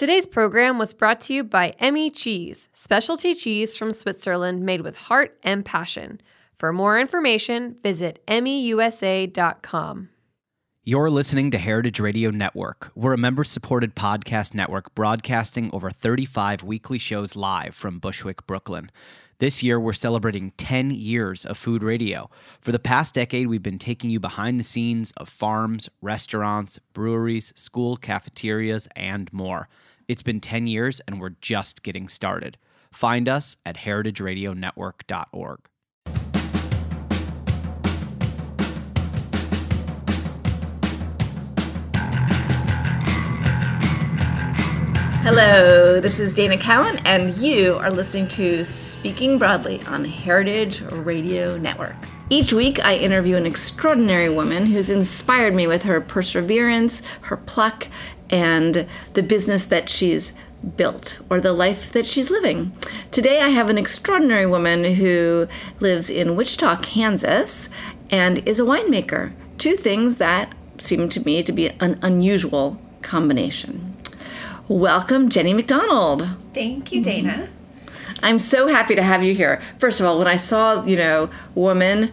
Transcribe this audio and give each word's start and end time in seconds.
Today's 0.00 0.26
program 0.26 0.78
was 0.78 0.94
brought 0.94 1.20
to 1.20 1.34
you 1.34 1.44
by 1.44 1.74
Emmi 1.78 2.10
Cheese, 2.10 2.70
specialty 2.72 3.34
cheese 3.34 3.76
from 3.76 3.92
Switzerland 3.92 4.62
made 4.62 4.80
with 4.80 4.96
heart 4.96 5.38
and 5.42 5.62
passion. 5.62 6.22
For 6.56 6.72
more 6.72 6.98
information, 6.98 7.76
visit 7.82 8.24
emmiusa.com. 8.26 10.08
You're 10.84 11.10
listening 11.10 11.50
to 11.50 11.58
Heritage 11.58 12.00
Radio 12.00 12.30
Network. 12.30 12.90
We're 12.94 13.12
a 13.12 13.18
member 13.18 13.44
supported 13.44 13.94
podcast 13.94 14.54
network 14.54 14.94
broadcasting 14.94 15.68
over 15.74 15.90
35 15.90 16.62
weekly 16.62 16.96
shows 16.96 17.36
live 17.36 17.74
from 17.74 17.98
Bushwick, 17.98 18.46
Brooklyn. 18.46 18.90
This 19.38 19.62
year, 19.62 19.78
we're 19.78 19.92
celebrating 19.92 20.52
10 20.56 20.92
years 20.92 21.44
of 21.44 21.58
food 21.58 21.82
radio. 21.82 22.30
For 22.62 22.72
the 22.72 22.78
past 22.78 23.14
decade, 23.14 23.48
we've 23.48 23.62
been 23.62 23.78
taking 23.78 24.08
you 24.08 24.18
behind 24.18 24.58
the 24.58 24.64
scenes 24.64 25.12
of 25.18 25.28
farms, 25.28 25.90
restaurants, 26.00 26.78
breweries, 26.94 27.52
school 27.54 27.98
cafeterias, 27.98 28.88
and 28.96 29.30
more. 29.30 29.68
It's 30.10 30.24
been 30.24 30.40
10 30.40 30.66
years, 30.66 30.98
and 31.06 31.20
we're 31.20 31.36
just 31.40 31.84
getting 31.84 32.08
started. 32.08 32.58
Find 32.90 33.28
us 33.28 33.58
at 33.64 33.76
heritageradionetwork.org. 33.76 35.60
Hello, 45.22 46.00
this 46.00 46.18
is 46.18 46.34
Dana 46.34 46.58
Cowan, 46.58 46.98
and 47.04 47.36
you 47.36 47.76
are 47.76 47.92
listening 47.92 48.26
to 48.30 48.64
Speaking 48.64 49.38
Broadly 49.38 49.80
on 49.86 50.04
Heritage 50.04 50.80
Radio 50.80 51.56
Network. 51.56 51.94
Each 52.30 52.52
week, 52.52 52.84
I 52.84 52.96
interview 52.96 53.36
an 53.36 53.46
extraordinary 53.46 54.28
woman 54.28 54.66
who's 54.66 54.90
inspired 54.90 55.54
me 55.54 55.68
with 55.68 55.84
her 55.84 56.00
perseverance, 56.00 57.02
her 57.22 57.36
pluck, 57.36 57.86
and 58.30 58.86
the 59.14 59.22
business 59.22 59.66
that 59.66 59.90
she's 59.90 60.32
built 60.76 61.20
or 61.28 61.40
the 61.40 61.52
life 61.52 61.92
that 61.92 62.06
she's 62.06 62.30
living. 62.30 62.72
Today, 63.10 63.40
I 63.40 63.48
have 63.48 63.68
an 63.68 63.78
extraordinary 63.78 64.46
woman 64.46 64.94
who 64.94 65.48
lives 65.80 66.10
in 66.10 66.36
Wichita, 66.36 66.80
Kansas, 66.82 67.68
and 68.10 68.46
is 68.46 68.60
a 68.60 68.64
winemaker. 68.64 69.32
Two 69.58 69.74
things 69.74 70.18
that 70.18 70.54
seem 70.78 71.08
to 71.10 71.24
me 71.24 71.42
to 71.42 71.52
be 71.52 71.68
an 71.80 71.98
unusual 72.02 72.80
combination. 73.02 73.96
Welcome, 74.68 75.28
Jenny 75.28 75.52
McDonald. 75.52 76.28
Thank 76.54 76.92
you, 76.92 77.02
Dana. 77.02 77.48
I'm 78.22 78.38
so 78.38 78.68
happy 78.68 78.94
to 78.94 79.02
have 79.02 79.24
you 79.24 79.34
here. 79.34 79.60
First 79.78 79.98
of 79.98 80.06
all, 80.06 80.18
when 80.18 80.28
I 80.28 80.36
saw, 80.36 80.84
you 80.84 80.96
know, 80.96 81.30
woman, 81.54 82.12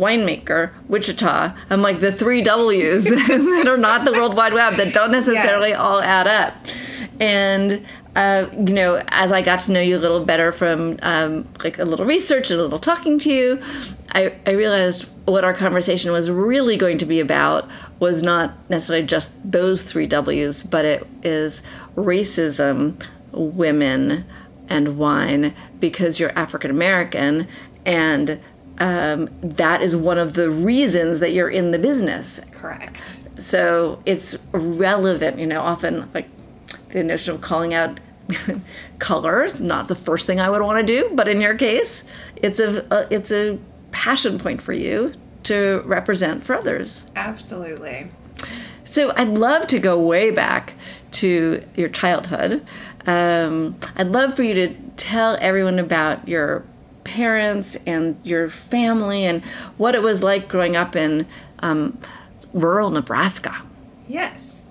winemaker, 0.00 0.72
Wichita, 0.88 1.52
I'm 1.68 1.82
like 1.82 2.00
the 2.00 2.10
three 2.10 2.42
W's 2.42 3.04
that 3.08 3.68
are 3.68 3.76
not 3.76 4.04
the 4.06 4.12
World 4.12 4.34
Wide 4.34 4.54
Web 4.54 4.74
that 4.76 4.92
don't 4.94 5.12
necessarily 5.12 5.70
Yes. 5.70 5.78
all 5.78 6.00
add 6.00 6.26
up. 6.26 6.54
And 7.20 7.86
uh, 8.16 8.46
you 8.52 8.74
know, 8.74 9.00
as 9.08 9.30
I 9.30 9.40
got 9.42 9.60
to 9.60 9.72
know 9.72 9.80
you 9.80 9.96
a 9.96 10.00
little 10.00 10.24
better 10.24 10.50
from 10.50 10.98
um, 11.02 11.46
like 11.62 11.78
a 11.78 11.84
little 11.84 12.04
research, 12.06 12.50
and 12.50 12.58
a 12.58 12.62
little 12.62 12.78
talking 12.80 13.20
to 13.20 13.32
you, 13.32 13.62
I, 14.10 14.34
I 14.46 14.50
realized 14.52 15.06
what 15.26 15.44
our 15.44 15.54
conversation 15.54 16.10
was 16.10 16.28
really 16.28 16.76
going 16.76 16.98
to 16.98 17.06
be 17.06 17.20
about 17.20 17.68
was 18.00 18.22
not 18.24 18.54
necessarily 18.68 19.06
just 19.06 19.32
those 19.52 19.82
three 19.84 20.06
W's, 20.08 20.62
but 20.62 20.84
it 20.84 21.06
is 21.22 21.62
racism, 21.94 23.00
women, 23.30 24.24
and 24.68 24.98
wine 24.98 25.54
because 25.78 26.18
you're 26.18 26.36
African 26.36 26.70
American 26.70 27.46
and 27.86 28.40
um, 28.80 29.28
that 29.42 29.82
is 29.82 29.94
one 29.94 30.18
of 30.18 30.32
the 30.32 30.50
reasons 30.50 31.20
that 31.20 31.32
you're 31.32 31.50
in 31.50 31.70
the 31.70 31.78
business. 31.78 32.40
Correct. 32.50 33.18
So 33.38 34.02
it's 34.06 34.36
relevant, 34.52 35.38
you 35.38 35.46
know, 35.46 35.60
often 35.60 36.10
like 36.12 36.28
the 36.88 37.04
notion 37.04 37.34
of 37.34 37.40
calling 37.40 37.74
out 37.74 38.00
color, 38.98 39.48
not 39.60 39.88
the 39.88 39.94
first 39.94 40.26
thing 40.26 40.40
I 40.40 40.50
would 40.50 40.62
want 40.62 40.84
to 40.84 40.84
do, 40.84 41.10
but 41.14 41.28
in 41.28 41.40
your 41.40 41.56
case, 41.56 42.04
it's 42.36 42.58
a, 42.58 42.86
a 42.90 43.06
it's 43.14 43.30
a 43.30 43.58
passion 43.92 44.38
point 44.38 44.62
for 44.62 44.72
you 44.72 45.12
to 45.44 45.82
represent 45.84 46.42
for 46.42 46.54
others. 46.54 47.06
Absolutely. 47.16 48.10
So 48.84 49.12
I'd 49.14 49.38
love 49.38 49.66
to 49.68 49.78
go 49.78 50.00
way 50.00 50.30
back 50.30 50.74
to 51.12 51.64
your 51.76 51.88
childhood. 51.88 52.66
Um, 53.06 53.78
I'd 53.96 54.08
love 54.08 54.34
for 54.34 54.42
you 54.42 54.54
to 54.54 54.74
tell 54.96 55.36
everyone 55.40 55.78
about 55.78 56.28
your 56.28 56.64
parents 57.10 57.76
and 57.86 58.16
your 58.22 58.48
family 58.48 59.24
and 59.24 59.42
what 59.76 59.96
it 59.96 60.02
was 60.02 60.22
like 60.22 60.48
growing 60.48 60.76
up 60.76 60.94
in 60.94 61.26
um, 61.58 61.98
rural 62.52 62.88
Nebraska. 62.90 63.62
Yes. 64.06 64.66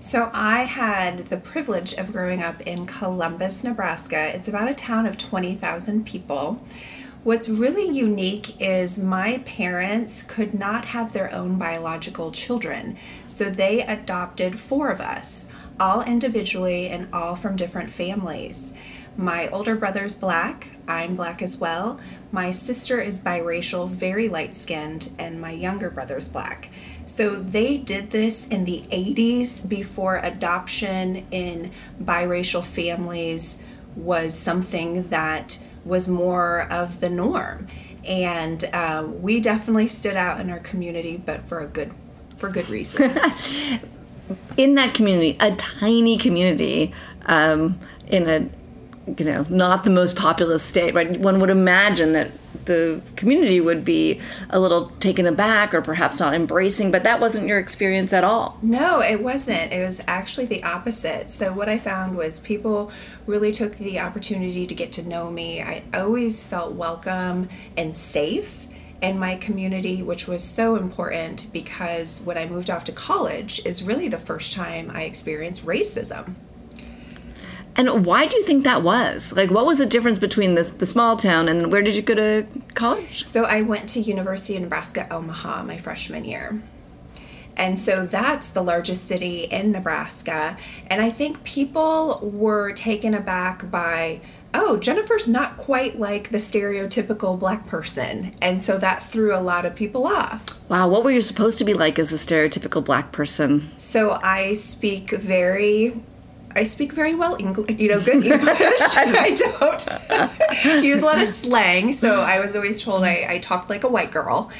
So 0.00 0.30
I 0.32 0.64
had 0.64 1.28
the 1.28 1.36
privilege 1.36 1.92
of 1.94 2.12
growing 2.12 2.42
up 2.42 2.60
in 2.62 2.86
Columbus, 2.86 3.62
Nebraska. 3.62 4.34
It's 4.34 4.48
about 4.48 4.68
a 4.68 4.74
town 4.74 5.06
of 5.06 5.16
20,000 5.16 6.04
people. 6.04 6.60
What's 7.22 7.48
really 7.48 7.88
unique 7.88 8.60
is 8.60 8.98
my 8.98 9.38
parents 9.38 10.22
could 10.22 10.54
not 10.54 10.86
have 10.86 11.12
their 11.12 11.32
own 11.32 11.56
biological 11.56 12.32
children, 12.32 12.96
so 13.26 13.50
they 13.50 13.80
adopted 13.82 14.58
four 14.58 14.90
of 14.90 15.00
us, 15.00 15.46
all 15.78 16.02
individually 16.02 16.88
and 16.88 17.08
all 17.12 17.36
from 17.36 17.56
different 17.56 17.90
families. 17.90 18.74
My 19.16 19.48
older 19.48 19.74
brother's 19.74 20.14
black, 20.14 20.68
I'm 20.86 21.16
black 21.16 21.40
as 21.40 21.56
well. 21.56 21.98
My 22.32 22.50
sister 22.50 23.00
is 23.00 23.18
biracial, 23.18 23.88
very 23.88 24.28
light 24.28 24.54
skinned, 24.54 25.10
and 25.18 25.40
my 25.40 25.52
younger 25.52 25.88
brother's 25.88 26.28
black. 26.28 26.70
So 27.06 27.36
they 27.36 27.78
did 27.78 28.10
this 28.10 28.46
in 28.46 28.66
the 28.66 28.84
80s 28.90 29.66
before 29.66 30.18
adoption 30.18 31.26
in 31.30 31.70
biracial 32.02 32.62
families 32.62 33.62
was 33.94 34.38
something 34.38 35.08
that 35.08 35.62
was 35.86 36.08
more 36.08 36.70
of 36.70 37.00
the 37.00 37.08
norm. 37.08 37.68
And 38.04 38.64
uh, 38.64 39.06
we 39.08 39.40
definitely 39.40 39.88
stood 39.88 40.16
out 40.16 40.40
in 40.40 40.50
our 40.50 40.60
community, 40.60 41.16
but 41.16 41.42
for 41.42 41.60
a 41.60 41.66
good 41.66 41.92
for 42.36 42.50
good 42.50 42.68
reasons. 42.68 43.16
in 44.58 44.74
that 44.74 44.92
community, 44.92 45.38
a 45.40 45.56
tiny 45.56 46.18
community, 46.18 46.92
um, 47.24 47.80
in 48.08 48.28
a 48.28 48.50
you 49.18 49.24
know 49.24 49.46
not 49.48 49.84
the 49.84 49.90
most 49.90 50.16
populous 50.16 50.62
state, 50.62 50.94
right? 50.94 51.18
One 51.18 51.40
would 51.40 51.50
imagine 51.50 52.12
that 52.12 52.30
the 52.66 53.00
community 53.14 53.60
would 53.60 53.84
be 53.84 54.20
a 54.50 54.58
little 54.58 54.88
taken 55.00 55.26
aback 55.26 55.72
or 55.74 55.80
perhaps 55.80 56.20
not 56.20 56.34
embracing, 56.34 56.90
but 56.90 57.02
that 57.04 57.20
wasn't 57.20 57.46
your 57.46 57.58
experience 57.58 58.12
at 58.12 58.24
all. 58.24 58.58
No, 58.62 59.00
it 59.00 59.22
wasn't. 59.22 59.72
It 59.72 59.84
was 59.84 60.02
actually 60.06 60.46
the 60.46 60.62
opposite. 60.62 61.30
So, 61.30 61.52
what 61.52 61.68
I 61.68 61.78
found 61.78 62.16
was 62.16 62.40
people 62.40 62.90
really 63.26 63.52
took 63.52 63.76
the 63.76 64.00
opportunity 64.00 64.66
to 64.66 64.74
get 64.74 64.92
to 64.92 65.08
know 65.08 65.30
me. 65.30 65.62
I 65.62 65.84
always 65.94 66.44
felt 66.44 66.72
welcome 66.72 67.48
and 67.76 67.94
safe 67.94 68.66
in 69.02 69.18
my 69.18 69.36
community, 69.36 70.02
which 70.02 70.26
was 70.26 70.42
so 70.42 70.76
important 70.76 71.48
because 71.52 72.20
when 72.24 72.38
I 72.38 72.46
moved 72.46 72.70
off 72.70 72.84
to 72.84 72.92
college 72.92 73.64
is 73.64 73.82
really 73.82 74.08
the 74.08 74.18
first 74.18 74.52
time 74.52 74.90
I 74.92 75.02
experienced 75.02 75.64
racism. 75.66 76.34
And 77.76 78.06
why 78.06 78.26
do 78.26 78.36
you 78.36 78.42
think 78.42 78.64
that 78.64 78.82
was? 78.82 79.34
Like, 79.36 79.50
what 79.50 79.66
was 79.66 79.78
the 79.78 79.86
difference 79.86 80.18
between 80.18 80.54
this 80.54 80.70
the 80.70 80.86
small 80.86 81.16
town 81.16 81.48
and 81.48 81.70
where 81.70 81.82
did 81.82 81.94
you 81.94 82.02
go 82.02 82.14
to 82.14 82.46
college? 82.74 83.24
So 83.24 83.44
I 83.44 83.60
went 83.62 83.88
to 83.90 84.00
University 84.00 84.56
of 84.56 84.62
Nebraska 84.62 85.06
Omaha 85.10 85.62
my 85.64 85.76
freshman 85.76 86.24
year. 86.24 86.62
And 87.56 87.78
so 87.78 88.06
that's 88.06 88.50
the 88.50 88.62
largest 88.62 89.08
city 89.08 89.44
in 89.44 89.72
Nebraska. 89.72 90.56
And 90.88 91.00
I 91.00 91.10
think 91.10 91.42
people 91.44 92.20
were 92.22 92.72
taken 92.72 93.14
aback 93.14 93.70
by, 93.70 94.20
oh, 94.52 94.76
Jennifer's 94.76 95.26
not 95.26 95.56
quite 95.56 95.98
like 95.98 96.30
the 96.30 96.38
stereotypical 96.38 97.38
black 97.38 97.66
person. 97.66 98.34
And 98.42 98.60
so 98.60 98.76
that 98.78 99.02
threw 99.02 99.34
a 99.34 99.40
lot 99.40 99.64
of 99.64 99.74
people 99.74 100.06
off. 100.06 100.44
Wow, 100.68 100.88
what 100.88 101.02
were 101.02 101.10
you 101.10 101.22
supposed 101.22 101.56
to 101.58 101.64
be 101.64 101.72
like 101.72 101.98
as 101.98 102.12
a 102.12 102.16
stereotypical 102.16 102.84
black 102.84 103.10
person? 103.10 103.70
So 103.78 104.12
I 104.22 104.52
speak 104.52 105.12
very 105.12 106.02
I 106.56 106.64
speak 106.64 106.92
very 106.92 107.14
well 107.14 107.36
English, 107.38 107.78
you 107.78 107.88
know, 107.88 108.00
good 108.00 108.24
English. 108.24 108.42
I 108.48 109.36
don't 109.36 110.84
use 110.84 111.02
a 111.02 111.04
lot 111.04 111.20
of 111.20 111.28
slang, 111.28 111.92
so 111.92 112.22
I 112.22 112.40
was 112.40 112.56
always 112.56 112.82
told 112.82 113.04
I, 113.04 113.26
I 113.28 113.38
talked 113.38 113.68
like 113.68 113.84
a 113.84 113.88
white 113.88 114.10
girl. 114.10 114.50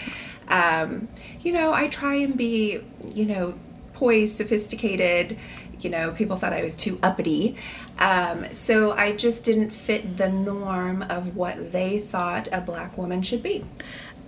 Um, 0.49 1.09
you 1.43 1.53
know, 1.53 1.73
I 1.73 1.89
try 1.89 2.15
and 2.17 2.37
be, 2.37 2.81
you 3.15 3.25
know, 3.25 3.59
poised, 3.95 4.37
sophisticated. 4.37 5.39
You 5.81 5.91
know, 5.91 6.13
people 6.13 6.37
thought 6.37 6.53
I 6.53 6.63
was 6.63 6.77
too 6.77 6.99
uppity. 7.03 7.57
Um, 7.99 8.53
so 8.53 8.93
I 8.93 9.13
just 9.13 9.45
didn't 9.45 9.71
fit 9.71 10.19
the 10.19 10.29
norm 10.29 11.03
of 11.03 11.35
what 11.35 11.73
they 11.73 11.99
thought 11.99 12.49
a 12.53 12.61
black 12.61 12.97
woman 12.99 13.23
should 13.23 13.43
be. 13.43 13.65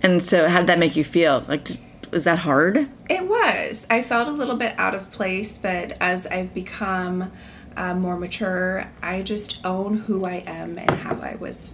And 0.01 0.23
so, 0.23 0.47
how 0.47 0.59
did 0.59 0.67
that 0.67 0.79
make 0.79 0.95
you 0.95 1.03
feel? 1.03 1.43
Like, 1.47 1.67
was 2.11 2.23
that 2.23 2.39
hard? 2.39 2.89
It 3.09 3.27
was. 3.27 3.85
I 3.89 4.01
felt 4.01 4.27
a 4.27 4.31
little 4.31 4.55
bit 4.55 4.73
out 4.79 4.95
of 4.95 5.11
place, 5.11 5.51
but 5.57 5.97
as 5.99 6.25
I've 6.27 6.53
become 6.53 7.31
uh, 7.79 7.95
more 7.95 8.17
mature, 8.17 8.85
I 9.01 9.21
just 9.21 9.57
own 9.65 9.99
who 9.99 10.25
I 10.25 10.43
am 10.45 10.77
and 10.77 10.91
how 10.91 11.15
I 11.15 11.35
was 11.35 11.71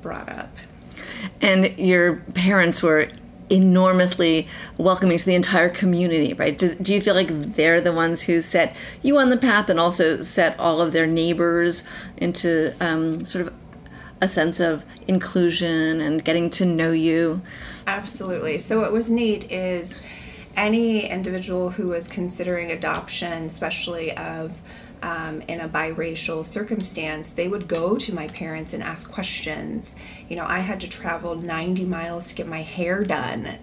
brought 0.00 0.28
up. 0.28 0.56
And 1.40 1.76
your 1.76 2.16
parents 2.34 2.82
were 2.82 3.08
enormously 3.50 4.46
welcoming 4.78 5.18
to 5.18 5.26
the 5.26 5.34
entire 5.34 5.68
community, 5.68 6.34
right? 6.34 6.56
Do, 6.56 6.76
do, 6.76 6.94
you 6.94 7.00
feel 7.00 7.14
like 7.14 7.28
they're 7.56 7.80
the 7.80 7.92
ones 7.92 8.22
who 8.22 8.40
set 8.42 8.76
you 9.02 9.18
on 9.18 9.28
the 9.28 9.36
path 9.36 9.68
and 9.68 9.80
also 9.80 10.22
set 10.22 10.58
all 10.60 10.80
of 10.80 10.92
their 10.92 11.06
neighbors 11.06 11.82
into 12.16 12.72
um, 12.80 13.26
sort 13.26 13.48
of 13.48 13.52
a 14.20 14.28
sense 14.28 14.60
of 14.60 14.84
inclusion 15.08 16.00
and 16.00 16.24
getting 16.24 16.48
to 16.50 16.64
know 16.64 16.92
you? 16.92 17.42
Absolutely. 17.88 18.58
So, 18.58 18.80
what 18.80 18.92
was 18.92 19.10
neat 19.10 19.50
is 19.50 20.00
any 20.56 21.08
individual 21.08 21.70
who 21.70 21.88
was 21.88 22.06
considering 22.06 22.70
adoption, 22.70 23.46
especially 23.46 24.16
of 24.16 24.62
um, 25.02 25.42
in 25.42 25.60
a 25.60 25.68
biracial 25.68 26.44
circumstance, 26.44 27.32
they 27.32 27.48
would 27.48 27.68
go 27.68 27.96
to 27.96 28.14
my 28.14 28.26
parents 28.28 28.74
and 28.74 28.82
ask 28.82 29.10
questions. 29.10 29.96
You 30.28 30.36
know, 30.36 30.44
I 30.46 30.58
had 30.58 30.80
to 30.80 30.88
travel 30.88 31.34
90 31.34 31.84
miles 31.84 32.28
to 32.28 32.34
get 32.34 32.46
my 32.46 32.62
hair 32.62 33.02
done, 33.04 33.58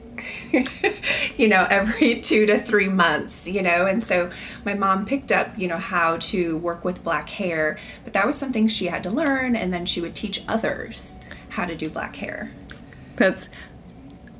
you 1.38 1.48
know, 1.48 1.68
every 1.70 2.20
two 2.22 2.46
to 2.46 2.60
three 2.60 2.90
months, 2.90 3.48
you 3.48 3.62
know, 3.62 3.86
and 3.86 4.04
so 4.04 4.32
my 4.66 4.74
mom 4.74 5.06
picked 5.06 5.32
up, 5.32 5.58
you 5.58 5.68
know, 5.68 5.78
how 5.78 6.18
to 6.18 6.58
work 6.58 6.84
with 6.84 7.04
black 7.04 7.30
hair, 7.30 7.78
but 8.04 8.14
that 8.14 8.26
was 8.26 8.38
something 8.38 8.68
she 8.68 8.88
had 8.88 9.04
to 9.04 9.10
learn, 9.10 9.56
and 9.56 9.74
then 9.74 9.86
she 9.86 10.02
would 10.02 10.16
teach 10.16 10.44
others 10.48 11.24
how 11.50 11.66
to 11.66 11.76
do 11.76 11.90
black 11.90 12.16
hair. 12.18 12.52
That's 13.16 13.50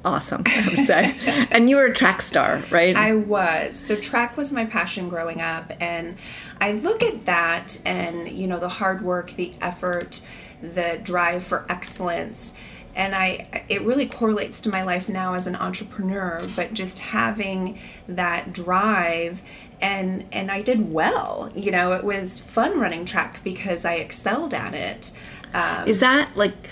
awesome, 0.08 0.44
I 0.46 0.68
would 0.70 0.80
say. 0.80 1.16
and 1.52 1.70
you 1.70 1.76
were 1.76 1.86
a 1.86 1.94
track 1.94 2.22
star, 2.22 2.64
right? 2.72 2.96
I 2.96 3.14
was. 3.14 3.78
So 3.78 3.96
track 3.96 4.38
was 4.38 4.52
my 4.52 4.66
passion 4.66 5.10
growing 5.10 5.42
up 5.42 5.74
and 5.80 6.18
I 6.60 6.72
look 6.72 7.04
at 7.04 7.26
that 7.26 7.80
and 7.86 8.30
you 8.30 8.48
know 8.48 8.60
the 8.60 8.70
hard 8.70 9.02
work, 9.02 9.32
the 9.32 9.54
effort, 9.62 10.26
the 10.62 11.00
drive 11.04 11.44
for 11.44 11.66
excellence 11.70 12.54
and 12.98 13.14
I 13.14 13.64
it 13.70 13.84
really 13.84 14.08
correlates 14.08 14.60
to 14.62 14.70
my 14.70 14.82
life 14.82 15.08
now 15.08 15.36
as 15.36 15.46
an 15.46 15.56
entrepreneur, 15.56 16.46
but 16.56 16.74
just 16.74 17.00
having 17.00 17.80
that 18.08 18.52
drive 18.52 19.44
and 19.80 20.26
and 20.32 20.50
I 20.52 20.64
did 20.64 20.92
well. 20.92 21.52
You 21.56 21.72
know, 21.72 21.94
it 21.94 22.04
was 22.04 22.40
fun 22.40 22.80
running 22.80 23.06
track 23.06 23.42
because 23.44 23.86
I 23.86 23.94
excelled 23.94 24.54
at 24.54 24.74
it. 24.74 25.12
Um, 25.54 25.88
Is 25.88 26.00
that 26.00 26.36
like 26.36 26.70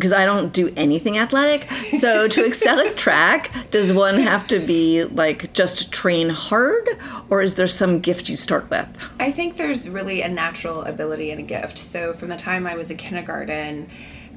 because 0.00 0.14
I 0.14 0.24
don't 0.24 0.50
do 0.50 0.72
anything 0.78 1.18
athletic. 1.18 1.70
So 1.90 2.26
to 2.26 2.44
excel 2.46 2.80
at 2.80 2.96
track, 2.96 3.50
does 3.70 3.92
one 3.92 4.18
have 4.18 4.48
to 4.48 4.58
be 4.58 5.04
like 5.04 5.52
just 5.52 5.92
train 5.92 6.30
hard, 6.30 6.88
or 7.28 7.42
is 7.42 7.56
there 7.56 7.68
some 7.68 8.00
gift 8.00 8.30
you 8.30 8.36
start 8.36 8.70
with? 8.70 8.88
I 9.20 9.30
think 9.30 9.58
there's 9.58 9.90
really 9.90 10.22
a 10.22 10.28
natural 10.28 10.82
ability 10.82 11.30
and 11.30 11.38
a 11.38 11.42
gift. 11.42 11.76
So 11.76 12.14
from 12.14 12.30
the 12.30 12.36
time 12.36 12.66
I 12.66 12.76
was 12.76 12.90
a 12.90 12.94
kindergarten, 12.94 13.90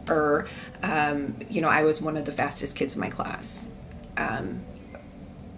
or 0.09 0.49
um, 0.81 1.35
you 1.49 1.61
know, 1.61 1.69
I 1.69 1.83
was 1.83 2.01
one 2.01 2.17
of 2.17 2.25
the 2.25 2.33
fastest 2.33 2.75
kids 2.75 2.95
in 2.95 2.99
my 2.99 3.09
class. 3.09 3.69
Um, 4.17 4.61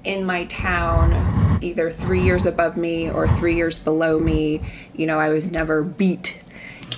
in 0.04 0.24
my 0.24 0.46
town, 0.46 1.58
either 1.64 1.90
three 1.90 2.22
years 2.22 2.46
above 2.46 2.78
me 2.78 3.10
or 3.10 3.28
three 3.28 3.56
years 3.56 3.80
below 3.80 4.20
me, 4.20 4.62
you 4.94 5.08
know, 5.08 5.18
I 5.18 5.30
was 5.30 5.50
never 5.50 5.82
beat 5.82 6.44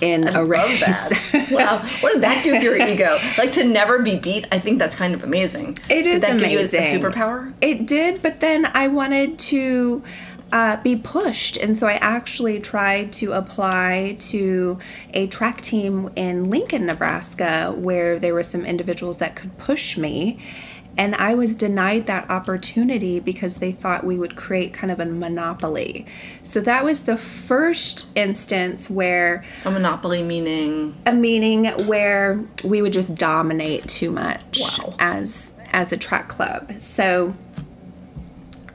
in 0.02 0.28
I 0.28 0.40
a 0.40 0.46
race. 0.46 1.34
wow, 1.52 1.80
what 2.02 2.14
did 2.14 2.24
that 2.24 2.44
do 2.44 2.56
for 2.56 2.64
your 2.64 2.78
ego? 2.78 3.18
Like 3.38 3.52
to 3.54 3.64
never 3.64 4.00
be 4.00 4.18
beat. 4.18 4.46
I 4.52 4.60
think 4.60 4.80
that's 4.80 4.96
kind 4.96 5.14
of 5.14 5.24
amazing. 5.24 5.78
It 5.90 6.06
is 6.08 6.22
did 6.22 6.22
that 6.22 6.32
amazing. 6.32 6.50
Give 6.50 6.72
you 6.72 6.80
a, 6.80 6.96
a 6.96 7.12
superpower? 7.12 7.54
It 7.62 7.88
did, 7.88 8.22
but 8.22 8.40
then 8.40 8.66
I 8.74 8.88
wanted 8.88 9.40
to. 9.40 10.04
Uh, 10.50 10.82
be 10.82 10.96
pushed. 10.96 11.58
And 11.58 11.78
so 11.78 11.88
I 11.88 11.96
actually 11.96 12.62
tried 12.62 13.12
to 13.14 13.34
apply 13.34 14.16
to 14.30 14.80
a 15.14 15.28
track 15.28 15.60
team 15.60 16.10
in 16.16 16.50
Lincoln, 16.50 16.86
Nebraska, 16.86 17.74
where 17.76 18.18
there 18.18 18.34
were 18.34 18.44
some 18.44 18.66
individuals 18.66 19.18
that 19.18 19.36
could 19.36 19.58
push 19.58 19.98
me. 19.98 20.40
And 20.98 21.14
I 21.16 21.36
was 21.36 21.54
denied 21.54 22.08
that 22.08 22.30
opportunity 22.30 23.20
because 23.20 23.58
they 23.58 23.72
thought 23.72 24.04
we 24.04 24.18
would 24.18 24.36
create 24.36 24.74
kind 24.74 24.92
of 24.92 25.00
a 25.00 25.06
monopoly. 25.06 26.06
So 26.42 26.60
that 26.62 26.84
was 26.84 27.04
the 27.04 27.18
first 27.18 28.12
instance 28.16 28.90
where. 28.90 29.46
A 29.64 29.72
monopoly 29.72 30.24
meaning? 30.24 30.96
A 31.06 31.14
meaning 31.14 31.66
where 31.86 32.44
we 32.64 32.82
would 32.82 32.94
just 32.94 33.16
dominate 33.16 33.88
too 33.88 34.12
much 34.12 34.60
wow. 34.60 34.96
as 35.00 35.54
as 35.72 35.92
a 35.92 35.98
track 35.98 36.28
club. 36.28 36.82
So 36.82 37.36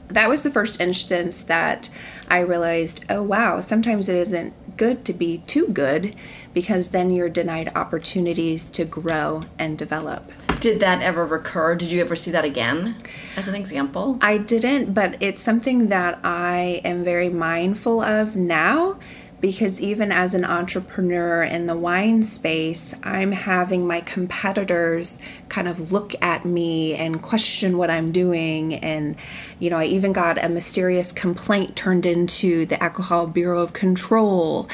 that 0.07 0.29
was 0.29 0.43
the 0.43 0.51
first 0.51 0.79
instance 0.79 1.43
that 1.43 1.89
I 2.29 2.39
realized, 2.39 3.05
oh 3.09 3.23
wow, 3.23 3.59
sometimes 3.59 4.07
it 4.07 4.15
isn't 4.15 4.53
good 4.77 5.05
to 5.05 5.13
be 5.13 5.39
too 5.39 5.67
good 5.67 6.15
because 6.53 6.89
then 6.89 7.11
you're 7.11 7.29
denied 7.29 7.71
opportunities 7.75 8.69
to 8.71 8.85
grow 8.85 9.41
and 9.57 9.77
develop. 9.77 10.31
Did 10.59 10.79
that 10.79 11.01
ever 11.01 11.25
recur? 11.25 11.75
Did 11.75 11.91
you 11.91 12.01
ever 12.01 12.15
see 12.15 12.31
that 12.31 12.45
again 12.45 12.95
as 13.35 13.47
an 13.47 13.55
example? 13.55 14.17
I 14.21 14.37
didn't, 14.37 14.93
but 14.93 15.17
it's 15.21 15.41
something 15.41 15.89
that 15.89 16.19
I 16.23 16.81
am 16.85 17.03
very 17.03 17.29
mindful 17.29 18.01
of 18.01 18.35
now 18.35 18.97
because 19.43 19.81
even 19.81 20.09
as 20.09 20.33
an 20.33 20.45
entrepreneur 20.45 21.43
in 21.43 21.65
the 21.65 21.75
wine 21.75 22.23
space, 22.23 22.95
I'm 23.03 23.33
having 23.33 23.85
my 23.85 23.99
competitors 23.99 25.19
kind 25.49 25.67
of 25.67 25.91
look 25.91 26.15
at 26.21 26.45
me 26.45 26.93
and 26.93 27.21
question 27.21 27.77
what 27.77 27.89
I'm 27.89 28.13
doing. 28.13 28.75
And, 28.75 29.17
you 29.59 29.69
know, 29.69 29.79
I 29.79 29.83
even 29.83 30.13
got 30.13 30.41
a 30.41 30.47
mysterious 30.47 31.11
complaint 31.11 31.75
turned 31.75 32.05
into 32.05 32.65
the 32.65 32.81
Alcohol 32.81 33.27
Bureau 33.27 33.61
of 33.61 33.73
Control, 33.73 34.69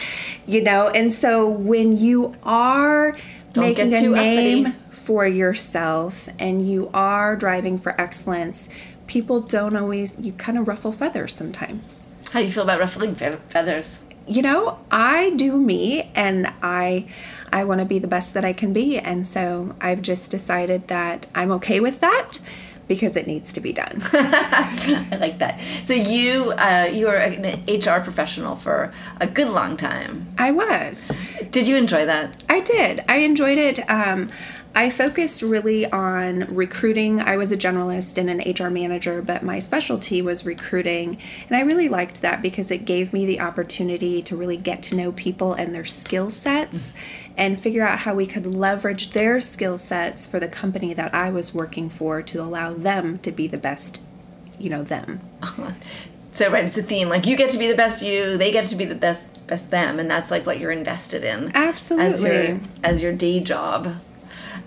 you 0.46 0.62
know, 0.62 0.90
and 0.90 1.12
so 1.12 1.50
when 1.50 1.98
you 1.98 2.36
are 2.44 3.18
Don't 3.54 3.64
making 3.64 3.92
a 3.92 4.02
name 4.02 4.74
for 4.92 5.26
yourself 5.26 6.30
and 6.38 6.70
you 6.70 6.92
are 6.94 7.36
driving 7.36 7.80
for 7.80 8.00
excellence, 8.00 8.70
people 9.08 9.40
don't 9.40 9.76
always, 9.76 10.20
you 10.20 10.32
kind 10.32 10.60
of 10.60 10.68
ruffle 10.68 10.92
feathers 10.92 11.34
sometimes. 11.34 12.06
How 12.30 12.42
do 12.42 12.46
you 12.46 12.52
feel 12.52 12.62
about 12.62 12.80
ruffling 12.80 13.16
feathers? 13.16 14.04
You 14.30 14.42
know, 14.42 14.80
I 14.92 15.32
do 15.32 15.58
me 15.58 16.12
and 16.16 16.54
I 16.62 17.06
I 17.52 17.64
want 17.64 17.80
to 17.80 17.86
be 17.86 17.98
the 17.98 18.08
best 18.08 18.36
that 18.36 18.46
I 18.46 18.54
can 18.54 18.74
be 18.74 19.00
and 19.00 19.26
so 19.26 19.76
I've 19.82 20.02
just 20.04 20.30
decided 20.30 20.88
that 20.88 21.26
I'm 21.34 21.52
okay 21.52 21.80
with 21.80 22.00
that 22.02 22.40
because 22.88 23.16
it 23.16 23.28
needs 23.28 23.54
to 23.54 23.62
be 23.62 23.72
done. 23.72 24.02
I 24.14 25.18
like 25.20 25.40
that. 25.40 25.60
So 25.86 25.94
you 25.94 26.52
uh, 26.52 26.90
you 26.92 27.06
were 27.06 27.16
an 27.16 27.64
HR 27.68 28.02
professional 28.02 28.56
for 28.56 28.92
a 29.22 29.28
good 29.28 29.50
long 29.50 29.78
time. 29.78 30.28
I 30.38 30.52
was. 30.52 31.12
Did 31.52 31.68
you 31.68 31.78
enjoy 31.78 32.06
that? 32.06 32.44
I 32.50 32.60
did. 32.60 33.04
I 33.08 33.18
enjoyed 33.18 33.58
it. 33.58 33.80
Um, 33.90 34.30
I 34.76 34.90
focused 34.90 35.42
really 35.42 35.86
on 35.92 36.42
recruiting. 36.54 37.20
I 37.20 37.38
was 37.38 37.52
a 37.52 37.58
generalist 37.58 38.18
and 38.18 38.30
an 38.30 38.40
HR 38.40 38.70
manager, 38.70 39.22
but 39.22 39.44
my 39.44 39.60
specialty 39.60 40.22
was 40.22 40.46
recruiting. 40.46 41.18
And 41.48 41.58
I 41.58 41.62
really 41.62 41.90
liked 41.90 42.22
that 42.22 42.42
because 42.42 42.70
it 42.72 42.86
gave 42.86 43.12
me 43.12 43.26
the 43.26 43.42
opportunity 43.42 44.22
to 44.22 44.36
really 44.36 44.58
get 44.58 44.84
to 44.84 44.96
know 44.96 45.12
people 45.12 45.54
and 45.54 45.74
their 45.74 45.86
skill 45.86 46.30
sets 46.30 46.94
and 47.36 47.60
figure 47.60 47.84
out 47.84 48.00
how 48.00 48.14
we 48.14 48.28
could 48.28 48.46
leverage 48.46 49.12
their 49.12 49.42
skill 49.42 49.78
sets 49.78 50.28
for 50.28 50.40
the 50.40 50.48
company 50.48 50.94
that 50.94 51.14
I 51.14 51.30
was 51.30 51.54
working 51.54 51.90
for 51.90 52.22
to 52.22 52.42
allow 52.42 52.74
them 52.74 53.18
to 53.20 53.32
be 53.32 53.48
the 53.48 53.58
best, 53.58 54.02
you 54.60 54.70
know, 54.70 54.84
them. 54.84 55.20
Uh-huh. 55.42 55.72
So 56.32 56.52
right, 56.52 56.66
it's 56.66 56.78
a 56.78 56.84
theme. 56.84 57.10
Like 57.10 57.26
you 57.26 57.36
get 57.36 57.50
to 57.52 57.58
be 57.58 57.68
the 57.68 57.76
best 57.76 58.04
you, 58.04 58.38
they 58.38 58.52
get 58.52 58.66
to 58.66 58.76
be 58.76 58.86
the 58.86 58.96
best 58.96 59.46
best 59.48 59.72
them, 59.72 60.00
and 60.00 60.10
that's 60.10 60.30
like 60.30 60.46
what 60.46 60.60
you're 60.60 60.72
invested 60.72 61.24
in. 61.24 61.52
Absolutely. 61.56 62.06
As 62.08 62.22
your, 62.22 62.60
as 62.84 63.02
your 63.02 63.14
day 63.14 63.40
job. 63.40 63.96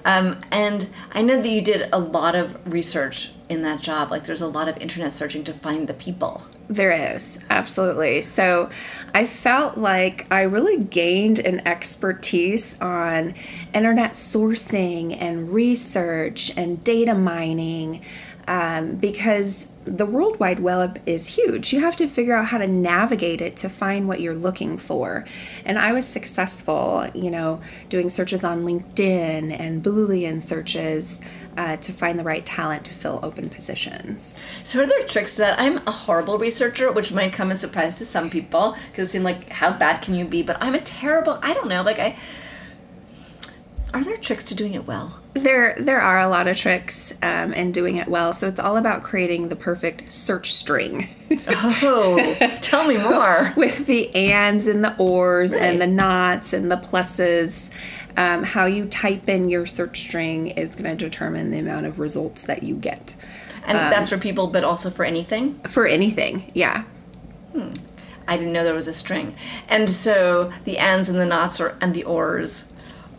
Um, 0.05 0.41
and 0.51 0.89
I 1.13 1.23
know 1.23 1.41
that 1.41 1.49
you 1.49 1.61
did 1.61 1.89
a 1.93 1.99
lot 1.99 2.35
of 2.35 2.59
research 2.71 3.33
in 3.49 3.63
that 3.63 3.81
job. 3.81 4.11
Like 4.11 4.25
there's 4.25 4.41
a 4.41 4.49
lot 4.49 4.69
of 4.69 4.77
internet 4.79 5.13
searching 5.13 5.45
to 5.45 5.53
find 5.53 5.87
the 5.89 5.95
people. 5.95 6.47
There 6.69 6.93
is, 7.15 7.39
absolutely. 7.51 8.23
So 8.23 8.71
I 9.15 9.27
felt 9.27 9.77
like 9.77 10.27
I 10.31 10.43
really 10.43 10.83
gained 10.83 11.39
an 11.39 11.67
expertise 11.67 12.81
on 12.81 13.35
internet 13.75 14.13
sourcing 14.13 15.17
and 15.21 15.53
research 15.53 16.51
and 16.57 16.83
data 16.83 17.15
mining 17.15 18.03
um, 18.49 18.97
because 18.97 19.67
the 19.85 20.07
World 20.07 20.39
Wide 20.39 20.61
Web 20.61 21.01
is 21.07 21.37
huge. 21.37 21.73
You 21.73 21.81
have 21.81 21.97
to 21.97 22.07
figure 22.07 22.37
out 22.37 22.47
how 22.47 22.59
to 22.59 22.67
navigate 22.67 23.41
it 23.41 23.57
to 23.57 23.69
find 23.69 24.07
what 24.07 24.21
you're 24.21 24.35
looking 24.35 24.79
for. 24.79 25.25
And 25.65 25.79
I 25.79 25.93
was 25.93 26.07
successful, 26.07 27.07
you 27.15 27.31
know, 27.31 27.61
doing 27.89 28.09
searches 28.09 28.45
on 28.45 28.63
LinkedIn 28.63 29.59
and 29.59 29.83
Boolean 29.83 30.41
searches 30.41 31.21
uh, 31.57 31.77
to 31.79 31.93
find 31.93 32.19
the 32.19 32.25
right 32.25 32.47
talent 32.47 32.85
to 32.85 32.95
fill 32.95 33.19
open 33.23 33.49
positions. 33.51 34.41
So, 34.65 34.81
are 34.81 34.87
there 34.87 35.03
tricks 35.03 35.35
to 35.37 35.43
that? 35.43 35.61
I'm 35.61 35.79
a 35.87 35.91
horrible 35.91 36.39
researcher, 36.39 36.91
which 36.93 37.13
might 37.13 37.33
come 37.33 37.51
as 37.51 37.63
a 37.63 37.67
surprise 37.67 37.99
to 37.99 38.07
some 38.07 38.31
people 38.31 38.77
because 38.91 39.09
it 39.09 39.11
seems 39.11 39.25
like, 39.25 39.49
how 39.49 39.73
bad 39.73 40.03
can 40.03 40.15
you 40.15 40.25
be? 40.25 40.43
But 40.43 40.59
I'm 40.61 40.75
a 40.75 40.81
terrible, 40.81 41.39
I 41.43 41.55
don't 41.55 41.69
know, 41.69 41.83
like, 41.83 41.99
I. 41.99 42.17
Are 43.95 44.03
there 44.03 44.17
tricks 44.17 44.45
to 44.47 44.55
doing 44.55 44.73
it 44.75 44.87
well? 44.87 45.19
There, 45.35 45.75
there 45.79 46.01
are 46.01 46.21
a 46.21 46.29
lot 46.29 46.49
of 46.49 46.57
tricks 46.57 47.13
um, 47.23 47.53
in 47.53 47.73
doing 47.73 47.97
it 47.97 48.09
well. 48.09 48.33
So 48.33 48.47
it's 48.47 48.59
all 48.59 48.77
about 48.77 49.03
creating 49.03 49.49
the 49.49 49.57
perfect 49.57 50.11
search 50.13 50.53
string. 50.53 51.09
oh, 51.49 52.37
tell 52.63 52.87
me 52.87 52.97
more. 52.97 53.53
With 53.57 53.87
the 53.87 54.15
ands 54.15 54.67
and 54.67 54.83
the 54.83 54.97
ors 54.99 55.53
right. 55.53 55.63
and 55.63 55.81
the 55.81 55.87
nots 55.87 56.53
and 56.53 56.71
the 56.71 56.77
pluses. 56.77 57.71
Um, 58.15 58.43
how 58.43 58.67
you 58.67 58.87
type 58.87 59.27
in 59.27 59.49
your 59.49 59.65
search 59.65 60.01
string 60.01 60.49
is 60.49 60.75
going 60.75 60.97
to 60.97 61.05
determine 61.05 61.51
the 61.51 61.59
amount 61.59 61.87
of 61.87 61.99
results 61.99 62.45
that 62.45 62.63
you 62.63 62.77
get 62.77 63.15
And 63.65 63.79
that's 63.79 64.11
for 64.11 64.19
people, 64.19 64.49
but 64.49 64.65
also 64.65 64.91
for 64.91 65.03
anything. 65.03 65.61
for 65.61 65.87
anything. 65.87 66.51
Yeah. 66.55 66.85
I 68.29 68.37
didn't 68.37 68.53
know 68.53 68.65
there 68.65 68.75
was 68.75 68.89
a 68.89 68.93
string. 68.93 69.35
And 69.67 69.89
so 69.89 70.53
the 70.65 70.77
ands 70.77 71.09
and 71.09 71.19
the 71.19 71.25
knots 71.25 71.59
or 71.59 71.77
and 71.81 71.95
the 71.95 72.05
ors 72.05 72.73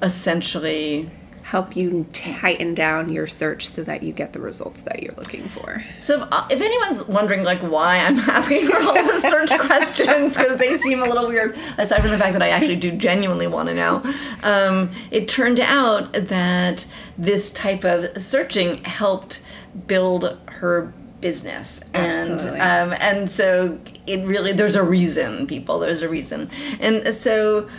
essentially 0.03 1.09
Help 1.43 1.75
you 1.75 2.05
tighten 2.13 2.73
down 2.73 3.11
your 3.11 3.27
search 3.27 3.67
so 3.67 3.83
that 3.83 4.01
you 4.01 4.13
get 4.13 4.31
the 4.31 4.39
results 4.39 4.83
that 4.83 5.03
you're 5.03 5.13
looking 5.15 5.49
for. 5.49 5.83
So 5.99 6.23
if, 6.23 6.27
uh, 6.31 6.47
if 6.49 6.61
anyone's 6.61 7.05
wondering 7.05 7.43
like 7.43 7.59
why 7.59 7.97
I'm 7.97 8.17
asking 8.29 8.65
for 8.65 8.77
all 8.77 8.93
the 8.93 9.19
search 9.19 9.49
questions 9.59 10.37
because 10.37 10.57
they 10.57 10.77
seem 10.77 11.01
a 11.01 11.05
little 11.05 11.27
weird, 11.27 11.57
aside 11.77 12.01
from 12.01 12.11
the 12.11 12.17
fact 12.17 12.31
that 12.31 12.41
I 12.41 12.49
actually 12.49 12.77
do 12.77 12.93
genuinely 12.93 13.47
want 13.47 13.67
to 13.67 13.75
know, 13.75 14.01
um, 14.41 14.91
it 15.11 15.27
turned 15.27 15.59
out 15.59 16.13
that 16.13 16.87
this 17.17 17.51
type 17.51 17.83
of 17.83 18.23
searching 18.23 18.81
helped 18.85 19.43
build 19.85 20.39
her 20.47 20.93
business, 21.19 21.83
and 21.93 22.39
um, 22.39 22.97
and 23.01 23.29
so 23.29 23.77
it 24.07 24.25
really 24.25 24.53
there's 24.53 24.75
a 24.75 24.83
reason, 24.83 25.45
people. 25.45 25.79
There's 25.79 26.01
a 26.01 26.09
reason, 26.09 26.49
and 26.79 27.13
so. 27.13 27.69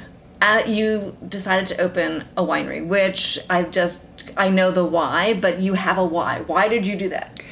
Uh, 0.44 0.62
you 0.66 1.16
decided 1.26 1.66
to 1.66 1.80
open 1.80 2.22
a 2.36 2.42
winery, 2.42 2.86
which 2.86 3.38
I've 3.48 3.70
just 3.70 4.06
I 4.36 4.50
know 4.50 4.70
the 4.70 4.84
why, 4.84 5.32
but 5.32 5.58
you 5.58 5.72
have 5.72 5.96
a 5.96 6.04
why. 6.04 6.42
Why 6.42 6.68
did 6.68 6.84
you 6.84 6.96
do 6.96 7.08
that? 7.08 7.42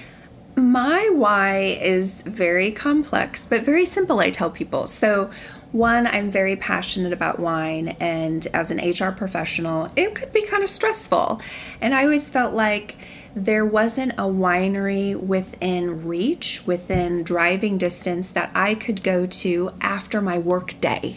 My 0.56 1.08
why 1.08 1.78
is 1.80 2.20
very 2.20 2.70
complex, 2.70 3.46
but 3.48 3.62
very 3.62 3.86
simple, 3.86 4.18
I 4.20 4.28
tell 4.28 4.50
people. 4.50 4.86
So, 4.86 5.30
one, 5.70 6.06
I'm 6.06 6.30
very 6.30 6.54
passionate 6.54 7.14
about 7.14 7.40
wine, 7.40 7.96
and 7.98 8.46
as 8.52 8.70
an 8.70 8.76
HR 8.76 9.10
professional, 9.10 9.88
it 9.96 10.14
could 10.14 10.30
be 10.30 10.42
kind 10.42 10.62
of 10.62 10.68
stressful. 10.68 11.40
And 11.80 11.94
I 11.94 12.02
always 12.04 12.30
felt 12.30 12.52
like 12.52 12.98
there 13.34 13.64
wasn't 13.64 14.12
a 14.12 14.24
winery 14.24 15.18
within 15.18 16.06
reach, 16.06 16.66
within 16.66 17.22
driving 17.22 17.78
distance 17.78 18.30
that 18.32 18.50
I 18.54 18.74
could 18.74 19.02
go 19.02 19.24
to 19.24 19.70
after 19.80 20.20
my 20.20 20.36
work 20.36 20.78
day. 20.78 21.16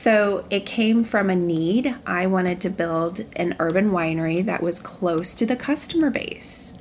So 0.00 0.44
it 0.48 0.64
came 0.64 1.02
from 1.02 1.28
a 1.28 1.34
need. 1.34 1.92
I 2.06 2.28
wanted 2.28 2.60
to 2.60 2.70
build 2.70 3.22
an 3.34 3.56
urban 3.58 3.90
winery 3.90 4.46
that 4.46 4.62
was 4.62 4.78
close 4.78 5.34
to 5.34 5.44
the 5.44 5.56
customer 5.56 6.08
base. 6.08 6.74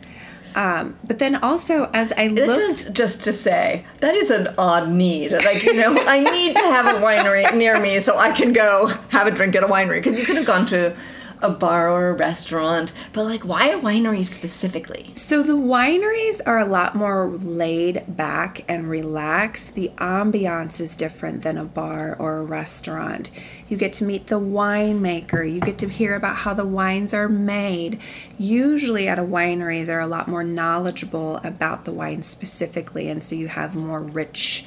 Um, 0.53 0.95
but 1.03 1.17
then 1.17 1.35
also, 1.37 1.89
as 1.95 2.13
I 2.13 2.27
looked, 2.27 2.61
is 2.61 2.91
just 2.91 3.23
to 3.23 3.33
say 3.33 3.85
that 4.01 4.13
is 4.13 4.29
an 4.29 4.53
odd 4.59 4.89
need. 4.89 5.31
Like 5.31 5.63
you 5.63 5.73
know, 5.73 5.97
I 5.99 6.19
need 6.19 6.55
to 6.57 6.61
have 6.61 6.85
a 6.85 6.99
winery 6.99 7.51
near 7.55 7.79
me 7.79 8.01
so 8.01 8.15
I 8.19 8.31
can 8.33 8.53
go 8.53 8.85
have 9.09 9.25
a 9.25 9.31
drink 9.31 9.55
at 9.55 9.63
a 9.63 9.67
winery. 9.67 9.97
Because 9.97 10.15
you 10.15 10.23
could 10.23 10.35
have 10.37 10.45
gone 10.45 10.67
to 10.67 10.95
a 11.41 11.49
bar 11.49 11.89
or 11.89 12.09
a 12.09 12.13
restaurant, 12.13 12.93
but 13.13 13.25
like, 13.25 13.43
why 13.43 13.69
a 13.69 13.79
winery 13.79 14.25
specifically? 14.25 15.13
so 15.27 15.43
the 15.43 15.57
wineries 15.57 16.39
are 16.45 16.57
a 16.57 16.65
lot 16.65 16.95
more 16.95 17.27
laid 17.27 18.01
back 18.07 18.63
and 18.67 18.89
relaxed. 18.89 19.75
The 19.75 19.91
ambiance 19.97 20.79
is 20.79 20.95
different 20.95 21.43
than 21.43 21.57
a 21.57 21.65
bar 21.65 22.15
or 22.17 22.37
a 22.37 22.43
restaurant. 22.43 23.29
You 23.67 23.75
get 23.75 23.91
to 23.93 24.05
meet 24.05 24.27
the 24.27 24.39
winemaker. 24.39 25.43
You 25.51 25.59
get 25.59 25.77
to 25.79 25.89
hear 25.89 26.15
about 26.15 26.37
how 26.37 26.53
the 26.53 26.65
wines 26.65 27.13
are 27.13 27.27
made. 27.27 27.99
Usually 28.37 29.09
at 29.09 29.19
a 29.19 29.23
winery, 29.23 29.85
they're 29.85 29.99
a 29.99 30.07
lot 30.07 30.29
more 30.29 30.45
knowledgeable 30.45 31.37
about 31.43 31.83
the 31.83 31.91
wine 31.91 32.23
specifically, 32.23 33.09
and 33.09 33.21
so 33.21 33.35
you 33.35 33.49
have 33.49 33.75
more 33.75 34.01
rich. 34.01 34.63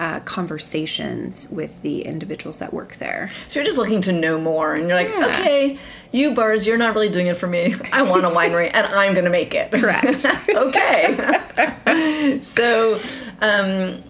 Uh, 0.00 0.20
conversations 0.20 1.50
with 1.50 1.82
the 1.82 2.02
individuals 2.02 2.58
that 2.58 2.72
work 2.72 2.96
there. 2.98 3.28
So 3.48 3.58
you're 3.58 3.66
just 3.66 3.78
looking 3.78 4.00
to 4.02 4.12
know 4.12 4.38
more, 4.40 4.74
and 4.76 4.86
you're 4.86 4.96
like, 4.96 5.08
Yeah. 5.08 5.26
okay, 5.26 5.78
you 6.12 6.34
bars, 6.36 6.68
you're 6.68 6.78
not 6.78 6.94
really 6.94 7.08
doing 7.08 7.26
it 7.26 7.36
for 7.36 7.48
me. 7.48 7.74
I 7.92 8.02
want 8.02 8.24
a 8.24 8.28
winery, 8.28 8.70
and 8.72 8.86
I'm 8.86 9.12
gonna 9.14 9.28
make 9.28 9.54
it. 9.56 9.72
Correct. 9.72 10.24
okay. 10.54 12.38
so, 12.42 13.00
um, 13.40 14.04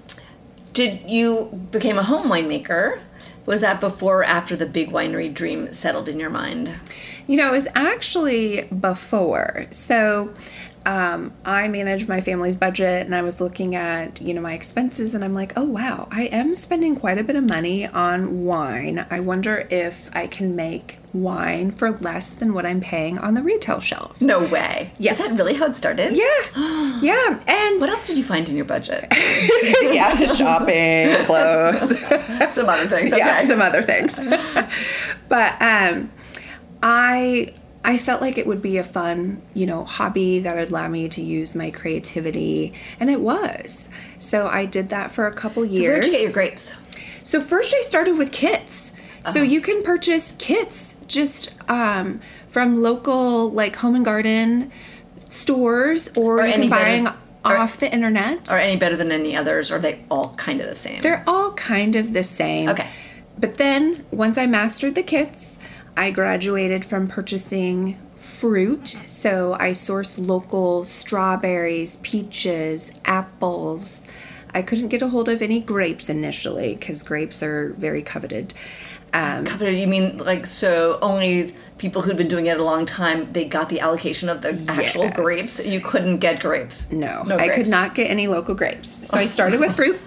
did 0.74 1.08
you 1.08 1.46
became 1.70 1.98
a 1.98 2.02
home 2.02 2.28
winemaker? 2.28 3.00
Was 3.46 3.62
that 3.62 3.80
before 3.80 4.20
or 4.20 4.24
after 4.24 4.56
the 4.56 4.66
big 4.66 4.90
winery 4.90 5.32
dream 5.32 5.72
settled 5.72 6.06
in 6.08 6.20
your 6.20 6.28
mind? 6.28 6.70
You 7.26 7.38
know, 7.38 7.48
it 7.48 7.52
was 7.52 7.68
actually 7.74 8.62
before. 8.64 9.66
So 9.70 10.34
um, 10.86 11.32
I 11.44 11.68
manage 11.68 12.08
my 12.08 12.20
family's 12.20 12.56
budget 12.56 13.06
and 13.06 13.14
I 13.14 13.22
was 13.22 13.40
looking 13.40 13.74
at, 13.74 14.20
you 14.20 14.32
know, 14.34 14.40
my 14.40 14.52
expenses 14.54 15.14
and 15.14 15.24
I'm 15.24 15.32
like, 15.34 15.52
oh, 15.56 15.64
wow, 15.64 16.08
I 16.10 16.24
am 16.24 16.54
spending 16.54 16.96
quite 16.96 17.18
a 17.18 17.24
bit 17.24 17.36
of 17.36 17.44
money 17.44 17.86
on 17.86 18.44
wine. 18.44 19.06
I 19.10 19.20
wonder 19.20 19.66
if 19.70 20.14
I 20.14 20.26
can 20.26 20.56
make 20.56 20.98
wine 21.12 21.70
for 21.70 21.90
less 21.90 22.30
than 22.30 22.54
what 22.54 22.64
I'm 22.66 22.80
paying 22.80 23.18
on 23.18 23.34
the 23.34 23.42
retail 23.42 23.80
shelf. 23.80 24.20
No 24.20 24.40
way. 24.40 24.92
Yes. 24.98 25.20
Is 25.20 25.36
that 25.36 25.36
really 25.36 25.54
how 25.54 25.66
it 25.66 25.76
started? 25.76 26.12
Yeah. 26.12 26.98
yeah. 27.00 27.38
And 27.46 27.80
What 27.80 27.90
else 27.90 28.06
did 28.06 28.16
you 28.18 28.24
find 28.24 28.48
in 28.48 28.56
your 28.56 28.64
budget? 28.64 29.06
yeah, 29.82 30.24
shopping, 30.26 31.14
clothes. 31.26 31.98
Some 32.54 32.68
other 32.68 32.86
things. 32.86 33.12
Okay. 33.12 33.18
yeah, 33.18 33.46
some 33.46 33.60
other 33.60 33.82
things. 33.82 34.18
but 35.28 35.60
um, 35.60 36.10
I 36.82 37.52
I 37.88 37.96
felt 37.96 38.20
like 38.20 38.36
it 38.36 38.46
would 38.46 38.60
be 38.60 38.76
a 38.76 38.84
fun, 38.84 39.40
you 39.54 39.64
know, 39.64 39.82
hobby 39.84 40.40
that 40.40 40.54
would 40.54 40.68
allow 40.68 40.88
me 40.88 41.08
to 41.08 41.22
use 41.22 41.54
my 41.54 41.70
creativity, 41.70 42.74
and 43.00 43.08
it 43.08 43.18
was. 43.20 43.88
So 44.18 44.46
I 44.46 44.66
did 44.66 44.90
that 44.90 45.10
for 45.10 45.26
a 45.26 45.32
couple 45.32 45.64
years. 45.64 45.82
Where'd 45.82 46.04
years. 46.04 46.06
you 46.06 46.12
get 46.12 46.22
your 46.22 46.32
grapes? 46.32 46.74
So 47.22 47.40
first 47.40 47.74
I 47.74 47.80
started 47.80 48.18
with 48.18 48.30
kits. 48.30 48.92
So 49.32 49.42
you 49.42 49.60
can 49.60 49.82
purchase 49.82 50.32
kits 50.38 50.96
just 51.06 51.54
um, 51.70 52.20
from 52.46 52.76
local 52.82 53.50
like 53.50 53.76
home 53.76 53.94
and 53.94 54.04
garden 54.04 54.70
stores, 55.30 56.08
or, 56.16 56.40
Or 56.40 56.46
you 56.46 56.52
can 56.52 56.68
buy 56.68 57.00
better- 57.02 57.16
or- 57.44 57.56
off 57.56 57.78
the 57.78 57.90
internet. 57.92 58.50
Are 58.52 58.58
any 58.58 58.76
better 58.76 58.96
than 58.96 59.12
any 59.12 59.34
others? 59.34 59.70
Or 59.70 59.76
are 59.76 59.80
they 59.80 60.04
all 60.10 60.34
kind 60.34 60.60
of 60.60 60.68
the 60.68 60.76
same? 60.76 61.00
They're 61.00 61.24
all 61.26 61.52
kind 61.52 61.96
of 61.96 62.12
the 62.12 62.24
same. 62.24 62.68
Okay. 62.68 62.88
But 63.38 63.56
then 63.56 64.04
once 64.10 64.36
I 64.36 64.46
mastered 64.46 64.94
the 64.94 65.02
kits, 65.02 65.57
I 65.98 66.12
graduated 66.12 66.84
from 66.84 67.08
purchasing 67.08 67.98
fruit. 68.14 68.86
So 69.04 69.54
I 69.54 69.70
sourced 69.70 70.16
local 70.24 70.84
strawberries, 70.84 71.96
peaches, 72.02 72.92
apples. 73.04 74.04
I 74.54 74.62
couldn't 74.62 74.88
get 74.88 75.02
a 75.02 75.08
hold 75.08 75.28
of 75.28 75.42
any 75.42 75.58
grapes 75.58 76.08
initially 76.08 76.76
because 76.76 77.02
grapes 77.02 77.42
are 77.42 77.74
very 77.76 78.02
coveted. 78.02 78.54
Um, 79.12 79.44
Coveted, 79.44 79.76
you 79.76 79.88
mean 79.88 80.18
like 80.18 80.46
so 80.46 81.00
only 81.02 81.54
people 81.78 82.02
who'd 82.02 82.16
been 82.16 82.28
doing 82.28 82.46
it 82.46 82.60
a 82.60 82.62
long 82.62 82.84
time 82.86 83.32
they 83.32 83.46
got 83.46 83.68
the 83.70 83.80
allocation 83.80 84.28
of 84.28 84.42
the 84.42 84.50
actual 84.68 85.04
Yes. 85.04 85.16
grapes 85.16 85.66
you 85.66 85.80
couldn't 85.80 86.18
get 86.18 86.40
grapes 86.40 86.92
no, 86.92 87.22
no 87.22 87.38
I 87.38 87.48
could 87.48 87.68
not 87.68 87.94
get 87.94 88.10
any 88.10 88.26
local 88.28 88.54
grapes. 88.54 89.08
So 89.08 89.18
I 89.18 89.24
started 89.36 89.60
with 89.60 89.74
fruit. 89.74 89.98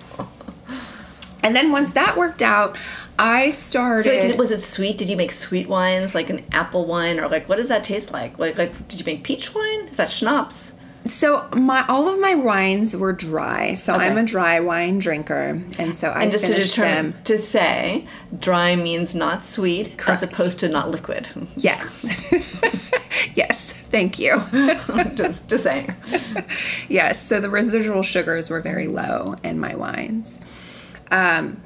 And 1.43 1.55
then 1.55 1.71
once 1.71 1.91
that 1.93 2.15
worked 2.17 2.41
out, 2.41 2.77
I 3.19 3.49
started. 3.51 4.03
so 4.05 4.27
did, 4.27 4.39
was 4.39 4.51
it 4.51 4.61
sweet 4.61 4.97
did 4.97 5.09
you 5.09 5.15
make 5.17 5.31
sweet 5.31 5.67
wines 5.69 6.15
like 6.15 6.29
an 6.29 6.43
apple 6.51 6.85
wine 6.85 7.19
or 7.19 7.27
like 7.27 7.47
what 7.47 7.57
does 7.57 7.67
that 7.67 7.83
taste 7.83 8.11
like 8.11 8.39
like, 8.39 8.57
like 8.57 8.87
did 8.87 8.99
you 8.99 9.05
make 9.05 9.23
peach 9.23 9.53
wine 9.53 9.87
is 9.89 9.97
that 9.97 10.09
schnapps 10.09 10.79
So 11.05 11.47
my 11.55 11.85
all 11.87 12.07
of 12.11 12.19
my 12.19 12.33
wines 12.35 12.95
were 12.95 13.11
dry. 13.13 13.73
So 13.75 13.93
Okay. 13.93 14.05
I'm 14.07 14.17
a 14.17 14.23
dry 14.23 14.59
wine 14.59 14.97
drinker, 14.99 15.61
and 15.77 15.95
so 15.95 16.09
I 16.09 16.23
and 16.23 16.31
just 16.31 16.45
to 16.45 16.53
determine 16.53 17.11
them. 17.11 17.23
to 17.25 17.37
say 17.37 18.07
dry 18.39 18.75
means 18.75 19.13
not 19.13 19.43
sweet 19.45 19.97
Correct. 19.97 20.23
as 20.23 20.23
opposed 20.23 20.59
to 20.61 20.67
not 20.69 20.89
liquid 20.89 21.27
Yes, 21.57 22.05
yes. 23.35 23.71
Thank 23.91 24.19
you. 24.19 24.41
just 25.15 25.49
just 25.49 25.63
saying 25.63 25.93
yes. 26.87 27.21
So 27.27 27.39
the 27.39 27.49
residual 27.49 28.03
sugars 28.03 28.49
were 28.49 28.61
very 28.61 28.87
low 28.87 29.35
in 29.43 29.59
my 29.59 29.75
wines. 29.75 30.39
Um, 31.11 31.61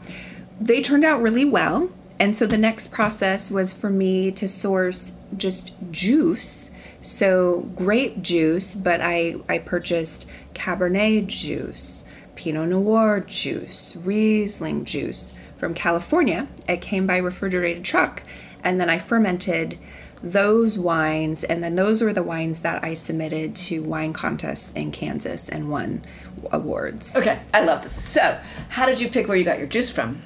they 0.59 0.81
turned 0.81 1.05
out 1.05 1.21
really 1.21 1.45
well, 1.45 1.91
and 2.19 2.35
so 2.35 2.45
the 2.45 2.57
next 2.57 2.91
process 2.91 3.51
was 3.51 3.73
for 3.73 3.89
me 3.89 4.31
to 4.31 4.47
source 4.47 5.13
just 5.37 5.73
juice. 5.91 6.71
So 7.01 7.61
grape 7.75 8.21
juice, 8.21 8.73
but 8.73 8.99
I 9.01 9.35
I 9.47 9.59
purchased 9.59 10.27
Cabernet 10.53 11.27
juice, 11.27 12.05
Pinot 12.35 12.69
Noir 12.69 13.19
juice, 13.19 13.95
Riesling 13.97 14.85
juice 14.85 15.33
from 15.55 15.73
California. 15.73 16.47
It 16.67 16.81
came 16.81 17.05
by 17.05 17.17
refrigerated 17.17 17.83
truck, 17.83 18.23
and 18.63 18.81
then 18.81 18.89
I 18.89 18.97
fermented 18.97 19.77
those 20.23 20.77
wines, 20.79 21.43
and 21.43 21.63
then 21.63 21.75
those 21.75 22.01
were 22.01 22.13
the 22.13 22.23
wines 22.23 22.61
that 22.61 22.83
I 22.83 22.93
submitted 22.93 23.55
to 23.57 23.83
wine 23.83 24.13
contests 24.13 24.73
in 24.73 24.91
Kansas 24.91 25.49
and 25.49 25.69
won 25.69 26.03
awards. 26.51 27.15
okay 27.15 27.39
i 27.53 27.61
love 27.61 27.81
this 27.81 27.93
so 27.93 28.39
how 28.69 28.85
did 28.85 28.99
you 28.99 29.09
pick 29.09 29.27
where 29.27 29.35
you 29.35 29.43
got 29.43 29.57
your 29.57 29.65
juice 29.65 29.89
from 29.89 30.21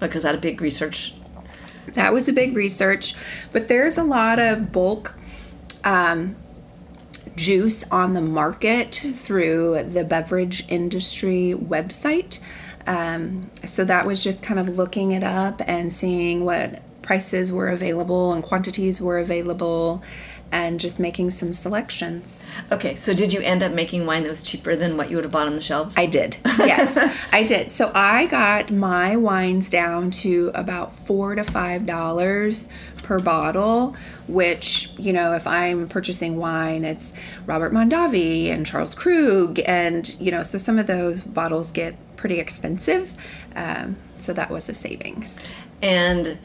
like 0.00 0.12
was 0.12 0.24
that 0.24 0.34
a 0.34 0.38
big 0.38 0.60
research 0.60 1.14
That 1.94 2.12
was 2.12 2.28
a 2.28 2.32
big 2.32 2.54
research, 2.54 3.14
but 3.50 3.68
there's 3.68 3.96
a 3.96 4.04
lot 4.04 4.38
of 4.38 4.70
bulk 4.72 5.14
um, 5.84 6.36
juice 7.34 7.82
on 7.90 8.12
the 8.12 8.20
market 8.20 8.94
through 9.14 9.82
the 9.84 10.04
beverage 10.04 10.66
industry 10.68 11.54
website. 11.56 12.40
Um, 12.86 13.50
so 13.64 13.84
that 13.84 14.06
was 14.06 14.22
just 14.22 14.42
kind 14.42 14.60
of 14.60 14.76
looking 14.76 15.12
it 15.12 15.22
up 15.24 15.62
and 15.66 15.92
seeing 15.92 16.44
what 16.44 16.82
prices 17.08 17.50
were 17.50 17.68
available 17.68 18.34
and 18.34 18.42
quantities 18.42 19.00
were 19.00 19.18
available 19.18 20.02
and 20.52 20.78
just 20.78 21.00
making 21.00 21.30
some 21.30 21.54
selections. 21.54 22.44
Okay, 22.70 22.94
so 22.96 23.14
did 23.14 23.32
you 23.32 23.40
end 23.40 23.62
up 23.62 23.72
making 23.72 24.04
wine 24.04 24.24
that 24.24 24.28
was 24.28 24.42
cheaper 24.42 24.76
than 24.76 24.98
what 24.98 25.08
you 25.08 25.16
would 25.16 25.24
have 25.24 25.32
bought 25.32 25.46
on 25.46 25.56
the 25.56 25.62
shelves? 25.62 25.96
I 25.96 26.04
did. 26.04 26.36
Yes, 26.58 26.98
I 27.32 27.44
did. 27.44 27.70
So 27.70 27.90
I 27.94 28.26
got 28.26 28.70
my 28.70 29.16
wines 29.16 29.70
down 29.70 30.10
to 30.22 30.50
about 30.54 30.94
four 30.94 31.34
to 31.34 31.44
five 31.44 31.86
dollars 31.86 32.68
per 33.02 33.18
bottle, 33.18 33.96
which, 34.26 34.90
you 34.98 35.14
know, 35.14 35.32
if 35.32 35.46
I'm 35.46 35.88
purchasing 35.88 36.36
wine, 36.36 36.84
it's 36.84 37.14
Robert 37.46 37.72
Mondavi 37.72 38.50
and 38.50 38.66
Charles 38.66 38.94
Krug. 38.94 39.60
And, 39.64 40.14
you 40.20 40.30
know, 40.30 40.42
so 40.42 40.58
some 40.58 40.78
of 40.78 40.86
those 40.86 41.22
bottles 41.22 41.72
get 41.72 41.96
pretty 42.16 42.38
expensive. 42.38 43.14
Um, 43.56 43.96
so 44.18 44.34
that 44.34 44.50
was 44.50 44.68
a 44.68 44.74
savings. 44.74 45.38
And 45.80 46.38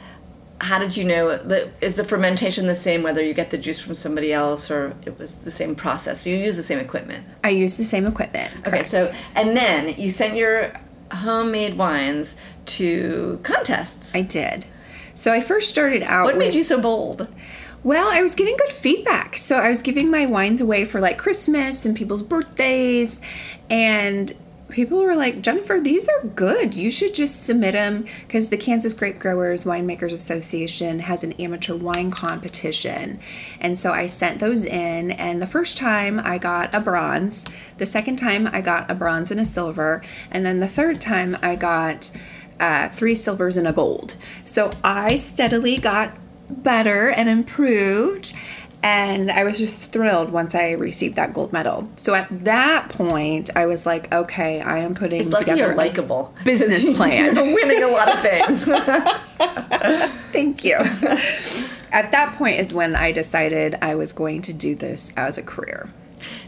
how 0.64 0.80
did 0.80 0.96
you 0.96 1.04
know 1.04 1.38
that 1.38 1.70
is 1.82 1.96
the 1.96 2.04
fermentation 2.04 2.68
the 2.68 2.76
same 2.76 3.04
whether 3.04 3.22
you 3.22 3.34
get 3.34 3.50
the 3.52 3.58
juice 3.58 3.80
from 3.82 3.94
somebody 3.94 4.32
else 4.32 4.72
or 4.72 4.96
it 5.06 5.20
was 5.20 5.42
the 5.42 5.52
same 5.52 5.76
process 5.76 6.26
you 6.26 6.36
use 6.36 6.56
the 6.56 6.64
same 6.64 6.80
equipment 6.80 7.26
I 7.44 7.50
use 7.50 7.76
the 7.76 7.84
same 7.84 8.06
equipment. 8.08 8.56
okay 8.62 8.70
correct. 8.70 8.88
so 8.88 9.14
and 9.36 9.56
then 9.56 9.96
you 9.98 10.10
sent 10.10 10.36
your 10.36 10.74
homemade 11.12 11.78
wines 11.78 12.38
to 12.66 13.40
contests 13.44 14.16
I 14.16 14.22
did. 14.22 14.66
So 15.14 15.32
I 15.32 15.42
first 15.42 15.70
started 15.70 16.02
out 16.04 16.26
what 16.26 16.36
with 16.36 16.48
made 16.48 16.56
you 16.56 16.64
so 16.64 16.82
bold 16.82 17.28
Well, 17.84 18.08
I 18.10 18.22
was 18.22 18.34
getting 18.34 18.56
good 18.56 18.72
feedback. 18.72 19.36
So 19.36 19.58
I 19.58 19.68
was 19.68 19.82
giving 19.82 20.10
my 20.10 20.26
wines 20.26 20.62
away 20.62 20.86
for 20.86 21.02
like 21.02 21.18
Christmas 21.18 21.86
and 21.86 21.96
people's 21.96 22.22
birthdays. 22.22 23.20
And 23.70 24.32
people 24.74 25.00
were 25.00 25.16
like, 25.16 25.42
Jennifer, 25.42 25.80
these 25.80 26.10
are 26.10 26.28
good. 26.28 26.74
You 26.74 26.92
should 26.92 27.14
just 27.14 27.46
submit 27.46 27.74
them 27.74 28.06
because 28.22 28.50
the 28.50 28.58
Kansas 28.58 28.94
Grape 28.94 29.20
Growers 29.20 29.64
Winemakers 29.64 30.12
Association 30.12 31.00
has 31.00 31.24
an 31.24 31.34
amateur 31.34 31.76
wine 31.76 32.12
competition. 32.12 33.20
And 33.62 33.78
so 33.78 33.92
I 33.92 34.08
sent 34.08 34.40
those 34.40 34.66
in. 34.66 35.12
And 35.12 35.42
the 35.42 35.48
first 35.48 35.78
time 35.78 36.20
I 36.20 36.40
got 36.40 36.74
a 36.74 36.80
bronze. 36.80 37.46
The 37.78 37.86
second 37.86 38.18
time 38.18 38.48
I 38.52 38.62
got 38.62 38.90
a 38.90 38.96
bronze 38.96 39.32
and 39.32 39.40
a 39.40 39.46
silver. 39.46 40.02
And 40.32 40.46
then 40.46 40.60
the 40.60 40.68
third 40.68 41.00
time 41.00 41.38
I 41.42 41.56
got 41.56 42.12
uh, 42.60 42.90
three 42.90 43.16
silvers 43.16 43.58
and 43.58 43.68
a 43.68 43.74
gold. 43.74 44.16
So 44.44 44.72
I 44.84 45.16
steadily 45.18 45.78
got 45.78 46.18
better 46.50 47.10
and 47.10 47.30
improved. 47.30 48.34
And 48.84 49.32
I 49.32 49.46
was 49.46 49.58
just 49.58 49.92
thrilled 49.94 50.32
once 50.32 50.54
I 50.54 50.72
received 50.74 51.16
that 51.16 51.34
gold 51.34 51.54
medal. 51.54 51.88
So 51.96 52.14
at 52.14 52.28
that 52.44 52.90
point, 52.90 53.50
I 53.56 53.66
was 53.66 53.86
like, 53.86 54.14
okay, 54.14 54.60
I 54.62 54.80
am 54.80 54.94
putting 54.94 55.22
it's 55.22 55.40
together 55.40 55.58
you're 55.62 55.72
a 55.72 55.76
likable 55.76 56.36
business 56.44 56.84
plan. 56.98 57.34
you're 57.36 57.44
winning 57.46 57.82
a 57.84 57.88
lot 57.88 58.10
of 58.14 58.20
things 58.20 58.66
Thank 60.34 60.66
you. 60.66 60.76
at 61.92 62.12
that 62.12 62.36
point 62.38 62.60
is 62.60 62.74
when 62.74 62.96
I 62.96 63.12
decided 63.12 63.76
I 63.82 63.96
was 63.96 64.12
going 64.14 64.42
to 64.44 64.54
do 64.54 64.76
this 64.76 65.14
as 65.16 65.38
a 65.38 65.44
career. 65.44 65.90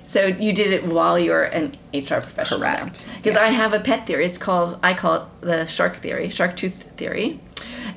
So 0.04 0.26
you 0.26 0.54
did 0.54 0.72
it 0.74 0.86
while 0.86 1.18
you 1.20 1.32
were 1.32 1.44
an 1.44 1.78
HR 1.94 2.22
professional. 2.22 2.60
Correct. 2.60 3.06
Because 3.18 3.36
Yeah. 3.36 3.44
I 3.44 3.48
have 3.50 3.74
a 3.74 3.80
pet 3.80 4.06
theory. 4.08 4.26
It's 4.26 4.38
called 4.38 4.80
I 4.84 4.94
call 4.94 5.16
it 5.16 5.24
the 5.42 5.66
shark 5.68 5.96
theory, 5.98 6.30
shark 6.30 6.56
tooth 6.58 6.84
theory. 6.98 7.40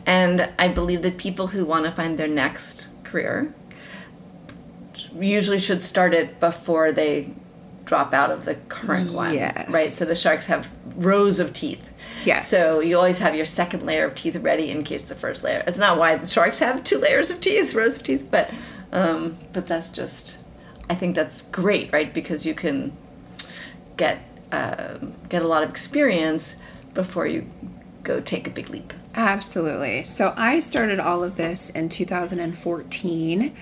And 0.06 0.48
I 0.58 0.68
believe 0.68 1.02
that 1.02 1.16
people 1.18 1.48
who 1.48 1.64
want 1.64 1.84
to 1.86 1.90
find 1.92 2.18
their 2.18 2.28
next 2.28 2.88
career 3.04 3.52
usually 5.14 5.58
should 5.58 5.80
start 5.82 6.14
it 6.14 6.40
before 6.40 6.92
they 6.92 7.32
drop 7.84 8.12
out 8.12 8.30
of 8.30 8.44
the 8.44 8.54
current 8.54 9.12
one. 9.12 9.34
Yes. 9.34 9.72
Right? 9.72 9.88
So 9.88 10.04
the 10.04 10.16
sharks 10.16 10.46
have 10.46 10.68
rows 10.96 11.40
of 11.40 11.52
teeth. 11.52 11.88
Yes. 12.24 12.48
So 12.48 12.80
you 12.80 12.96
always 12.96 13.18
have 13.18 13.34
your 13.34 13.46
second 13.46 13.84
layer 13.84 14.04
of 14.04 14.14
teeth 14.14 14.36
ready 14.36 14.70
in 14.70 14.84
case 14.84 15.06
the 15.06 15.14
first 15.14 15.42
layer. 15.42 15.64
It's 15.66 15.78
not 15.78 15.98
why 15.98 16.16
the 16.16 16.26
sharks 16.26 16.58
have 16.58 16.84
two 16.84 16.98
layers 16.98 17.30
of 17.30 17.40
teeth, 17.40 17.74
rows 17.74 17.96
of 17.96 18.02
teeth, 18.02 18.28
but 18.30 18.50
um, 18.92 19.38
but 19.52 19.66
that's 19.66 19.88
just 19.88 20.38
I 20.90 20.94
think 20.94 21.14
that's 21.14 21.42
great, 21.42 21.92
right? 21.92 22.12
Because 22.12 22.44
you 22.44 22.54
can 22.54 22.96
get 23.96 24.18
um 24.52 25.14
get 25.28 25.42
a 25.42 25.48
lot 25.48 25.62
of 25.62 25.70
experience 25.70 26.56
before 26.94 27.26
you 27.26 27.46
go 28.02 28.20
take 28.20 28.46
a 28.46 28.50
big 28.50 28.68
leap. 28.68 28.92
Absolutely. 29.14 30.04
So 30.04 30.32
I 30.36 30.60
started 30.60 31.00
all 31.00 31.24
of 31.24 31.36
this 31.36 31.70
in 31.70 31.88
2014. 31.88 33.56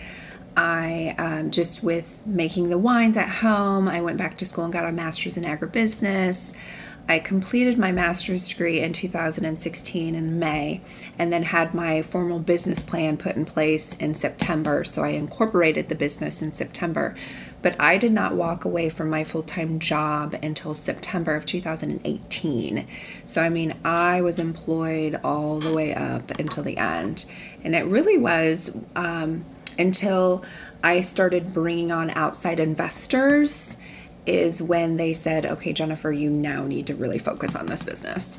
I 0.56 1.14
um, 1.18 1.50
just 1.50 1.82
with 1.82 2.26
making 2.26 2.70
the 2.70 2.78
wines 2.78 3.16
at 3.16 3.28
home. 3.28 3.88
I 3.88 4.00
went 4.00 4.18
back 4.18 4.36
to 4.38 4.46
school 4.46 4.64
and 4.64 4.72
got 4.72 4.84
a 4.84 4.92
master's 4.92 5.36
in 5.36 5.44
agribusiness. 5.44 6.54
I 7.08 7.20
completed 7.20 7.78
my 7.78 7.92
master's 7.92 8.48
degree 8.48 8.80
in 8.80 8.92
2016 8.92 10.14
in 10.14 10.38
May 10.40 10.80
and 11.16 11.32
then 11.32 11.44
had 11.44 11.72
my 11.72 12.02
formal 12.02 12.40
business 12.40 12.82
plan 12.82 13.16
put 13.16 13.36
in 13.36 13.44
place 13.44 13.94
in 13.98 14.12
September. 14.14 14.82
So 14.82 15.04
I 15.04 15.10
incorporated 15.10 15.88
the 15.88 15.94
business 15.94 16.42
in 16.42 16.50
September. 16.50 17.14
But 17.62 17.80
I 17.80 17.96
did 17.96 18.10
not 18.10 18.34
walk 18.34 18.64
away 18.64 18.88
from 18.88 19.08
my 19.08 19.22
full 19.22 19.44
time 19.44 19.78
job 19.78 20.34
until 20.42 20.74
September 20.74 21.36
of 21.36 21.46
2018. 21.46 22.88
So, 23.24 23.40
I 23.40 23.50
mean, 23.50 23.74
I 23.84 24.20
was 24.20 24.40
employed 24.40 25.20
all 25.22 25.60
the 25.60 25.72
way 25.72 25.94
up 25.94 26.32
until 26.32 26.64
the 26.64 26.76
end. 26.76 27.24
And 27.62 27.76
it 27.76 27.84
really 27.86 28.18
was 28.18 28.76
um, 28.96 29.44
until 29.78 30.44
I 30.82 31.00
started 31.00 31.52
bringing 31.52 31.92
on 31.92 32.10
outside 32.10 32.60
investors 32.60 33.78
is 34.26 34.60
when 34.60 34.96
they 34.96 35.12
said, 35.12 35.46
okay, 35.46 35.72
Jennifer, 35.72 36.12
you 36.12 36.30
now 36.30 36.64
need 36.64 36.86
to 36.88 36.94
really 36.94 37.18
focus 37.18 37.54
on 37.54 37.66
this 37.66 37.82
business. 37.82 38.38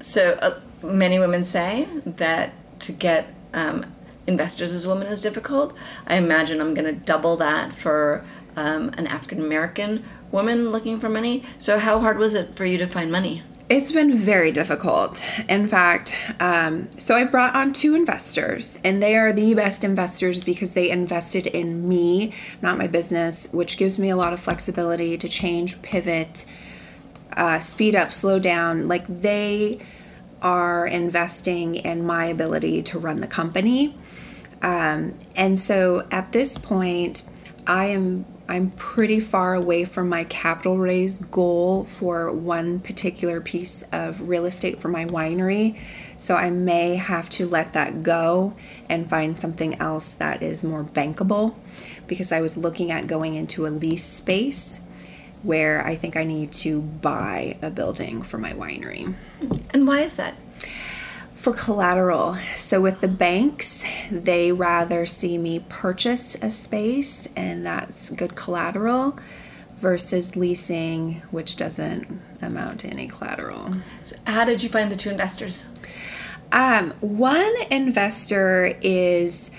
So 0.00 0.38
uh, 0.40 0.60
many 0.82 1.18
women 1.18 1.44
say 1.44 1.88
that 2.04 2.52
to 2.80 2.92
get 2.92 3.32
um, 3.52 3.86
investors 4.26 4.72
as 4.72 4.84
a 4.84 4.88
woman 4.88 5.06
is 5.08 5.20
difficult. 5.20 5.74
I 6.06 6.16
imagine 6.16 6.60
I'm 6.60 6.74
going 6.74 6.86
to 6.86 6.92
double 7.04 7.36
that 7.38 7.72
for 7.72 8.24
um, 8.56 8.90
an 8.96 9.06
African 9.06 9.40
American 9.40 10.04
woman 10.30 10.70
looking 10.70 11.00
for 11.00 11.08
money. 11.08 11.44
So 11.58 11.78
how 11.78 12.00
hard 12.00 12.18
was 12.18 12.34
it 12.34 12.54
for 12.54 12.64
you 12.64 12.78
to 12.78 12.86
find 12.86 13.10
money? 13.10 13.42
It's 13.70 13.92
been 13.92 14.18
very 14.18 14.52
difficult. 14.52 15.24
In 15.48 15.66
fact, 15.66 16.14
um, 16.38 16.86
so 16.98 17.16
I've 17.16 17.30
brought 17.30 17.54
on 17.54 17.72
two 17.72 17.94
investors, 17.94 18.78
and 18.84 19.02
they 19.02 19.16
are 19.16 19.32
the 19.32 19.54
best 19.54 19.84
investors 19.84 20.44
because 20.44 20.74
they 20.74 20.90
invested 20.90 21.46
in 21.46 21.88
me, 21.88 22.34
not 22.60 22.76
my 22.76 22.86
business, 22.88 23.50
which 23.52 23.78
gives 23.78 23.98
me 23.98 24.10
a 24.10 24.16
lot 24.16 24.34
of 24.34 24.40
flexibility 24.40 25.16
to 25.16 25.28
change, 25.30 25.80
pivot, 25.80 26.44
uh, 27.38 27.58
speed 27.58 27.96
up, 27.96 28.12
slow 28.12 28.38
down. 28.38 28.86
Like 28.86 29.06
they 29.08 29.78
are 30.42 30.86
investing 30.86 31.76
in 31.76 32.04
my 32.04 32.26
ability 32.26 32.82
to 32.82 32.98
run 32.98 33.22
the 33.22 33.26
company. 33.26 33.96
Um, 34.60 35.18
and 35.36 35.58
so 35.58 36.06
at 36.10 36.32
this 36.32 36.58
point, 36.58 37.22
I 37.66 37.86
am 37.86 38.26
I'm 38.46 38.70
pretty 38.70 39.20
far 39.20 39.54
away 39.54 39.84
from 39.86 40.08
my 40.08 40.24
capital 40.24 40.78
raise 40.78 41.18
goal 41.18 41.84
for 41.84 42.30
one 42.30 42.78
particular 42.78 43.40
piece 43.40 43.82
of 43.90 44.28
real 44.28 44.44
estate 44.44 44.80
for 44.80 44.88
my 44.88 45.06
winery. 45.06 45.78
So 46.18 46.36
I 46.36 46.50
may 46.50 46.96
have 46.96 47.30
to 47.30 47.46
let 47.46 47.72
that 47.72 48.02
go 48.02 48.54
and 48.88 49.08
find 49.08 49.38
something 49.38 49.80
else 49.80 50.10
that 50.10 50.42
is 50.42 50.62
more 50.62 50.84
bankable 50.84 51.54
because 52.06 52.32
I 52.32 52.40
was 52.42 52.56
looking 52.56 52.90
at 52.90 53.06
going 53.06 53.34
into 53.34 53.66
a 53.66 53.68
lease 53.68 54.04
space 54.04 54.80
where 55.42 55.84
I 55.86 55.94
think 55.94 56.16
I 56.16 56.24
need 56.24 56.52
to 56.52 56.80
buy 56.80 57.56
a 57.62 57.70
building 57.70 58.22
for 58.22 58.38
my 58.38 58.52
winery 58.52 59.14
And 59.70 59.86
why 59.86 60.02
is 60.02 60.16
that? 60.16 60.34
For 61.44 61.52
collateral. 61.52 62.38
So 62.56 62.80
with 62.80 63.02
the 63.02 63.08
banks, 63.08 63.84
they 64.10 64.50
rather 64.50 65.04
see 65.04 65.36
me 65.36 65.58
purchase 65.68 66.36
a 66.40 66.48
space 66.48 67.28
and 67.36 67.66
that's 67.66 68.08
good 68.08 68.34
collateral 68.34 69.18
versus 69.76 70.36
leasing, 70.36 71.20
which 71.30 71.56
doesn't 71.56 72.22
amount 72.40 72.80
to 72.80 72.88
any 72.88 73.08
collateral. 73.08 73.74
So 74.04 74.16
how 74.26 74.46
did 74.46 74.62
you 74.62 74.70
find 74.70 74.90
the 74.90 74.96
two 74.96 75.10
investors? 75.10 75.66
Um, 76.50 76.94
one 77.00 77.54
investor 77.70 78.74
is 78.80 79.50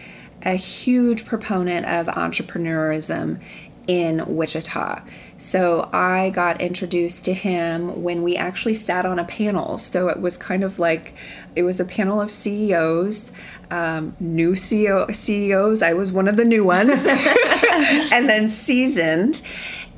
a 0.41 0.55
huge 0.55 1.23
proponent 1.27 1.85
of 1.85 2.07
entrepreneurism 2.07 3.39
in 3.87 4.35
Wichita. 4.35 5.03
So 5.37 5.89
I 5.93 6.31
got 6.31 6.61
introduced 6.61 7.25
to 7.25 7.33
him 7.33 8.01
when 8.01 8.23
we 8.23 8.35
actually 8.35 8.73
sat 8.73 9.05
on 9.05 9.19
a 9.19 9.25
panel. 9.25 9.77
So 9.77 10.07
it 10.07 10.19
was 10.19 10.37
kind 10.37 10.63
of 10.63 10.79
like 10.79 11.13
it 11.55 11.63
was 11.63 11.79
a 11.79 11.85
panel 11.85 12.21
of 12.21 12.31
CEOs, 12.31 13.31
um, 13.71 14.15
new 14.19 14.51
CEO, 14.51 15.13
CEOs. 15.13 15.81
I 15.81 15.93
was 15.93 16.11
one 16.11 16.27
of 16.27 16.35
the 16.35 16.45
new 16.45 16.63
ones, 16.63 17.05
and 17.07 18.29
then 18.29 18.47
seasoned. 18.47 19.41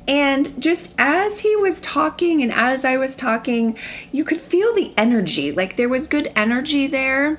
And 0.08 0.60
just 0.60 0.94
as 0.96 1.40
he 1.40 1.54
was 1.56 1.80
talking 1.80 2.42
and 2.42 2.50
as 2.50 2.84
I 2.84 2.96
was 2.96 3.14
talking, 3.14 3.76
you 4.10 4.24
could 4.24 4.40
feel 4.40 4.74
the 4.74 4.94
energy. 4.96 5.52
Like 5.52 5.76
there 5.76 5.88
was 5.88 6.06
good 6.06 6.32
energy 6.34 6.86
there. 6.86 7.38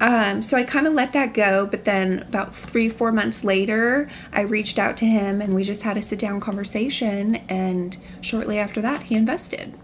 Um, 0.00 0.42
so 0.42 0.56
I 0.56 0.64
kind 0.64 0.88
of 0.88 0.94
let 0.94 1.12
that 1.12 1.32
go. 1.32 1.64
But 1.64 1.84
then 1.84 2.18
about 2.22 2.56
three, 2.56 2.88
four 2.88 3.12
months 3.12 3.44
later, 3.44 4.08
I 4.32 4.40
reached 4.40 4.80
out 4.80 4.96
to 4.96 5.06
him 5.06 5.40
and 5.40 5.54
we 5.54 5.62
just 5.62 5.82
had 5.82 5.96
a 5.96 6.02
sit 6.02 6.18
down 6.18 6.40
conversation. 6.40 7.36
And 7.48 7.96
shortly 8.20 8.58
after 8.58 8.82
that, 8.82 9.04
he 9.04 9.14
invested. 9.14 9.78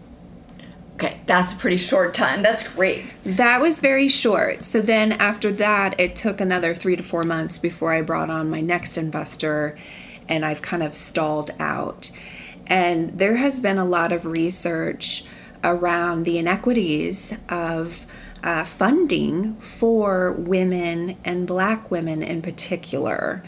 Okay, 0.99 1.21
that's 1.27 1.53
a 1.53 1.57
pretty 1.57 1.77
short 1.77 2.13
time. 2.13 2.43
That's 2.43 2.67
great. 2.67 3.05
That 3.23 3.61
was 3.61 3.81
very 3.81 4.09
short. 4.09 4.65
So 4.65 4.81
then 4.81 5.13
after 5.13 5.53
that, 5.53 5.99
it 6.01 6.17
took 6.17 6.41
another 6.41 6.75
three 6.75 6.97
to 6.97 7.05
four 7.05 7.23
months 7.23 7.57
before 7.57 7.93
I 7.93 8.03
brought 8.03 8.31
on 8.31 8.51
my 8.51 8.61
next 8.61 8.99
investor, 8.99 9.79
and 10.29 10.45
I've 10.45 10.61
kind 10.61 10.83
of 10.83 10.97
stalled 10.97 11.53
out. 11.61 12.11
And 12.67 13.17
there 13.17 13.37
has 13.37 13.61
been 13.61 13.79
a 13.79 13.85
lot 13.85 14.11
of 14.11 14.27
research 14.27 15.25
around 15.63 16.25
the 16.25 16.37
inequities 16.37 17.33
of 17.49 18.05
uh, 18.43 18.65
funding 18.65 19.55
for 19.61 20.33
women 20.33 21.17
and 21.25 21.47
black 21.47 21.93
women 21.93 22.25
in 22.25 22.43
particular. 22.43 23.45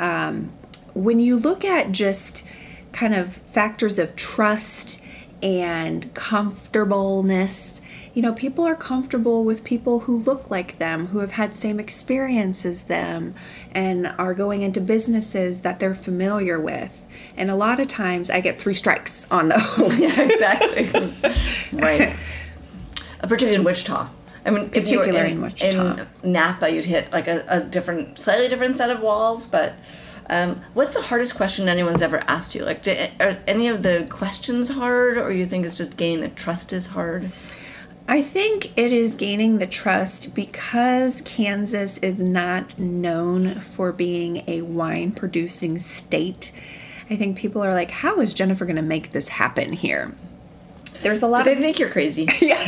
Um, 0.00 0.52
when 0.94 1.20
you 1.20 1.36
look 1.36 1.64
at 1.64 1.92
just 1.92 2.44
kind 2.90 3.14
of 3.14 3.34
factors 3.34 4.00
of 4.00 4.16
trust 4.16 4.97
and 5.42 6.12
comfortableness. 6.14 7.82
You 8.14 8.22
know, 8.22 8.32
people 8.32 8.66
are 8.66 8.74
comfortable 8.74 9.44
with 9.44 9.62
people 9.62 10.00
who 10.00 10.18
look 10.18 10.50
like 10.50 10.78
them, 10.78 11.08
who 11.08 11.20
have 11.20 11.32
had 11.32 11.54
same 11.54 11.78
experience 11.78 12.64
as 12.64 12.84
them, 12.84 13.34
and 13.72 14.08
are 14.18 14.34
going 14.34 14.62
into 14.62 14.80
businesses 14.80 15.60
that 15.60 15.78
they're 15.78 15.94
familiar 15.94 16.58
with. 16.58 17.04
And 17.36 17.50
a 17.50 17.54
lot 17.54 17.78
of 17.78 17.86
times 17.86 18.30
I 18.30 18.40
get 18.40 18.60
three 18.60 18.74
strikes 18.74 19.30
on 19.30 19.50
those. 19.50 20.00
yeah, 20.00 20.20
exactly. 20.22 20.90
right. 21.72 22.16
Particularly 23.20 23.56
in 23.56 23.64
Wichita. 23.64 24.08
I 24.44 24.50
mean, 24.50 24.70
particularly 24.70 25.18
in, 25.18 25.36
in, 25.36 25.42
Wichita. 25.42 26.06
In 26.22 26.32
Napa, 26.32 26.70
you'd 26.70 26.86
hit 26.86 27.12
like 27.12 27.28
a, 27.28 27.44
a 27.48 27.60
different, 27.60 28.18
slightly 28.18 28.48
different 28.48 28.76
set 28.76 28.90
of 28.90 29.00
walls, 29.00 29.46
but 29.46 29.74
um, 30.28 30.62
what's 30.74 30.94
the 30.94 31.02
hardest 31.02 31.36
question 31.36 31.68
anyone's 31.68 32.02
ever 32.02 32.22
asked 32.28 32.54
you? 32.54 32.64
Like, 32.64 32.82
do, 32.82 32.94
are 33.20 33.38
any 33.46 33.68
of 33.68 33.82
the 33.82 34.06
questions 34.10 34.70
hard, 34.70 35.16
or 35.16 35.32
you 35.32 35.46
think 35.46 35.64
it's 35.64 35.76
just 35.76 35.96
gaining 35.96 36.20
the 36.20 36.28
trust 36.28 36.72
is 36.72 36.88
hard? 36.88 37.30
I 38.10 38.22
think 38.22 38.76
it 38.78 38.90
is 38.90 39.16
gaining 39.16 39.58
the 39.58 39.66
trust 39.66 40.34
because 40.34 41.20
Kansas 41.22 41.98
is 41.98 42.18
not 42.18 42.78
known 42.78 43.56
for 43.56 43.92
being 43.92 44.44
a 44.46 44.62
wine 44.62 45.12
producing 45.12 45.78
state. 45.78 46.52
I 47.10 47.16
think 47.16 47.36
people 47.36 47.62
are 47.62 47.74
like, 47.74 47.90
how 47.90 48.20
is 48.20 48.32
Jennifer 48.32 48.64
going 48.64 48.76
to 48.76 48.82
make 48.82 49.10
this 49.10 49.28
happen 49.28 49.74
here? 49.74 50.14
There's 51.02 51.22
a 51.22 51.28
lot. 51.28 51.44
Do 51.44 51.54
they 51.54 51.60
think 51.60 51.78
you're 51.78 51.90
crazy? 51.90 52.28
yeah, 52.40 52.56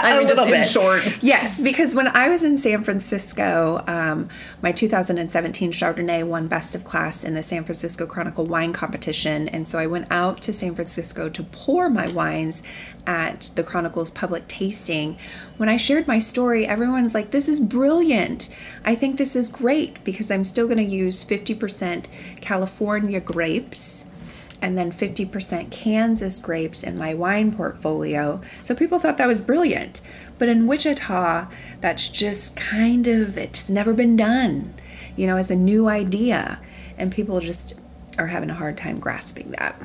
I 0.00 0.16
mean, 0.18 0.28
just 0.28 0.48
in 0.48 0.68
short. 0.68 1.22
Yes, 1.22 1.60
because 1.60 1.94
when 1.94 2.08
I 2.08 2.28
was 2.28 2.42
in 2.42 2.56
San 2.56 2.82
Francisco, 2.82 3.84
um, 3.86 4.28
my 4.62 4.72
2017 4.72 5.72
Chardonnay 5.72 6.26
won 6.26 6.48
Best 6.48 6.74
of 6.74 6.84
Class 6.84 7.22
in 7.22 7.34
the 7.34 7.42
San 7.42 7.64
Francisco 7.64 8.06
Chronicle 8.06 8.46
Wine 8.46 8.72
Competition, 8.72 9.48
and 9.48 9.68
so 9.68 9.78
I 9.78 9.86
went 9.86 10.06
out 10.10 10.40
to 10.42 10.52
San 10.52 10.74
Francisco 10.74 11.28
to 11.28 11.42
pour 11.42 11.90
my 11.90 12.08
wines 12.08 12.62
at 13.06 13.50
the 13.54 13.62
Chronicle's 13.62 14.10
public 14.10 14.48
tasting. 14.48 15.18
When 15.58 15.68
I 15.68 15.76
shared 15.76 16.08
my 16.08 16.18
story, 16.18 16.66
everyone's 16.66 17.14
like, 17.14 17.30
"This 17.30 17.48
is 17.48 17.60
brilliant! 17.60 18.48
I 18.84 18.94
think 18.94 19.18
this 19.18 19.36
is 19.36 19.48
great 19.48 20.02
because 20.02 20.30
I'm 20.30 20.44
still 20.44 20.66
going 20.66 20.78
to 20.78 20.84
use 20.84 21.24
50% 21.24 22.08
California 22.40 23.20
grapes." 23.20 24.06
And 24.62 24.76
then 24.76 24.90
50% 24.90 25.70
Kansas 25.70 26.38
grapes 26.38 26.82
in 26.82 26.98
my 26.98 27.14
wine 27.14 27.54
portfolio. 27.54 28.40
So 28.62 28.74
people 28.74 28.98
thought 28.98 29.18
that 29.18 29.26
was 29.26 29.40
brilliant. 29.40 30.00
But 30.38 30.48
in 30.48 30.66
Wichita, 30.66 31.48
that's 31.80 32.08
just 32.08 32.56
kind 32.56 33.06
of, 33.06 33.36
it's 33.36 33.68
never 33.68 33.92
been 33.92 34.16
done, 34.16 34.74
you 35.16 35.26
know, 35.26 35.36
as 35.36 35.50
a 35.50 35.56
new 35.56 35.88
idea. 35.88 36.60
And 36.98 37.12
people 37.12 37.40
just 37.40 37.74
are 38.18 38.28
having 38.28 38.50
a 38.50 38.54
hard 38.54 38.76
time 38.76 38.98
grasping 38.98 39.50
that. 39.52 39.80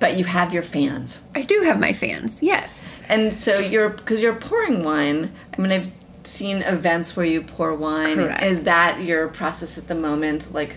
But 0.00 0.16
you 0.16 0.24
have 0.24 0.52
your 0.52 0.62
fans. 0.62 1.22
I 1.34 1.42
do 1.42 1.62
have 1.62 1.80
my 1.80 1.92
fans, 1.92 2.38
yes. 2.40 2.96
And 3.08 3.34
so 3.34 3.58
you're, 3.58 3.88
because 3.88 4.22
you're 4.22 4.34
pouring 4.34 4.84
wine, 4.84 5.32
I 5.56 5.60
mean, 5.60 5.72
I've 5.72 5.90
seen 6.24 6.62
events 6.62 7.16
where 7.16 7.26
you 7.26 7.42
pour 7.42 7.74
wine. 7.74 8.16
Correct. 8.16 8.42
Is 8.42 8.64
that 8.64 9.02
your 9.02 9.28
process 9.28 9.78
at 9.78 9.88
the 9.88 9.94
moment? 9.94 10.52
Like, 10.52 10.76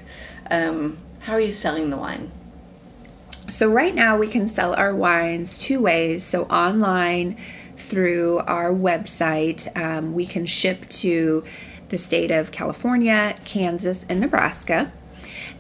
um, 0.50 0.98
how 1.24 1.34
are 1.34 1.42
you 1.42 1.52
selling 1.52 1.90
the 1.90 1.98
wine? 1.98 2.32
So, 3.48 3.72
right 3.72 3.94
now 3.94 4.18
we 4.18 4.28
can 4.28 4.48
sell 4.48 4.74
our 4.76 4.96
wines 4.96 5.58
two 5.58 5.82
ways. 5.82 6.24
So, 6.24 6.44
online 6.44 7.38
through 7.76 8.40
our 8.40 8.72
website, 8.72 9.76
um, 9.76 10.14
we 10.14 10.26
can 10.26 10.46
ship 10.46 10.88
to 10.90 11.44
the 11.90 11.98
state 11.98 12.32
of 12.32 12.52
California, 12.52 13.36
Kansas, 13.44 14.06
and 14.08 14.20
Nebraska. 14.20 14.92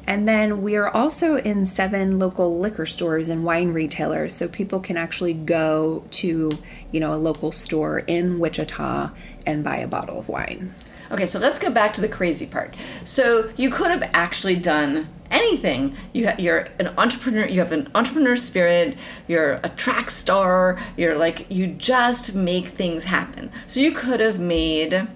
And 0.07 0.27
then 0.27 0.61
we 0.61 0.75
are 0.77 0.89
also 0.89 1.35
in 1.37 1.65
seven 1.65 2.17
local 2.17 2.59
liquor 2.59 2.85
stores 2.85 3.29
and 3.29 3.43
wine 3.43 3.71
retailers, 3.71 4.35
so 4.35 4.47
people 4.47 4.79
can 4.79 4.97
actually 4.97 5.33
go 5.33 6.03
to, 6.11 6.51
you 6.91 6.99
know, 6.99 7.13
a 7.13 7.15
local 7.15 7.51
store 7.51 7.99
in 7.99 8.39
Wichita 8.39 9.11
and 9.45 9.63
buy 9.63 9.77
a 9.77 9.87
bottle 9.87 10.17
of 10.17 10.29
wine. 10.29 10.73
Okay, 11.11 11.27
so 11.27 11.39
let's 11.39 11.59
go 11.59 11.69
back 11.69 11.93
to 11.95 12.01
the 12.01 12.07
crazy 12.07 12.45
part. 12.45 12.73
So 13.03 13.51
you 13.57 13.69
could 13.69 13.91
have 13.91 14.09
actually 14.13 14.55
done 14.55 15.09
anything. 15.29 15.95
You 16.13 16.29
ha- 16.29 16.35
you're 16.39 16.67
an 16.79 16.87
entrepreneur. 16.97 17.45
You 17.45 17.59
have 17.59 17.73
an 17.73 17.91
entrepreneur 17.93 18.37
spirit. 18.37 18.97
You're 19.27 19.59
a 19.61 19.69
track 19.69 20.09
star. 20.09 20.79
You're 20.95 21.17
like 21.17 21.51
you 21.51 21.67
just 21.67 22.33
make 22.33 22.69
things 22.69 23.05
happen. 23.05 23.51
So 23.67 23.81
you 23.81 23.91
could 23.91 24.19
have 24.21 24.39
made. 24.39 25.07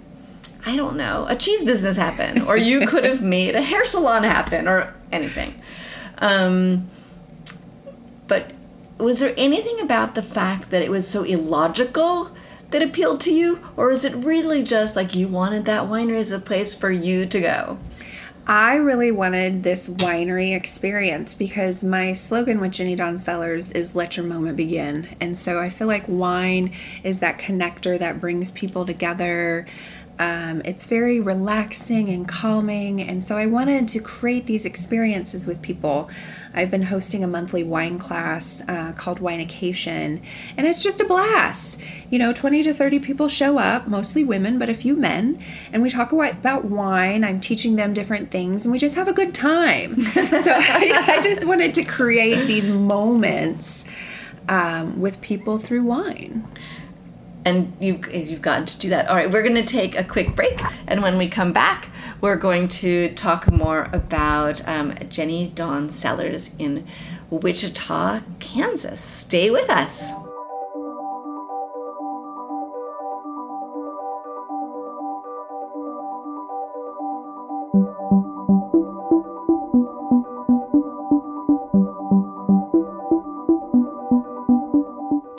I 0.68 0.76
don't 0.76 0.98
know, 0.98 1.28
a 1.30 1.36
cheese 1.36 1.64
business 1.64 1.96
happen, 1.96 2.42
or 2.42 2.58
you 2.58 2.88
could 2.88 3.04
have 3.04 3.22
made 3.38 3.54
a 3.54 3.62
hair 3.62 3.86
salon 3.86 4.24
happen, 4.24 4.68
or 4.68 4.96
anything. 5.12 5.62
Um, 6.18 6.90
but 8.28 8.52
was 8.98 9.20
there 9.20 9.36
anything 9.38 9.80
about 9.80 10.16
the 10.16 10.24
fact 10.24 10.72
that 10.72 10.82
it 10.82 10.90
was 10.90 11.08
so 11.08 11.24
illogical 11.24 12.35
that 12.76 12.84
appealed 12.84 13.22
to 13.22 13.34
you, 13.34 13.58
or 13.78 13.90
is 13.90 14.04
it 14.04 14.14
really 14.14 14.62
just 14.62 14.98
like 14.98 15.16
you 15.16 15.30
wanted 15.30 15.64
that 15.64 15.84
winery 15.84 16.20
as 16.20 16.34
a 16.34 16.40
place 16.40 16.74
for 16.74 16.92
you 16.92 17.26
to 17.26 17.40
go? 17.40 17.78
I 18.46 18.76
really 18.76 19.12
wanted 19.12 19.64
this 19.64 19.88
winery 19.88 20.54
experience 20.54 21.34
because 21.34 21.86
my 21.86 22.12
slogan 22.12 22.60
with 22.60 22.74
Jenny 22.74 22.98
Dawn 22.98 23.18
Cellars 23.18 23.72
is 23.72 23.96
let 23.96 24.18
your 24.18 24.26
moment 24.26 24.58
begin. 24.58 25.16
And 25.22 25.38
so 25.38 25.58
I 25.58 25.70
feel 25.70 25.88
like 25.88 26.04
wine 26.10 26.74
is 27.02 27.20
that 27.20 27.40
connector 27.40 27.98
that 27.98 28.20
brings 28.20 28.52
people 28.52 28.86
together. 28.86 29.66
Um, 30.18 30.62
it's 30.64 30.88
very 30.88 31.20
relaxing 31.20 32.10
and 32.10 32.26
calming, 32.28 33.02
and 33.02 33.22
so 33.22 33.38
I 33.38 33.48
wanted 33.48 33.88
to 33.90 34.00
create 34.00 34.46
these 34.46 34.66
experiences 34.66 35.46
with 35.46 35.62
people. 35.62 36.10
I've 36.54 36.72
been 36.72 36.84
hosting 36.84 37.22
a 37.22 37.28
monthly 37.28 37.64
wine 37.64 38.00
class 38.00 38.62
uh, 38.70 38.94
called 38.94 39.20
Winecation, 39.20 40.22
and 40.56 40.68
it's 40.68 40.82
just 40.82 41.02
a 41.02 41.06
blast. 41.06 41.82
You 42.10 42.20
know, 42.20 42.32
20 42.32 42.64
to 42.64 42.74
30 42.74 43.00
people 43.00 43.28
show 43.28 43.58
up, 43.58 43.88
mostly 43.88 44.24
women, 44.24 44.58
but 44.58 44.70
a 44.70 44.74
few 44.74 44.96
men, 44.96 45.38
and 45.74 45.84
we 45.84 45.90
talk 45.90 46.14
about 46.14 46.64
wine. 46.64 47.26
I'm 47.26 47.42
teaching 47.42 47.76
them 47.76 47.94
different 47.94 48.32
things, 48.32 48.66
and 48.66 48.72
we 48.72 48.80
just 48.80 48.96
have 48.96 49.10
a 49.10 49.14
good 49.14 49.34
time. 49.34 50.02
so 50.14 50.22
I, 50.24 51.16
I, 51.18 51.22
just 51.22 51.46
wanted 51.46 51.74
to 51.74 51.84
create 51.84 52.46
these 52.48 52.70
moments 52.70 53.84
um, 54.48 55.02
with 55.02 55.20
people 55.20 55.58
through 55.58 55.84
wine 55.84 56.48
and 57.46 57.78
you've 57.80 58.12
you've 58.14 58.42
gotten 58.42 58.66
to 58.66 58.80
do 58.80 58.90
that. 58.90 59.08
All 59.08 59.16
right, 59.16 59.32
we're 59.32 59.44
going 59.44 59.56
to 59.56 59.64
take 59.64 59.98
a 59.98 60.04
quick 60.04 60.36
break, 60.36 60.62
and 60.88 61.02
when 61.02 61.18
we 61.18 61.30
come 61.30 61.54
back, 61.54 61.90
we're 62.20 62.36
going 62.36 62.68
to 62.68 63.14
talk 63.14 63.52
more 63.52 63.88
about 63.94 64.68
um, 64.68 64.96
Jenny 65.10 65.48
Dawn 65.48 65.90
Cellars 65.90 66.56
in 66.58 66.86
Wichita, 67.30 68.22
Kansas. 68.40 69.00
Stay 69.00 69.50
with 69.50 69.70
us. 69.70 70.25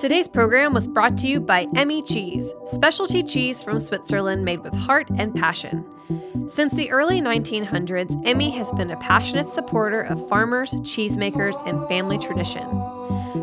Today's 0.06 0.28
program 0.28 0.72
was 0.72 0.86
brought 0.86 1.18
to 1.18 1.26
you 1.26 1.40
by 1.40 1.66
Emmi 1.74 2.06
Cheese, 2.06 2.54
specialty 2.68 3.24
cheese 3.24 3.64
from 3.64 3.80
Switzerland 3.80 4.44
made 4.44 4.60
with 4.60 4.72
heart 4.72 5.08
and 5.18 5.34
passion. 5.34 5.84
Since 6.48 6.74
the 6.74 6.92
early 6.92 7.20
1900s, 7.20 8.14
Emmi 8.22 8.52
has 8.56 8.70
been 8.74 8.92
a 8.92 8.96
passionate 8.98 9.48
supporter 9.48 10.02
of 10.02 10.28
farmers, 10.28 10.74
cheesemakers, 10.74 11.60
and 11.66 11.88
family 11.88 12.18
tradition. 12.18 12.62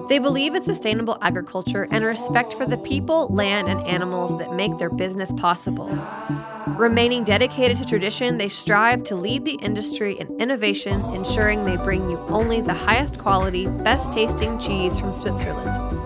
They 0.08 0.20
believe 0.20 0.56
in 0.56 0.64
sustainable 0.64 1.18
agriculture 1.22 1.90
and 1.92 2.06
respect 2.06 2.54
for 2.54 2.66
the 2.66 2.78
people, 2.78 3.28
land, 3.28 3.68
and 3.68 3.86
animals 3.86 4.38
that 4.38 4.56
make 4.56 4.78
their 4.78 4.90
business 4.90 5.34
possible. 5.34 5.90
Remaining 6.78 7.26
dedicated 7.26 7.78
to 7.80 7.86
tradition, 7.86 8.38
they 8.38 8.48
strive 8.48 9.04
to 9.04 9.18
lead 9.18 9.44
the 9.44 9.56
industry 9.56 10.18
in 10.18 10.40
innovation, 10.40 11.02
ensuring 11.14 11.66
they 11.66 11.76
bring 11.76 12.10
you 12.10 12.18
only 12.30 12.62
the 12.62 12.74
highest 12.74 13.20
quality, 13.20 13.68
best 13.68 14.14
tasting 14.14 14.58
cheese 14.60 14.98
from 14.98 15.14
Switzerland. 15.14 16.03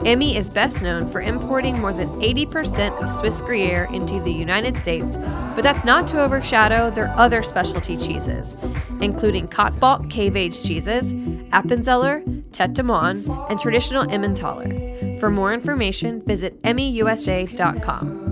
Emmi 0.00 0.36
is 0.36 0.48
best 0.48 0.80
known 0.80 1.10
for 1.10 1.20
importing 1.20 1.80
more 1.80 1.92
than 1.92 2.08
80% 2.20 2.96
of 3.02 3.10
Swiss 3.18 3.40
Gruyere 3.40 3.88
into 3.92 4.20
the 4.20 4.32
United 4.32 4.76
States, 4.76 5.16
but 5.56 5.62
that's 5.62 5.84
not 5.84 6.06
to 6.08 6.22
overshadow 6.22 6.90
their 6.90 7.08
other 7.16 7.42
specialty 7.42 7.96
cheeses, 7.96 8.54
including 9.00 9.48
Kaltbach 9.48 10.08
cave 10.08 10.36
aged 10.36 10.64
cheeses, 10.64 11.12
Appenzeller, 11.50 12.22
Tete 12.52 12.74
de 12.74 12.82
Moine, 12.82 13.26
and 13.50 13.58
traditional 13.58 14.08
Emmentaler. 14.08 15.18
For 15.18 15.30
more 15.30 15.52
information, 15.52 16.22
visit 16.22 16.62
emmiusa.com. 16.62 18.27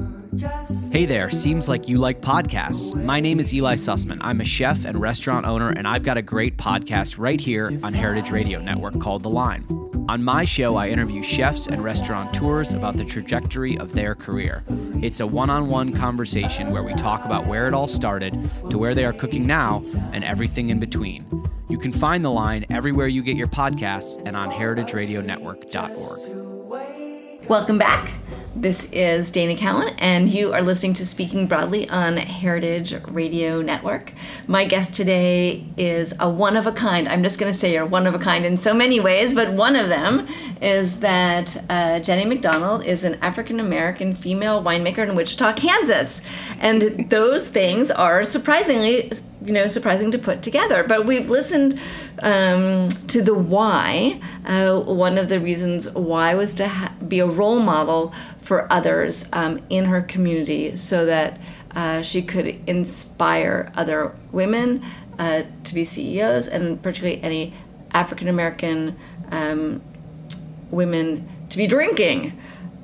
Hey 0.93 1.07
there, 1.07 1.31
seems 1.31 1.67
like 1.67 1.89
you 1.89 1.97
like 1.97 2.21
podcasts. 2.21 2.95
My 2.95 3.21
name 3.21 3.41
is 3.41 3.55
Eli 3.55 3.77
Sussman. 3.77 4.19
I'm 4.21 4.43
a 4.43 4.45
chef 4.45 4.85
and 4.85 5.01
restaurant 5.01 5.47
owner, 5.47 5.71
and 5.71 5.89
I've 5.89 6.03
got 6.03 6.19
a 6.19 6.23
great 6.23 6.59
podcast 6.59 7.15
right 7.17 7.41
here 7.41 7.73
on 7.83 7.95
Heritage 7.95 8.31
Radio 8.31 8.61
Network 8.61 9.01
called 9.01 9.23
The 9.23 9.31
Line. 9.31 9.65
On 10.09 10.23
my 10.23 10.45
show, 10.45 10.77
I 10.77 10.89
interview 10.89 11.23
chefs 11.23 11.69
and 11.69 11.83
restaurateurs 11.83 12.75
about 12.75 12.99
the 12.99 13.05
trajectory 13.05 13.79
of 13.79 13.95
their 13.95 14.15
career. 14.15 14.63
It's 15.03 15.21
a 15.21 15.27
one 15.27 15.49
on 15.49 15.69
one 15.69 15.95
conversation 15.95 16.71
where 16.71 16.83
we 16.83 16.93
talk 16.95 17.25
about 17.25 17.47
where 17.47 17.67
it 17.67 17.73
all 17.73 17.89
started 17.89 18.35
to 18.71 18.77
where 18.77 18.95
they 18.95 19.07
are 19.07 19.15
cooking 19.15 19.47
now 19.47 19.83
and 20.13 20.23
everything 20.23 20.69
in 20.69 20.79
between. 20.79 21.25
You 21.69 21.79
can 21.79 21.93
find 21.93 22.23
The 22.25 22.31
Line 22.31 22.67
everywhere 22.69 23.09
you 23.09 23.23
get 23.23 23.37
your 23.37 23.49
podcasts 23.49 24.23
and 24.27 24.37
on 24.37 24.51
heritageradionetwork.org. 24.51 27.49
Welcome 27.49 27.79
back. 27.79 28.13
This 28.59 28.91
is 28.91 29.31
Dana 29.31 29.55
Cowan, 29.55 29.91
and 29.99 30.31
you 30.31 30.55
are 30.55 30.63
listening 30.63 30.95
to 30.95 31.07
Speaking 31.07 31.47
Broadly 31.47 31.91
on 31.91 32.17
Heritage 32.17 32.95
Radio 33.07 33.61
Network. 33.61 34.15
My 34.47 34.65
guest 34.65 34.95
today 34.95 35.67
is 35.77 36.15
a 36.19 36.31
one 36.31 36.57
of 36.57 36.67
a 36.67 36.73
kind. 36.73 37.07
I'm 37.07 37.23
just 37.23 37.39
going 37.39 37.53
to 37.53 37.59
say 37.59 37.75
you're 37.75 37.85
one 37.85 38.07
of 38.07 38.15
a 38.15 38.19
kind 38.19 38.47
in 38.47 38.57
so 38.57 38.73
many 38.73 38.99
ways, 38.99 39.35
but 39.35 39.53
one 39.53 39.77
of 39.77 39.91
them 39.91 40.27
is 40.63 41.01
that 41.01 41.63
uh, 41.69 42.01
Jenny 42.01 42.25
McDonald 42.25 42.83
is 42.83 43.05
an 43.05 43.19
African 43.21 43.61
American 43.61 44.15
female 44.17 44.65
winemaker 44.65 45.07
in 45.07 45.15
Wichita, 45.15 45.53
Kansas. 45.53 46.25
And 46.59 47.11
those 47.11 47.49
things 47.49 47.91
are 47.91 48.25
surprisingly, 48.25 49.13
you 49.47 49.53
know, 49.53 49.69
surprising 49.69 50.11
to 50.11 50.19
put 50.19 50.43
together. 50.43 50.83
But 50.83 51.07
we've 51.07 51.31
listened 51.31 51.79
um, 52.21 52.89
to 53.09 53.23
the 53.23 53.35
why. 53.35 54.21
Uh, 54.45 54.81
one 54.81 55.19
of 55.19 55.29
the 55.29 55.39
reasons 55.39 55.89
why 55.93 56.35
was 56.35 56.53
to 56.55 56.69
ha- 56.69 56.93
be 57.07 57.21
a 57.21 57.27
role 57.27 57.61
model 57.61 58.13
for 58.41 58.71
others 58.73 59.29
um, 59.33 59.61
in 59.71 59.85
her 59.87 60.03
community 60.03 60.77
so 60.77 61.07
that 61.07 61.41
uh, 61.77 62.03
she 62.03 62.23
could 62.23 62.59
inspire 62.67 63.71
other 63.77 64.15
women 64.33 64.85
uh, 65.19 65.43
to 65.63 65.75
be 65.75 65.85
CEOs 65.85 66.49
and 66.49 66.83
particularly 66.83 67.23
any 67.23 67.55
African 67.93 68.29
American 68.29 68.97
um, 69.31 69.81
women 70.71 71.29
to 71.51 71.57
be 71.57 71.67
drinking 71.67 72.39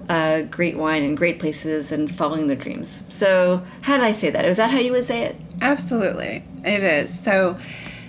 uh, 0.09 0.43
great 0.43 0.77
wine 0.77 1.03
and 1.03 1.17
great 1.17 1.39
places 1.39 1.93
and 1.93 2.15
following 2.15 2.47
their 2.47 2.57
dreams. 2.57 3.05
So, 3.09 3.65
how 3.83 3.97
did 3.97 4.05
I 4.05 4.13
say 4.13 4.31
that? 4.31 4.45
Is 4.45 4.57
that 4.57 4.71
how 4.71 4.79
you 4.79 4.93
would 4.93 5.07
say 5.07 5.23
it? 5.23 5.37
Absolutely, 5.61 6.45
it 6.65 6.83
is. 6.83 7.19
So, 7.19 7.59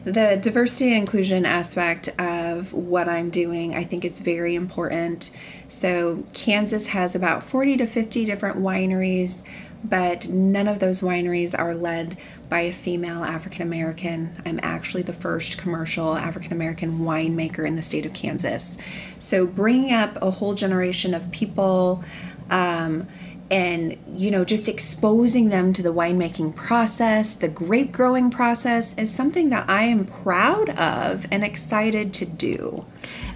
the 0.06 0.38
diversity 0.42 0.90
and 0.90 0.98
inclusion 0.98 1.46
aspect 1.46 2.10
of 2.20 2.74
what 2.74 3.08
I'm 3.08 3.30
doing, 3.30 3.74
I 3.74 3.86
think, 3.86 4.04
is 4.04 4.20
very 4.20 4.56
important. 4.56 5.32
So, 5.68 6.24
Kansas 6.34 6.88
has 6.88 7.16
about 7.16 7.44
40 7.44 7.78
to 7.78 7.86
50 7.86 8.26
different 8.26 8.58
wineries, 8.58 9.44
but 9.84 10.28
none 10.30 10.68
of 10.68 10.80
those 10.80 11.02
wineries 11.02 11.58
are 11.58 11.76
led 11.76 12.18
by 12.54 12.60
a 12.60 12.72
female 12.72 13.24
African 13.24 13.64
American. 13.64 14.40
I'm 14.46 14.60
actually 14.62 15.02
the 15.02 15.12
first 15.12 15.58
commercial 15.58 16.16
African 16.16 16.52
American 16.52 17.00
winemaker 17.00 17.66
in 17.66 17.76
the 17.76 17.82
state 17.82 18.06
of 18.06 18.14
Kansas. 18.14 18.78
So, 19.18 19.48
bringing 19.48 19.92
up 19.92 20.22
a 20.22 20.30
whole 20.30 20.54
generation 20.54 21.16
of 21.16 21.32
people, 21.32 22.04
um, 22.52 23.08
and 23.50 23.98
you 24.16 24.30
know 24.30 24.46
just 24.46 24.70
exposing 24.70 25.50
them 25.50 25.74
to 25.74 25.82
the 25.82 25.92
winemaking 25.92 26.56
process 26.56 27.36
the 27.36 27.50
grape 27.50 27.92
growing 27.92 28.30
process 28.30 28.98
is 28.98 29.14
something 29.14 29.50
that 29.50 29.70
i 29.70 29.84
am 29.84 30.06
proud 30.06 30.70
of 30.70 31.28
and 31.30 31.44
excited 31.44 32.14
to 32.14 32.26
do 32.26 32.86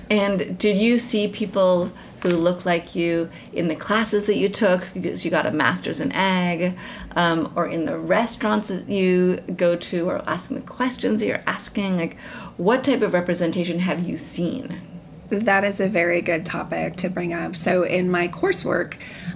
and 0.10 0.58
did 0.58 0.78
you 0.78 0.98
see 0.98 1.28
people 1.28 1.92
who 2.22 2.30
look 2.30 2.66
like 2.66 2.96
you 2.96 3.30
in 3.54 3.68
the 3.68 3.76
classes 3.76 4.26
that 4.26 4.38
you 4.38 4.50
took 4.50 4.90
because 4.94 5.24
you 5.24 5.32
got 5.32 5.46
a 5.46 5.52
master's 5.52 6.00
in 6.00 6.12
ag 6.12 6.78
um, 7.16 7.52
or 7.56 7.68
in 7.68 7.86
the 7.86 7.98
restaurants 7.98 8.68
that 8.70 8.90
you 8.90 9.38
go 9.56 9.76
to 9.76 10.10
or 10.10 10.28
asking 10.28 10.58
the 10.58 10.66
questions 10.66 11.20
that 11.20 11.28
you're 11.28 11.44
asking 11.46 11.98
like 11.98 12.18
what 12.58 12.84
type 12.84 13.02
of 13.02 13.14
representation 13.14 13.80
have 13.80 14.08
you 14.08 14.18
seen 14.18 14.82
that 15.30 15.64
is 15.64 15.80
a 15.80 15.88
very 15.88 16.22
good 16.22 16.46
topic 16.46 16.96
to 16.98 17.10
bring 17.10 17.34
up. 17.34 17.56
So, 17.56 17.84
in 17.84 18.10
my 18.10 18.28
coursework, 18.28 18.96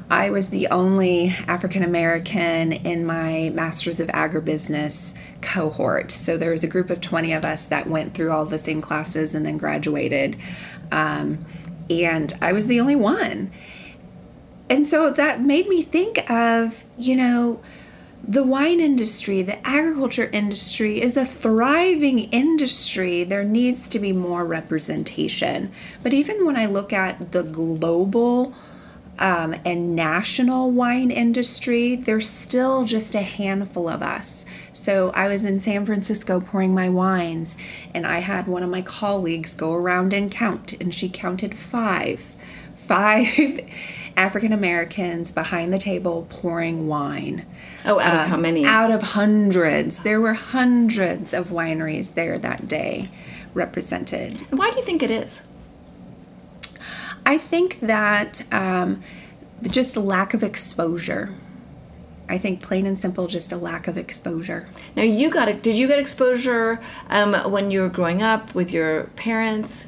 I 0.10 0.30
was 0.30 0.50
the 0.50 0.68
only 0.68 1.36
African 1.48 1.84
American 1.84 2.72
in 2.72 3.06
my 3.06 3.52
Masters 3.54 4.00
of 4.00 4.08
Agribusiness 4.10 5.14
cohort. 5.42 6.12
So, 6.12 6.38
there 6.38 6.52
was 6.52 6.64
a 6.64 6.68
group 6.68 6.90
of 6.90 7.02
20 7.02 7.34
of 7.34 7.44
us 7.44 7.66
that 7.66 7.88
went 7.88 8.14
through 8.14 8.32
all 8.32 8.46
the 8.46 8.58
same 8.58 8.82
classes 8.82 9.36
and 9.36 9.46
then 9.46 9.58
graduated. 9.58 10.38
Um, 10.92 11.46
and 11.92 12.34
I 12.42 12.54
was 12.54 12.68
the 12.68 12.80
only 12.80 12.96
one. 12.96 13.52
And 14.70 14.88
so 14.88 15.10
that 15.10 15.42
made 15.42 15.68
me 15.68 15.82
think 15.82 16.30
of, 16.30 16.86
you 16.98 17.16
know, 17.16 17.62
the 18.24 18.44
wine 18.44 18.80
industry, 18.80 19.42
the 19.42 19.66
agriculture 19.68 20.30
industry 20.32 21.02
is 21.02 21.18
a 21.18 21.26
thriving 21.26 22.20
industry. 22.20 23.24
There 23.24 23.44
needs 23.44 23.90
to 23.90 24.00
be 24.00 24.12
more 24.14 24.46
representation. 24.46 25.72
But 26.04 26.14
even 26.14 26.46
when 26.46 26.56
I 26.56 26.68
look 26.68 26.94
at 26.94 27.32
the 27.32 27.44
global 27.44 28.54
um, 29.20 29.56
and 29.66 29.96
national 29.96 30.72
wine 30.72 31.12
industry, 31.12 31.96
there's 31.96 32.28
still 32.28 32.86
just 32.86 33.14
a 33.16 33.22
handful 33.22 33.88
of 33.88 34.02
us. 34.02 34.46
So 34.72 35.12
I 35.12 35.28
was 35.28 35.46
in 35.46 35.60
San 35.60 35.86
Francisco 35.86 36.40
pouring 36.40 36.74
my 36.74 36.90
wines, 36.90 37.58
and 37.94 38.06
I 38.06 38.20
had 38.20 38.48
one 38.48 38.64
of 38.64 38.70
my 38.70 38.82
colleagues 38.82 39.54
go 39.54 39.74
around 39.74 40.14
and 40.14 40.32
count, 40.32 40.74
and 40.74 40.94
she 40.94 41.10
counted 41.10 41.58
five. 41.58 42.36
Five. 42.76 43.62
African 44.18 44.52
Americans 44.52 45.32
behind 45.32 45.74
the 45.74 45.78
table 45.78 46.28
pouring 46.30 46.88
wine. 46.88 47.46
Oh, 47.86 48.00
out 48.00 48.14
of 48.14 48.20
um, 48.20 48.30
how 48.30 48.38
many? 48.38 48.66
Out 48.66 48.92
of 48.92 49.02
hundreds. 49.02 50.00
There 50.00 50.20
were 50.20 50.34
hundreds 50.34 51.34
of 51.34 51.50
wineries 51.50 52.14
there 52.14 52.38
that 52.38 52.68
day 52.68 53.06
represented. 53.54 54.40
Why 54.52 54.70
do 54.72 54.78
you 54.78 54.86
think 54.86 55.04
it 55.04 55.12
is? 55.12 55.44
I 57.26 57.38
think 57.38 57.80
that 57.82 58.44
um, 58.52 59.02
just 59.64 59.96
lack 59.98 60.34
of 60.34 60.44
exposure. 60.44 61.34
I 62.28 62.38
think 62.38 62.62
plain 62.62 62.86
and 62.86 62.98
simple, 62.98 63.28
just 63.28 63.52
a 63.52 63.58
lack 63.58 63.88
of 63.88 63.98
exposure. 63.98 64.68
Now, 64.96 65.04
you 65.04 65.30
got 65.30 65.50
it. 65.50 65.62
Did 65.62 65.76
you 65.76 65.88
get 65.88 66.00
exposure 66.00 66.80
um, 67.10 67.34
when 67.52 67.72
you 67.72 67.82
were 67.82 67.90
growing 67.90 68.22
up 68.22 68.56
with 68.56 68.72
your 68.72 69.04
parents? 69.16 69.88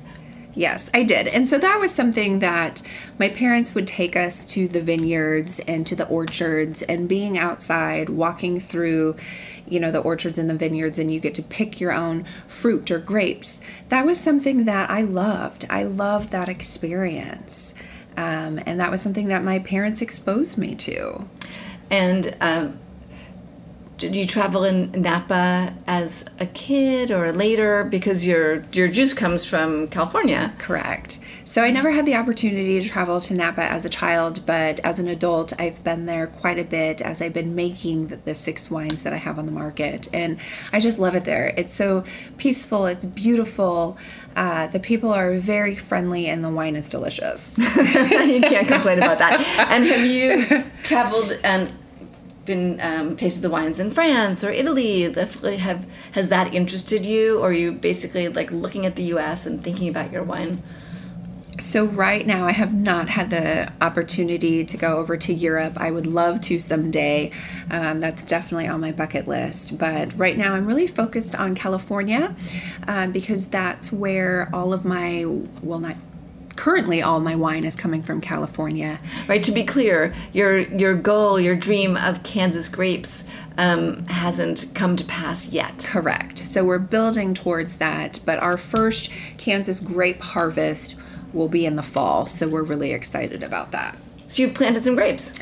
Yes, 0.56 0.90
I 0.94 1.04
did. 1.04 1.28
And 1.28 1.48
so 1.48 1.58
that 1.58 1.80
was 1.80 1.92
something 1.92 2.40
that 2.40 2.82
my 3.18 3.30
parents 3.30 3.74
would 3.74 3.88
take 3.88 4.16
us 4.16 4.46
to 4.46 4.68
the 4.68 4.82
vineyards 4.82 5.60
and 5.62 5.86
to 5.88 5.96
the 5.96 6.08
orchards 6.08 6.84
and 6.84 7.10
being 7.10 7.38
outside, 7.40 8.10
walking 8.10 8.60
through, 8.60 9.16
you 9.68 9.80
know, 9.80 9.92
the 9.92 10.00
orchards 10.00 10.38
and 10.38 10.50
the 10.50 10.54
vineyards, 10.56 11.00
and 11.00 11.12
you 11.12 11.20
get 11.20 11.34
to 11.36 11.44
pick 11.44 11.82
your 11.82 11.92
own 11.92 12.26
fruit 12.48 12.92
or 12.92 13.00
grapes. 13.00 13.62
That 13.90 14.06
was 14.06 14.20
something 14.20 14.66
that 14.66 14.92
I 14.92 15.02
loved. 15.02 15.66
I 15.70 15.84
loved 15.84 16.30
that 16.32 16.50
experience. 16.50 17.74
Um, 18.16 18.60
and 18.68 18.80
that 18.80 18.92
was 18.92 19.02
something 19.02 19.30
that 19.30 19.44
my 19.44 19.58
parents 19.58 20.04
exposed 20.04 20.58
me 20.60 20.76
to. 20.76 21.28
And 21.90 22.38
um, 22.40 22.80
did 24.04 24.18
you 24.18 24.28
travel 24.28 24.66
in 24.66 24.92
Napa 24.92 25.74
as 25.88 26.26
a 26.38 26.46
kid 26.46 27.10
or 27.10 27.32
later 27.32 27.86
because 27.86 28.28
your 28.28 28.66
your 28.74 28.90
juice 28.90 29.14
comes 29.14 29.46
from 29.46 29.88
California? 29.88 30.54
Correct. 30.58 31.20
So 31.46 31.62
I 31.62 31.72
never 31.72 31.92
had 31.92 32.06
the 32.06 32.16
opportunity 32.16 32.82
to 32.82 32.90
travel 32.90 33.22
to 33.22 33.34
Napa 33.34 33.64
as 33.64 33.86
a 33.86 33.90
child, 33.90 34.46
but 34.46 34.82
as 34.82 35.00
an 35.00 35.08
adult, 35.08 35.54
I've 35.58 35.82
been 35.86 36.06
there 36.06 36.28
quite 36.28 36.60
a 36.60 36.66
bit 36.66 37.00
as 37.00 37.22
I've 37.22 37.32
been 37.32 37.56
making 37.56 38.08
the, 38.08 38.18
the 38.18 38.36
six 38.36 38.70
wines 38.70 39.04
that 39.04 39.14
I 39.14 39.18
have 39.18 39.40
on 39.40 39.46
the 39.46 39.54
market, 39.54 40.10
and 40.14 40.38
I 40.74 40.82
just 40.82 41.00
love 41.00 41.16
it 41.16 41.24
there. 41.24 41.54
It's 41.56 41.74
so 41.74 42.04
peaceful. 42.38 42.88
It's 42.88 43.06
beautiful. 43.06 43.98
Uh, 44.36 44.68
the 44.68 44.82
people 44.82 45.14
are 45.14 45.34
very 45.36 45.78
friendly, 45.78 46.28
and 46.28 46.44
the 46.44 46.50
wine 46.50 46.76
is 46.76 46.90
delicious. 46.90 47.58
you 47.58 48.42
can't 48.42 48.68
complain 48.68 48.98
about 48.98 49.20
that. 49.20 49.40
And 49.70 49.86
have 49.86 50.06
you 50.06 50.66
traveled 50.84 51.40
and 51.44 51.72
been 52.46 52.80
um, 52.82 53.16
tasted 53.16 53.42
the 53.42 53.50
wines 53.50 53.80
in 53.80 53.92
France 53.92 54.44
or 54.44 54.50
Italy? 54.50 55.04
Have 55.04 55.86
has 56.14 56.30
that 56.30 56.54
interested 56.54 57.06
you, 57.06 57.40
or 57.40 57.50
are 57.50 57.54
you 57.54 57.72
basically 57.72 58.28
like 58.28 58.52
looking 58.52 58.86
at 58.86 58.96
the 58.96 59.04
U.S. 59.06 59.46
and 59.46 59.64
thinking 59.64 59.88
about 59.88 60.12
your 60.12 60.24
wine? 60.24 60.62
So 61.60 61.86
right 61.86 62.26
now, 62.26 62.48
I 62.48 62.52
have 62.52 62.74
not 62.74 63.10
had 63.10 63.30
the 63.30 63.72
opportunity 63.80 64.66
to 64.66 64.78
go 64.78 64.98
over 64.98 65.18
to 65.18 65.34
Europe. 65.34 65.74
I 65.78 65.92
would 65.92 66.08
love 66.08 66.42
to 66.42 66.60
someday. 66.60 67.32
Um, 67.70 68.00
that's 68.00 68.26
definitely 68.26 68.68
on 68.68 68.82
my 68.82 68.92
bucket 68.92 69.28
list. 69.28 69.78
But 69.78 70.18
right 70.18 70.38
now, 70.38 70.56
I'm 70.56 70.66
really 70.66 70.88
focused 70.88 71.36
on 71.36 71.54
California 71.54 72.36
um, 72.88 73.12
because 73.12 73.46
that's 73.46 73.92
where 73.92 74.50
all 74.54 74.74
of 74.74 74.84
my 74.84 75.26
well, 75.62 75.80
not 75.80 75.98
currently 76.64 77.02
all 77.02 77.20
my 77.20 77.36
wine 77.36 77.66
is 77.66 77.76
coming 77.76 78.02
from 78.02 78.22
California. 78.22 78.98
Right. 79.28 79.44
To 79.44 79.52
be 79.52 79.66
clear, 79.66 80.14
your 80.32 80.60
your 80.60 80.96
goal, 80.96 81.38
your 81.38 81.58
dream 81.58 81.98
of 81.98 82.24
Kansas 82.24 82.70
grapes 82.70 83.28
um, 83.58 84.06
hasn't 84.06 84.74
come 84.74 84.96
to 84.96 85.04
pass 85.04 85.50
yet. 85.50 85.80
Correct. 85.80 86.40
So 86.40 86.64
we're 86.64 86.80
building 86.80 87.34
towards 87.34 87.80
that. 87.80 88.22
But 88.26 88.40
our 88.40 88.58
first 88.58 89.12
Kansas 89.38 89.82
grape 89.82 90.22
harvest 90.22 90.96
will 91.34 91.50
be 91.50 91.66
in 91.66 91.76
the 91.76 91.84
fall. 91.84 92.28
So 92.28 92.48
we're 92.48 92.64
really 92.64 92.94
excited 92.94 93.44
about 93.44 93.72
that. 93.72 93.98
So 94.30 94.42
you've 94.42 94.56
planted 94.56 94.86
some 94.86 94.96
grapes. 94.96 95.38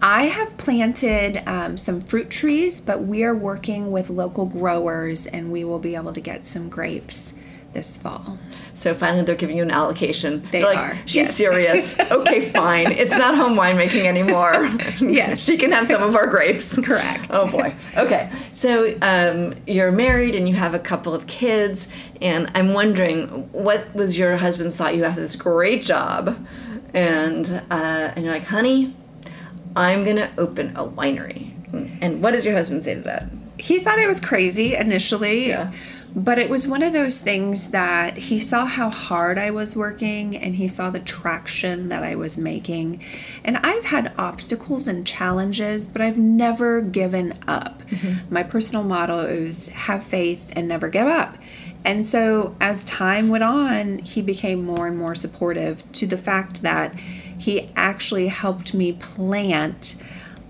I 0.00 0.26
have 0.26 0.56
planted 0.56 1.42
um, 1.48 1.78
some 1.78 2.00
fruit 2.00 2.30
trees, 2.30 2.80
but 2.80 3.02
we 3.02 3.24
are 3.24 3.34
working 3.34 3.90
with 3.90 4.08
local 4.08 4.46
growers 4.46 5.26
and 5.26 5.50
we 5.50 5.64
will 5.64 5.80
be 5.80 5.96
able 5.96 6.12
to 6.12 6.20
get 6.20 6.46
some 6.46 6.68
grapes 6.68 7.34
this 7.72 7.96
fall. 7.96 8.38
So 8.74 8.94
finally, 8.94 9.24
they're 9.24 9.34
giving 9.36 9.56
you 9.56 9.62
an 9.62 9.70
allocation. 9.70 10.46
They 10.50 10.62
like, 10.64 10.78
are, 10.78 10.98
She's 11.06 11.16
yes. 11.16 11.36
serious. 11.36 12.00
okay, 12.10 12.48
fine. 12.50 12.92
It's 12.92 13.10
not 13.10 13.34
home 13.36 13.56
winemaking 13.56 14.04
anymore. 14.04 14.68
Yes. 15.00 15.42
she 15.42 15.56
can 15.56 15.72
have 15.72 15.86
some 15.86 16.02
of 16.02 16.14
our 16.14 16.26
grapes. 16.26 16.78
Correct. 16.80 17.30
Oh 17.34 17.50
boy. 17.50 17.74
Okay. 17.96 18.30
So 18.52 18.96
um, 19.02 19.54
you're 19.66 19.92
married 19.92 20.34
and 20.34 20.48
you 20.48 20.54
have 20.54 20.74
a 20.74 20.78
couple 20.78 21.14
of 21.14 21.26
kids, 21.26 21.90
and 22.20 22.50
I'm 22.54 22.72
wondering 22.72 23.50
what 23.52 23.92
was 23.94 24.18
your 24.18 24.36
husband's 24.36 24.76
thought? 24.76 24.94
You 24.94 25.04
have 25.04 25.16
this 25.16 25.36
great 25.36 25.82
job, 25.82 26.46
and 26.92 27.62
uh, 27.70 28.12
and 28.14 28.24
you're 28.24 28.32
like, 28.32 28.44
honey, 28.44 28.94
I'm 29.74 30.04
gonna 30.04 30.30
open 30.38 30.76
a 30.76 30.86
winery. 30.86 31.54
And 32.02 32.22
what 32.22 32.32
does 32.32 32.44
your 32.44 32.54
husband 32.54 32.84
say 32.84 32.94
to 32.94 33.00
that? 33.02 33.26
he 33.60 33.78
thought 33.78 33.98
I 33.98 34.06
was 34.06 34.20
crazy 34.20 34.74
initially. 34.74 35.48
Yeah. 35.48 35.72
But 36.14 36.38
it 36.38 36.50
was 36.50 36.66
one 36.66 36.82
of 36.82 36.92
those 36.92 37.18
things 37.20 37.70
that 37.70 38.16
he 38.16 38.40
saw 38.40 38.66
how 38.66 38.90
hard 38.90 39.38
I 39.38 39.50
was 39.50 39.76
working 39.76 40.36
and 40.36 40.56
he 40.56 40.66
saw 40.66 40.90
the 40.90 40.98
traction 40.98 41.88
that 41.88 42.02
I 42.02 42.16
was 42.16 42.36
making. 42.36 43.00
And 43.44 43.56
I've 43.58 43.84
had 43.84 44.12
obstacles 44.18 44.88
and 44.88 45.06
challenges, 45.06 45.86
but 45.86 46.02
I've 46.02 46.18
never 46.18 46.80
given 46.80 47.38
up. 47.46 47.82
Mm-hmm. 47.88 48.34
My 48.34 48.42
personal 48.42 48.82
motto 48.82 49.20
is 49.20 49.68
have 49.68 50.02
faith 50.02 50.52
and 50.56 50.66
never 50.66 50.88
give 50.88 51.06
up. 51.06 51.36
And 51.84 52.04
so 52.04 52.56
as 52.60 52.84
time 52.84 53.28
went 53.28 53.44
on, 53.44 53.98
he 53.98 54.20
became 54.20 54.64
more 54.64 54.86
and 54.86 54.98
more 54.98 55.14
supportive 55.14 55.90
to 55.92 56.06
the 56.06 56.18
fact 56.18 56.62
that 56.62 56.98
he 56.98 57.70
actually 57.74 58.28
helped 58.28 58.74
me 58.74 58.92
plant 58.92 60.02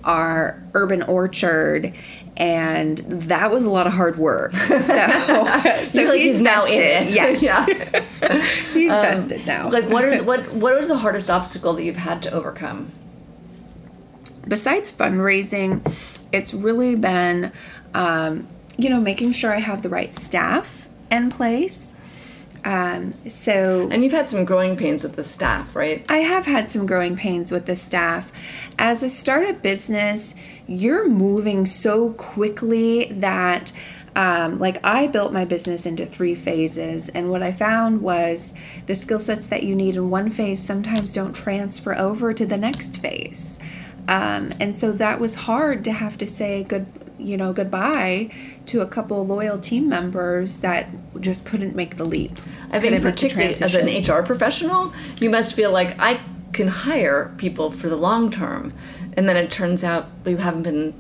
our 0.03 0.63
urban 0.75 1.03
orchard 1.03 1.93
and 2.41 2.99
that 2.99 3.51
was 3.51 3.67
a 3.67 3.71
lot 3.71 3.87
of 3.87 3.93
hard 3.93 4.17
work 4.17 4.53
so, 4.55 4.77
so 4.79 6.03
like, 6.05 6.19
he's 6.19 6.41
now 6.41 6.65
in 6.65 6.73
it. 6.81 7.11
yes 7.11 7.43
yeah. 7.51 7.67
he's 8.73 8.91
vested 8.91 9.47
now 9.47 9.69
Like, 9.69 9.89
what 9.91 10.05
is 10.07 10.23
what 10.23 10.51
what 10.55 10.75
was 10.79 10.89
the 10.89 10.97
hardest 10.97 11.29
obstacle 11.29 11.75
that 11.75 11.85
you've 11.85 11.97
had 11.99 12.23
to 12.23 12.33
overcome? 12.33 12.91
besides 14.49 14.91
fundraising 14.91 15.81
it's 16.33 16.55
really 16.55 16.95
been 16.97 17.53
um, 17.95 18.49
you 18.79 18.89
know 18.89 18.99
making 19.01 19.33
sure 19.33 19.53
i 19.53 19.59
have 19.61 19.83
the 19.83 19.89
right 19.91 20.15
staff 20.15 20.89
in 21.11 21.31
place 21.31 22.00
um, 22.65 23.13
so 23.13 23.89
And 23.91 24.05
you've 24.05 24.13
had 24.13 24.29
some 24.29 24.45
growing 24.45 24.77
pains 24.77 25.03
with 25.03 25.17
the 25.17 25.25
staff, 25.25 25.75
right? 25.75 26.05
I 26.09 26.19
have 26.19 26.47
had 26.47 26.69
some 26.69 26.87
growing 26.87 27.17
pains 27.17 27.51
with 27.51 27.67
the 27.67 27.77
staff. 27.77 28.31
As 28.79 29.03
a 29.03 29.09
startup 29.09 29.63
business, 29.63 30.35
you're 30.67 31.09
moving 31.09 31.67
so 31.67 32.13
quickly 32.13 33.07
that, 33.13 33.73
um, 34.15 34.59
like, 34.59 34.85
I 34.85 35.07
built 35.07 35.33
my 35.33 35.45
business 35.45 35.87
into 35.87 36.05
three 36.05 36.35
phases. 36.35 37.09
And 37.09 37.31
what 37.31 37.43
I 37.43 37.53
found 37.53 38.03
was 38.03 38.55
the 38.87 38.95
skill 38.95 39.19
sets 39.19 39.47
that 39.49 39.63
you 39.63 39.75
need 39.75 39.97
in 39.97 40.11
one 40.11 40.31
phase 40.31 40.63
sometimes 40.63 41.13
don't 41.13 41.35
transfer 41.35 41.97
over 41.97 42.35
to 42.35 42.45
the 42.45 42.59
next 42.59 43.01
phase. 43.01 43.59
Um, 44.09 44.53
and 44.59 44.75
so 44.75 44.93
that 44.93 45.21
was 45.21 45.35
hard 45.35 45.85
to 45.85 45.93
have 45.93 46.19
to 46.19 46.27
say 46.27 46.65
good, 46.65 46.87
you 47.21 47.37
know, 47.37 47.53
goodbye 47.53 48.31
to 48.67 48.81
a 48.81 48.87
couple 48.87 49.27
loyal 49.27 49.59
team 49.59 49.89
members 49.89 50.59
that 50.59 50.89
just 51.21 51.47
couldn't 51.47 51.75
make 51.75 51.97
the 51.97 52.05
leap. 52.05 52.33
I 52.71 52.81
think 52.81 52.93
couldn't 52.93 52.93
make 52.93 53.03
the 53.03 53.11
particularly 53.11 53.55
as 53.55 53.75
an. 53.75 53.89
HR 53.89 54.25
professional, 54.25 54.93
you 55.19 55.31
must 55.31 55.55
feel 55.55 55.73
like 55.73 55.99
I 55.99 56.21
can 56.53 56.69
hire 56.69 57.35
people 57.39 57.71
for 57.71 57.89
the 57.89 57.97
long 57.97 58.31
term, 58.31 58.73
and 59.17 59.29
then 59.29 59.37
it 59.37 59.51
turns 59.51 59.85
out 59.85 60.07
you 60.25 60.39
haven't 60.39 60.63
been 60.63 60.95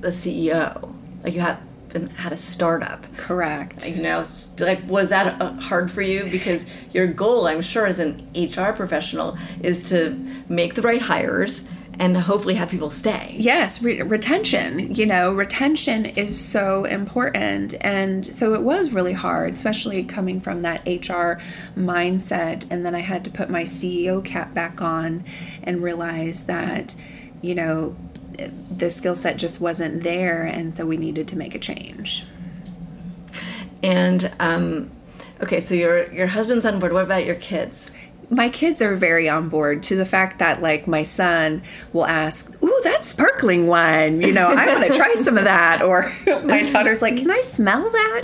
the 0.00 0.08
CEO, 0.08 0.94
like 1.24 1.34
you 1.34 1.40
haven't 1.40 2.08
had 2.16 2.32
a 2.32 2.36
startup. 2.36 3.04
Correct. 3.16 3.88
You 3.88 4.02
know, 4.02 4.24
like 4.58 4.86
was 4.88 5.10
that 5.10 5.40
uh, 5.40 5.52
hard 5.54 5.90
for 5.90 6.02
you? 6.02 6.24
Because 6.24 6.70
your 6.92 7.06
goal, 7.06 7.46
I'm 7.46 7.62
sure, 7.62 7.86
as 7.86 7.98
an 7.98 8.28
HR 8.34 8.72
professional, 8.72 9.36
is 9.62 9.88
to 9.90 10.18
make 10.48 10.74
the 10.74 10.82
right 10.82 11.02
hires 11.02 11.64
and 11.98 12.16
hopefully 12.16 12.54
have 12.54 12.70
people 12.70 12.90
stay. 12.90 13.36
Yes, 13.38 13.82
re- 13.82 14.02
retention. 14.02 14.94
You 14.94 15.06
know, 15.06 15.32
retention 15.32 16.06
is 16.06 16.38
so 16.38 16.84
important. 16.84 17.74
And 17.80 18.24
so 18.26 18.54
it 18.54 18.62
was 18.62 18.92
really 18.92 19.12
hard, 19.12 19.54
especially 19.54 20.02
coming 20.04 20.40
from 20.40 20.62
that 20.62 20.86
HR 20.86 21.40
mindset. 21.78 22.66
And 22.70 22.84
then 22.84 22.94
I 22.94 23.00
had 23.00 23.24
to 23.26 23.30
put 23.30 23.50
my 23.50 23.62
CEO 23.64 24.24
cap 24.24 24.54
back 24.54 24.80
on 24.80 25.24
and 25.62 25.82
realize 25.82 26.44
that, 26.44 26.94
you 27.40 27.54
know, 27.54 27.96
the 28.76 28.90
skill 28.90 29.14
set 29.14 29.36
just 29.36 29.60
wasn't 29.60 30.02
there. 30.02 30.44
And 30.44 30.74
so 30.74 30.86
we 30.86 30.96
needed 30.96 31.28
to 31.28 31.36
make 31.36 31.54
a 31.54 31.58
change. 31.58 32.24
And 33.82 34.32
um, 34.40 34.90
okay, 35.42 35.60
so 35.60 35.74
your 35.74 36.12
your 36.12 36.28
husband's 36.28 36.64
on 36.64 36.78
board. 36.78 36.92
What 36.92 37.04
about 37.04 37.26
your 37.26 37.34
kids? 37.34 37.90
My 38.32 38.48
kids 38.48 38.80
are 38.80 38.96
very 38.96 39.28
on 39.28 39.48
board 39.50 39.82
to 39.82 39.94
the 39.94 40.06
fact 40.06 40.38
that 40.38 40.62
like 40.62 40.86
my 40.86 41.02
son 41.02 41.62
will 41.92 42.06
ask 42.06 42.50
ooh 42.62 42.80
that 42.82 43.04
sparkling 43.04 43.66
wine 43.66 44.20
you 44.22 44.32
know 44.32 44.48
i 44.48 44.66
want 44.68 44.90
to 44.90 44.98
try 44.98 45.14
some 45.16 45.36
of 45.36 45.44
that 45.44 45.82
or 45.82 46.10
my 46.44 46.68
daughter's 46.70 47.02
like 47.02 47.16
can 47.16 47.30
i 47.30 47.40
smell 47.42 47.90
that? 47.90 48.22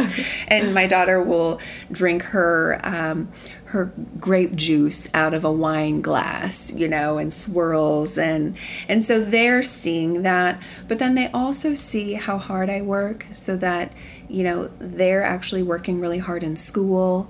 And 0.48 0.72
my 0.72 0.86
daughter 0.86 1.22
will 1.22 1.60
drink 1.92 2.22
her 2.22 2.80
um, 2.82 3.30
her 3.66 3.92
grape 4.18 4.56
juice 4.56 5.08
out 5.12 5.34
of 5.34 5.44
a 5.44 5.52
wine 5.52 6.00
glass 6.00 6.72
you 6.74 6.88
know 6.88 7.18
and 7.18 7.32
swirls 7.32 8.16
and 8.16 8.56
and 8.88 9.04
so 9.04 9.22
they're 9.22 9.62
seeing 9.62 10.22
that 10.22 10.60
but 10.88 10.98
then 10.98 11.14
they 11.14 11.28
also 11.32 11.74
see 11.74 12.14
how 12.14 12.38
hard 12.38 12.70
i 12.70 12.80
work 12.80 13.26
so 13.30 13.56
that 13.56 13.92
you 14.28 14.42
know 14.42 14.70
they're 14.78 15.22
actually 15.22 15.62
working 15.62 16.00
really 16.00 16.18
hard 16.18 16.42
in 16.42 16.56
school 16.56 17.28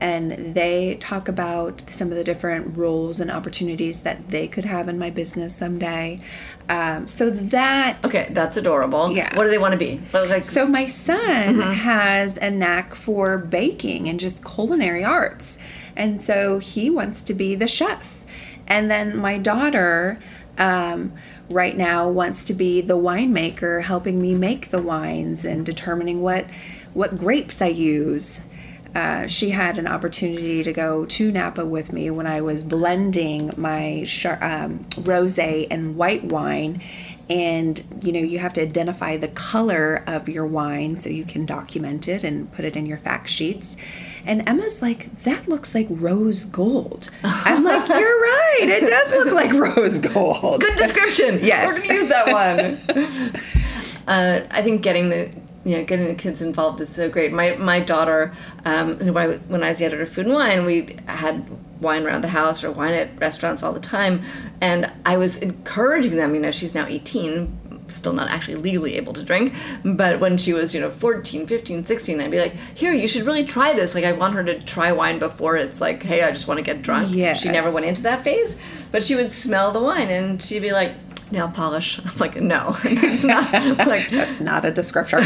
and 0.00 0.54
they 0.54 0.94
talk 0.96 1.28
about 1.28 1.82
some 1.90 2.08
of 2.08 2.16
the 2.16 2.24
different 2.24 2.76
roles 2.76 3.20
and 3.20 3.30
opportunities 3.30 4.02
that 4.02 4.28
they 4.28 4.48
could 4.48 4.64
have 4.64 4.88
in 4.88 4.98
my 4.98 5.10
business 5.10 5.54
someday. 5.54 6.20
Um, 6.68 7.06
so 7.06 7.30
that 7.30 8.06
Okay, 8.06 8.28
that's 8.30 8.56
adorable. 8.56 9.12
Yeah. 9.12 9.36
What 9.36 9.44
do 9.44 9.50
they 9.50 9.58
want 9.58 9.72
to 9.72 9.78
be? 9.78 10.00
Like, 10.12 10.44
so 10.44 10.66
my 10.66 10.86
son 10.86 11.60
has 11.60 12.36
a 12.38 12.50
knack 12.50 12.94
for 12.94 13.38
baking 13.38 14.08
and 14.08 14.18
just 14.18 14.44
culinary 14.44 15.04
arts. 15.04 15.58
And 15.96 16.20
so 16.20 16.58
he 16.58 16.88
wants 16.88 17.22
to 17.22 17.34
be 17.34 17.54
the 17.54 17.66
chef. 17.66 18.24
And 18.68 18.90
then 18.90 19.16
my 19.16 19.36
daughter 19.36 20.20
um, 20.58 21.12
right 21.50 21.76
now 21.76 22.08
wants 22.08 22.44
to 22.44 22.54
be 22.54 22.80
the 22.80 22.96
winemaker, 22.96 23.82
helping 23.82 24.22
me 24.22 24.34
make 24.34 24.70
the 24.70 24.80
wines 24.80 25.44
and 25.44 25.66
determining 25.66 26.22
what 26.22 26.46
what 26.92 27.16
grapes 27.16 27.62
I 27.62 27.68
use. 27.68 28.42
Uh, 28.94 29.26
she 29.26 29.50
had 29.50 29.78
an 29.78 29.86
opportunity 29.86 30.62
to 30.62 30.72
go 30.72 31.06
to 31.06 31.30
Napa 31.30 31.64
with 31.64 31.92
me 31.92 32.10
when 32.10 32.26
I 32.26 32.40
was 32.40 32.64
blending 32.64 33.50
my 33.56 34.04
char- 34.06 34.42
um, 34.42 34.84
rosé 34.96 35.66
and 35.70 35.96
white 35.96 36.24
wine, 36.24 36.82
and 37.28 37.80
you 38.02 38.10
know 38.10 38.18
you 38.18 38.40
have 38.40 38.52
to 38.54 38.62
identify 38.62 39.16
the 39.16 39.28
color 39.28 40.02
of 40.08 40.28
your 40.28 40.44
wine 40.46 40.96
so 40.96 41.08
you 41.08 41.24
can 41.24 41.46
document 41.46 42.08
it 42.08 42.24
and 42.24 42.50
put 42.52 42.64
it 42.64 42.74
in 42.76 42.86
your 42.86 42.98
fact 42.98 43.28
sheets. 43.30 43.76
And 44.26 44.46
Emma's 44.48 44.82
like, 44.82 45.22
"That 45.22 45.48
looks 45.48 45.72
like 45.74 45.86
rose 45.88 46.44
gold." 46.44 47.10
I'm 47.22 47.62
like, 47.62 47.88
"You're 47.88 47.98
right. 48.20 48.58
It 48.62 48.90
does 48.90 49.12
look 49.12 49.32
like 49.32 49.52
rose 49.52 50.00
gold." 50.00 50.60
good 50.62 50.76
description. 50.76 51.38
Yes. 51.42 51.68
we're 51.68 51.80
gonna 51.86 51.94
use 51.94 52.08
that 52.08 52.26
one. 52.32 53.34
uh, 54.08 54.46
I 54.50 54.62
think 54.62 54.82
getting 54.82 55.08
the 55.10 55.30
you 55.64 55.76
know 55.76 55.84
getting 55.84 56.06
the 56.06 56.14
kids 56.14 56.40
involved 56.42 56.80
is 56.80 56.88
so 56.88 57.08
great. 57.08 57.32
My 57.32 57.56
my 57.56 57.80
daughter, 57.80 58.32
um, 58.64 58.96
who 58.98 59.16
I, 59.16 59.36
when 59.36 59.62
I 59.62 59.68
was 59.68 59.78
the 59.78 59.84
editor 59.84 60.02
of 60.02 60.08
Food 60.10 60.26
and 60.26 60.34
Wine, 60.34 60.64
we 60.64 60.96
had 61.06 61.46
wine 61.80 62.04
around 62.04 62.22
the 62.22 62.28
house 62.28 62.62
or 62.62 62.70
wine 62.70 62.94
at 62.94 63.18
restaurants 63.20 63.62
all 63.62 63.72
the 63.72 63.80
time, 63.80 64.22
and 64.60 64.90
I 65.04 65.16
was 65.16 65.38
encouraging 65.38 66.16
them. 66.16 66.34
You 66.34 66.40
know, 66.40 66.50
she's 66.50 66.74
now 66.74 66.86
18 66.86 67.58
still 67.88 68.12
not 68.12 68.28
actually 68.30 68.54
legally 68.54 68.94
able 68.96 69.12
to 69.12 69.20
drink 69.20 69.52
but 69.84 70.20
when 70.20 70.38
she 70.38 70.52
was 70.52 70.72
you 70.72 70.80
know 70.80 70.88
14 70.90 71.44
15 71.48 71.84
16 71.84 72.20
i'd 72.20 72.30
be 72.30 72.38
like 72.38 72.54
here 72.72 72.92
you 72.92 73.08
should 73.08 73.24
really 73.24 73.42
try 73.44 73.72
this 73.74 73.96
like 73.96 74.04
i 74.04 74.12
want 74.12 74.32
her 74.34 74.44
to 74.44 74.60
try 74.62 74.92
wine 74.92 75.18
before 75.18 75.56
it's 75.56 75.80
like 75.80 76.00
hey 76.04 76.22
i 76.22 76.30
just 76.30 76.46
want 76.46 76.58
to 76.58 76.62
get 76.62 76.82
drunk 76.82 77.08
Yes. 77.10 77.40
she 77.40 77.48
never 77.48 77.74
went 77.74 77.84
into 77.86 78.02
that 78.02 78.22
phase 78.22 78.60
but 78.92 79.02
she 79.02 79.16
would 79.16 79.32
smell 79.32 79.72
the 79.72 79.80
wine 79.80 80.08
and 80.08 80.40
she'd 80.40 80.60
be 80.60 80.70
like 80.70 80.92
nail 81.32 81.48
polish. 81.48 81.98
I'm 82.04 82.16
like 82.18 82.36
no 82.40 82.76
it's 82.84 83.24
not 83.24 83.52
like 83.86 84.10
That's 84.10 84.40
not 84.40 84.64
a 84.64 84.70
descriptor. 84.72 85.20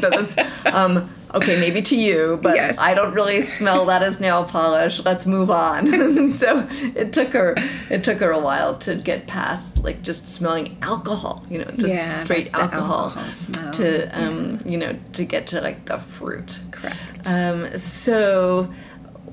that's, 0.00 0.36
um, 0.66 1.10
okay 1.34 1.58
maybe 1.58 1.80
to 1.80 1.96
you 1.96 2.38
but 2.42 2.54
Yes. 2.56 2.76
i 2.78 2.92
don't 2.92 3.14
really 3.14 3.40
smell 3.40 3.86
that 3.86 4.02
as 4.02 4.20
nail 4.20 4.44
polish. 4.44 5.02
Let's 5.04 5.24
move 5.26 5.50
on. 5.50 6.34
So 6.34 6.66
it 6.94 7.12
took 7.12 7.28
her 7.28 7.54
it 7.90 8.04
took 8.04 8.18
her 8.18 8.30
a 8.30 8.38
while 8.38 8.76
to 8.78 8.94
get 8.96 9.26
past 9.26 9.78
like 9.82 10.02
just 10.02 10.28
smelling 10.28 10.76
alcohol 10.82 11.44
you 11.48 11.58
know 11.58 11.70
just 11.76 11.94
Yeah, 11.94 12.08
straight 12.08 12.52
alcohol, 12.54 13.12
alcohol 13.16 13.72
to 13.72 13.86
um, 14.20 14.60
you 14.66 14.76
know 14.76 14.96
to 15.14 15.24
get 15.24 15.46
to 15.48 15.60
like 15.60 15.86
the 15.86 15.98
fruit. 15.98 16.60
Correct. 16.70 16.98
um, 17.26 17.78
so 17.78 18.70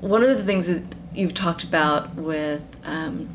one 0.00 0.22
of 0.22 0.28
the 0.30 0.44
things 0.44 0.66
that 0.66 0.82
you've 1.14 1.34
talked 1.34 1.64
about 1.64 2.14
with 2.14 2.64
um, 2.84 3.28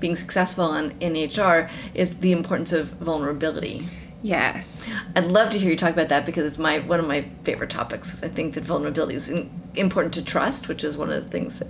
being 0.00 0.16
successful 0.16 0.74
in, 0.74 0.94
in 1.00 1.12
HR 1.14 1.68
is 1.94 2.18
the 2.18 2.32
importance 2.32 2.72
of 2.72 2.88
vulnerability. 2.92 3.88
Yes. 4.22 4.88
I'd 5.16 5.26
love 5.26 5.50
to 5.50 5.58
hear 5.58 5.70
you 5.70 5.76
talk 5.76 5.92
about 5.92 6.08
that 6.08 6.24
because 6.24 6.46
it's 6.46 6.58
my 6.58 6.78
one 6.80 7.00
of 7.00 7.06
my 7.06 7.22
favorite 7.42 7.70
topics. 7.70 8.22
I 8.22 8.28
think 8.28 8.54
that 8.54 8.64
vulnerability 8.64 9.16
is 9.16 9.28
in, 9.28 9.50
important 9.74 10.14
to 10.14 10.24
trust, 10.24 10.68
which 10.68 10.84
is 10.84 10.96
one 10.96 11.10
of 11.10 11.24
the 11.24 11.30
things 11.30 11.58
that 11.58 11.68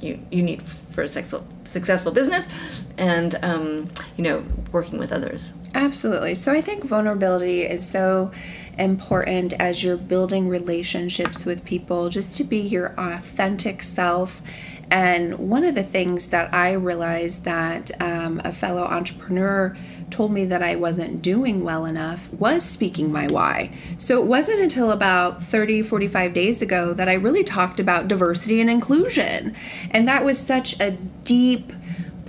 you 0.00 0.18
you 0.30 0.42
need 0.42 0.62
for 0.92 1.02
a 1.02 1.08
sexual, 1.08 1.46
successful 1.64 2.10
business, 2.10 2.48
and 2.96 3.38
um, 3.42 3.88
you 4.16 4.24
know 4.24 4.44
working 4.72 4.98
with 4.98 5.12
others. 5.12 5.52
Absolutely. 5.74 6.34
So 6.34 6.52
I 6.52 6.60
think 6.60 6.84
vulnerability 6.84 7.62
is 7.62 7.88
so 7.88 8.30
important 8.78 9.52
as 9.54 9.84
you're 9.84 9.96
building 9.96 10.48
relationships 10.48 11.44
with 11.44 11.64
people, 11.64 12.08
just 12.08 12.36
to 12.38 12.44
be 12.44 12.58
your 12.58 12.94
authentic 12.98 13.82
self. 13.82 14.42
And 14.90 15.38
one 15.38 15.64
of 15.64 15.74
the 15.74 15.82
things 15.82 16.28
that 16.28 16.52
I 16.52 16.72
realized 16.72 17.44
that 17.44 17.90
um, 18.00 18.40
a 18.44 18.52
fellow 18.52 18.82
entrepreneur 18.82 19.76
told 20.10 20.32
me 20.32 20.44
that 20.46 20.62
I 20.62 20.74
wasn't 20.74 21.22
doing 21.22 21.62
well 21.62 21.84
enough 21.84 22.32
was 22.32 22.64
speaking 22.64 23.12
my 23.12 23.28
why. 23.28 23.72
So 23.98 24.20
it 24.20 24.26
wasn't 24.26 24.60
until 24.60 24.90
about 24.90 25.42
30, 25.42 25.82
45 25.82 26.32
days 26.32 26.60
ago 26.60 26.92
that 26.94 27.08
I 27.08 27.14
really 27.14 27.44
talked 27.44 27.78
about 27.78 28.08
diversity 28.08 28.60
and 28.60 28.68
inclusion. 28.68 29.54
And 29.92 30.08
that 30.08 30.24
was 30.24 30.38
such 30.38 30.78
a 30.80 30.90
deep, 31.22 31.72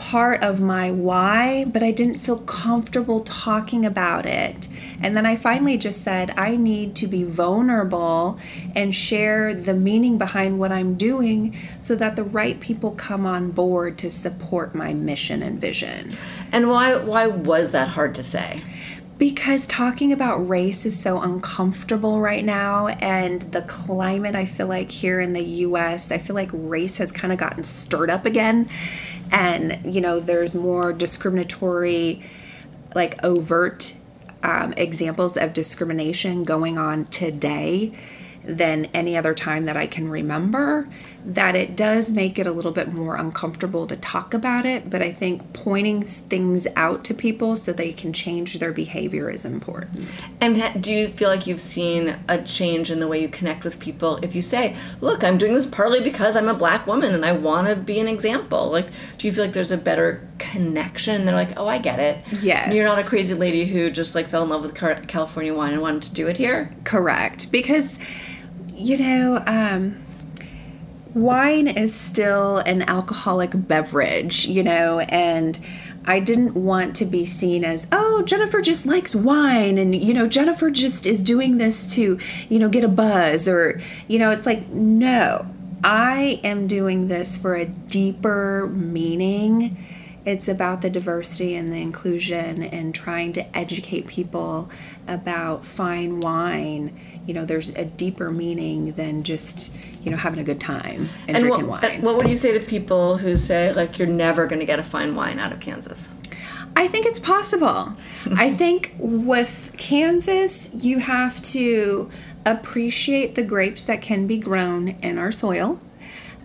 part 0.01 0.43
of 0.43 0.59
my 0.59 0.91
why, 0.91 1.63
but 1.65 1.83
I 1.83 1.91
didn't 1.91 2.17
feel 2.17 2.39
comfortable 2.39 3.19
talking 3.21 3.85
about 3.85 4.25
it. 4.25 4.67
And 5.01 5.17
then 5.17 5.25
I 5.25 5.35
finally 5.35 5.77
just 5.77 6.03
said, 6.03 6.31
I 6.37 6.55
need 6.55 6.95
to 6.97 7.07
be 7.07 7.23
vulnerable 7.23 8.39
and 8.75 8.95
share 8.95 9.53
the 9.53 9.73
meaning 9.73 10.17
behind 10.17 10.59
what 10.59 10.71
I'm 10.71 10.95
doing 10.95 11.57
so 11.79 11.95
that 11.95 12.15
the 12.15 12.23
right 12.23 12.59
people 12.59 12.91
come 12.91 13.25
on 13.25 13.51
board 13.51 13.97
to 13.99 14.11
support 14.11 14.75
my 14.75 14.93
mission 14.93 15.41
and 15.41 15.59
vision. 15.59 16.15
And 16.51 16.69
why 16.69 16.97
why 16.97 17.27
was 17.27 17.71
that 17.71 17.89
hard 17.89 18.15
to 18.15 18.23
say? 18.23 18.57
because 19.21 19.67
talking 19.67 20.11
about 20.11 20.37
race 20.49 20.83
is 20.83 20.99
so 20.99 21.21
uncomfortable 21.21 22.19
right 22.19 22.43
now 22.43 22.87
and 22.87 23.43
the 23.53 23.61
climate 23.61 24.35
i 24.35 24.45
feel 24.45 24.65
like 24.65 24.89
here 24.89 25.21
in 25.21 25.33
the 25.33 25.43
us 25.43 26.11
i 26.11 26.17
feel 26.17 26.35
like 26.35 26.49
race 26.51 26.97
has 26.97 27.11
kind 27.11 27.31
of 27.31 27.37
gotten 27.37 27.63
stirred 27.63 28.09
up 28.09 28.25
again 28.25 28.67
and 29.31 29.93
you 29.93 30.01
know 30.01 30.19
there's 30.19 30.55
more 30.55 30.91
discriminatory 30.91 32.19
like 32.95 33.23
overt 33.23 33.93
um, 34.43 34.73
examples 34.77 35.37
of 35.37 35.53
discrimination 35.53 36.43
going 36.43 36.77
on 36.77 37.05
today 37.05 37.91
than 38.43 38.85
any 38.85 39.15
other 39.15 39.33
time 39.33 39.65
that 39.65 39.77
I 39.77 39.87
can 39.87 40.09
remember, 40.09 40.87
that 41.25 41.55
it 41.55 41.75
does 41.75 42.11
make 42.11 42.39
it 42.39 42.47
a 42.47 42.51
little 42.51 42.71
bit 42.71 42.91
more 42.93 43.15
uncomfortable 43.15 43.87
to 43.87 43.95
talk 43.95 44.33
about 44.33 44.65
it. 44.65 44.89
But 44.89 45.01
I 45.01 45.11
think 45.11 45.53
pointing 45.53 46.03
things 46.03 46.67
out 46.75 47.03
to 47.05 47.13
people 47.13 47.55
so 47.55 47.73
they 47.73 47.91
can 47.91 48.13
change 48.13 48.59
their 48.59 48.71
behavior 48.71 49.29
is 49.29 49.45
important. 49.45 50.25
And 50.39 50.81
do 50.81 50.91
you 50.91 51.07
feel 51.09 51.29
like 51.29 51.47
you've 51.47 51.61
seen 51.61 52.17
a 52.27 52.41
change 52.41 52.89
in 52.91 52.99
the 52.99 53.07
way 53.07 53.21
you 53.21 53.29
connect 53.29 53.63
with 53.63 53.79
people 53.79 54.17
if 54.17 54.35
you 54.35 54.41
say, 54.41 54.75
look, 54.99 55.23
I'm 55.23 55.37
doing 55.37 55.53
this 55.53 55.65
partly 55.65 56.01
because 56.01 56.35
I'm 56.35 56.47
a 56.47 56.53
black 56.53 56.87
woman 56.87 57.13
and 57.13 57.25
I 57.25 57.33
want 57.33 57.67
to 57.67 57.75
be 57.75 57.99
an 57.99 58.07
example? 58.07 58.69
Like, 58.69 58.87
do 59.17 59.27
you 59.27 59.33
feel 59.33 59.45
like 59.45 59.53
there's 59.53 59.71
a 59.71 59.77
better 59.77 60.27
connection? 60.39 61.25
They're 61.25 61.35
like, 61.35 61.57
oh, 61.57 61.67
I 61.67 61.77
get 61.77 61.99
it. 61.99 62.23
Yes. 62.41 62.73
You're 62.73 62.85
not 62.85 62.99
a 62.99 63.03
crazy 63.03 63.35
lady 63.35 63.65
who 63.65 63.91
just 63.91 64.15
like 64.15 64.27
fell 64.27 64.43
in 64.43 64.49
love 64.49 64.61
with 64.61 64.73
California 64.75 65.53
wine 65.53 65.73
and 65.73 65.81
wanted 65.81 66.03
to 66.03 66.13
do 66.13 66.27
it 66.27 66.37
here? 66.37 66.71
Correct. 66.83 67.51
Because 67.51 67.97
you 68.73 68.97
know, 68.97 69.43
um, 69.45 70.03
wine 71.13 71.67
is 71.67 71.93
still 71.93 72.59
an 72.59 72.83
alcoholic 72.83 73.51
beverage, 73.53 74.45
you 74.45 74.63
know, 74.63 74.99
and 74.99 75.59
I 76.05 76.19
didn't 76.19 76.55
want 76.55 76.95
to 76.97 77.05
be 77.05 77.25
seen 77.25 77.63
as, 77.63 77.87
oh, 77.91 78.23
Jennifer 78.23 78.61
just 78.61 78.85
likes 78.85 79.13
wine 79.13 79.77
and, 79.77 79.93
you 79.95 80.13
know, 80.13 80.27
Jennifer 80.27 80.71
just 80.71 81.05
is 81.05 81.21
doing 81.21 81.57
this 81.57 81.93
to, 81.95 82.19
you 82.49 82.59
know, 82.59 82.69
get 82.69 82.83
a 82.83 82.87
buzz 82.87 83.47
or, 83.47 83.79
you 84.07 84.17
know, 84.17 84.31
it's 84.31 84.45
like, 84.45 84.67
no, 84.69 85.45
I 85.83 86.39
am 86.43 86.67
doing 86.67 87.07
this 87.07 87.37
for 87.37 87.55
a 87.55 87.65
deeper 87.65 88.69
meaning 88.73 89.77
it's 90.25 90.47
about 90.47 90.81
the 90.81 90.89
diversity 90.89 91.55
and 91.55 91.71
the 91.71 91.81
inclusion 91.81 92.61
and 92.63 92.93
trying 92.93 93.33
to 93.33 93.57
educate 93.57 94.07
people 94.07 94.69
about 95.07 95.65
fine 95.65 96.19
wine. 96.19 96.99
You 97.25 97.33
know, 97.33 97.45
there's 97.45 97.69
a 97.69 97.85
deeper 97.85 98.31
meaning 98.31 98.93
than 98.93 99.23
just, 99.23 99.75
you 100.01 100.11
know, 100.11 100.17
having 100.17 100.39
a 100.39 100.43
good 100.43 100.59
time 100.59 101.09
and, 101.27 101.37
and 101.37 101.39
drinking 101.39 101.67
what, 101.67 101.81
wine. 101.81 102.01
What 102.01 102.17
would 102.17 102.27
you 102.27 102.35
say 102.35 102.57
to 102.57 102.63
people 102.63 103.17
who 103.17 103.35
say, 103.35 103.73
like, 103.73 103.97
you're 103.97 104.07
never 104.07 104.45
going 104.45 104.59
to 104.59 104.65
get 104.65 104.79
a 104.79 104.83
fine 104.83 105.15
wine 105.15 105.39
out 105.39 105.51
of 105.51 105.59
Kansas? 105.59 106.09
I 106.75 106.87
think 106.87 107.05
it's 107.05 107.19
possible. 107.19 107.93
I 108.35 108.51
think 108.53 108.93
with 108.97 109.73
Kansas, 109.77 110.71
you 110.73 110.99
have 110.99 111.41
to 111.43 112.09
appreciate 112.45 113.35
the 113.35 113.43
grapes 113.43 113.83
that 113.83 114.01
can 114.01 114.27
be 114.27 114.37
grown 114.37 114.89
in 114.89 115.17
our 115.17 115.31
soil 115.31 115.79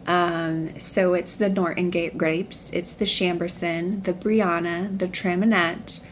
um, 0.07 0.79
so 0.79 1.15
it's 1.15 1.35
the 1.35 1.49
Norton 1.49 1.91
grapes, 1.91 2.71
it's 2.73 2.95
the 2.95 3.05
Chambourcin, 3.05 4.05
the 4.05 4.13
Brianna, 4.13 4.97
the 4.97 5.09
Traminette, 5.09 6.07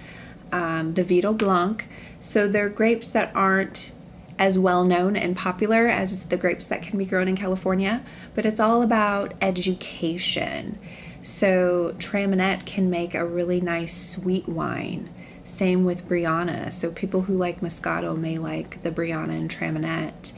um, 0.53 0.95
the 0.95 1.05
Vidal 1.05 1.34
Blanc. 1.34 1.86
So 2.20 2.49
they're 2.49 2.68
grapes 2.68 3.09
that 3.09 3.34
aren't 3.34 3.92
as 4.38 4.59
well 4.59 4.84
known 4.84 5.16
and 5.16 5.36
popular 5.36 5.86
as 5.86 6.24
the 6.24 6.36
grapes 6.36 6.66
that 6.66 6.82
can 6.82 6.99
be 6.99 7.05
grown 7.05 7.28
in 7.28 7.36
California, 7.36 8.03
but 8.34 8.45
it's 8.45 8.61
all 8.61 8.82
about 8.82 9.34
education. 9.40 10.78
So 11.22 11.95
Traminette 11.99 12.66
can 12.66 12.90
make 12.90 13.14
a 13.14 13.24
really 13.24 13.61
nice 13.61 14.11
sweet 14.11 14.49
wine. 14.49 15.09
Same 15.45 15.84
with 15.84 16.09
Brianna. 16.09 16.72
So 16.72 16.90
people 16.90 17.22
who 17.22 17.36
like 17.36 17.61
Moscato 17.61 18.18
may 18.18 18.38
like 18.38 18.82
the 18.82 18.90
Brianna 18.90 19.38
and 19.38 19.51
Traminette. 19.51 20.32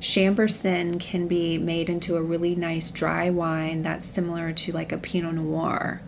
Chambourcin 0.00 0.98
can 0.98 1.28
be 1.28 1.58
made 1.58 1.90
into 1.90 2.16
a 2.16 2.22
really 2.22 2.54
nice 2.54 2.90
dry 2.90 3.30
wine 3.30 3.82
that's 3.82 4.06
similar 4.06 4.52
to 4.52 4.72
like 4.72 4.92
a 4.92 4.98
Pinot 4.98 5.34
Noir. 5.34 6.00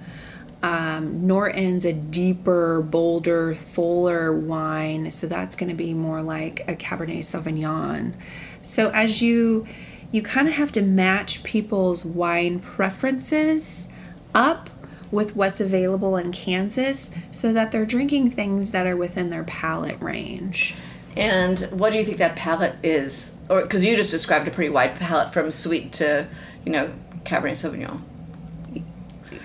Um, 0.62 1.26
Norton's 1.26 1.84
a 1.84 1.92
deeper, 1.92 2.80
bolder, 2.80 3.54
fuller 3.54 4.32
wine, 4.32 5.10
so 5.10 5.26
that's 5.26 5.56
going 5.56 5.70
to 5.70 5.74
be 5.76 5.92
more 5.92 6.22
like 6.22 6.60
a 6.68 6.76
Cabernet 6.76 7.18
Sauvignon. 7.18 8.14
So 8.62 8.90
as 8.90 9.20
you 9.20 9.66
you 10.12 10.22
kind 10.22 10.46
of 10.46 10.54
have 10.54 10.70
to 10.72 10.82
match 10.82 11.42
people's 11.42 12.04
wine 12.04 12.60
preferences 12.60 13.88
up 14.34 14.68
with 15.10 15.34
what's 15.34 15.58
available 15.60 16.16
in 16.16 16.32
Kansas 16.32 17.10
so 17.30 17.52
that 17.54 17.72
they're 17.72 17.86
drinking 17.86 18.30
things 18.30 18.72
that 18.72 18.86
are 18.86 18.96
within 18.96 19.30
their 19.30 19.44
palate 19.44 20.00
range. 20.00 20.74
And 21.16 21.60
what 21.72 21.92
do 21.92 21.98
you 21.98 22.04
think 22.04 22.18
that 22.18 22.36
palette 22.36 22.76
is? 22.82 23.36
Or 23.48 23.62
because 23.62 23.84
you 23.84 23.96
just 23.96 24.10
described 24.10 24.48
a 24.48 24.50
pretty 24.50 24.70
wide 24.70 24.96
palette 24.96 25.32
from 25.32 25.50
sweet 25.50 25.92
to, 25.94 26.26
you 26.64 26.72
know, 26.72 26.92
Cabernet 27.24 27.52
Sauvignon. 27.52 28.02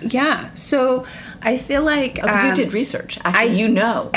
Yeah, 0.00 0.54
so 0.54 1.04
I 1.42 1.56
feel 1.56 1.82
like 1.82 2.14
because 2.14 2.30
oh, 2.30 2.48
um, 2.48 2.48
you 2.48 2.54
did 2.54 2.72
research. 2.72 3.18
Actually, 3.24 3.50
I, 3.50 3.52
you 3.52 3.68
know, 3.68 4.12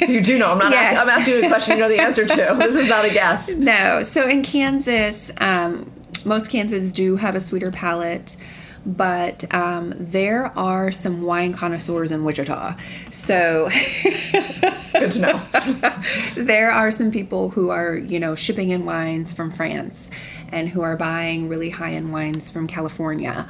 you 0.00 0.20
do 0.20 0.36
know. 0.36 0.50
I'm 0.50 0.58
not. 0.58 0.72
yes. 0.72 0.96
asking, 0.96 1.08
I'm 1.10 1.18
asking 1.20 1.34
you 1.34 1.44
a 1.44 1.48
question. 1.48 1.76
You 1.76 1.82
know 1.82 1.88
the 1.88 2.00
answer 2.00 2.26
to. 2.26 2.54
This 2.58 2.74
is 2.74 2.88
not 2.88 3.04
a 3.04 3.10
guess. 3.10 3.54
No. 3.54 4.02
So 4.02 4.28
in 4.28 4.42
Kansas, 4.42 5.30
um, 5.38 5.92
most 6.24 6.50
Kansas 6.50 6.90
do 6.90 7.16
have 7.16 7.36
a 7.36 7.40
sweeter 7.40 7.70
palate 7.70 8.36
but 8.84 9.52
um, 9.54 9.94
there 9.96 10.46
are 10.58 10.90
some 10.90 11.22
wine 11.22 11.52
connoisseurs 11.52 12.10
in 12.10 12.24
Wichita. 12.24 12.74
So 13.10 13.68
good 15.02 15.12
to 15.12 15.20
know. 15.20 15.42
there 16.44 16.70
are 16.70 16.90
some 16.90 17.10
people 17.10 17.50
who 17.50 17.70
are, 17.70 17.96
you 17.96 18.20
know, 18.20 18.34
shipping 18.34 18.70
in 18.70 18.84
wines 18.84 19.32
from 19.32 19.50
France 19.50 20.10
and 20.50 20.68
who 20.68 20.82
are 20.82 20.96
buying 20.96 21.48
really 21.48 21.70
high 21.70 21.92
end 21.92 22.12
wines 22.12 22.50
from 22.50 22.66
California. 22.66 23.48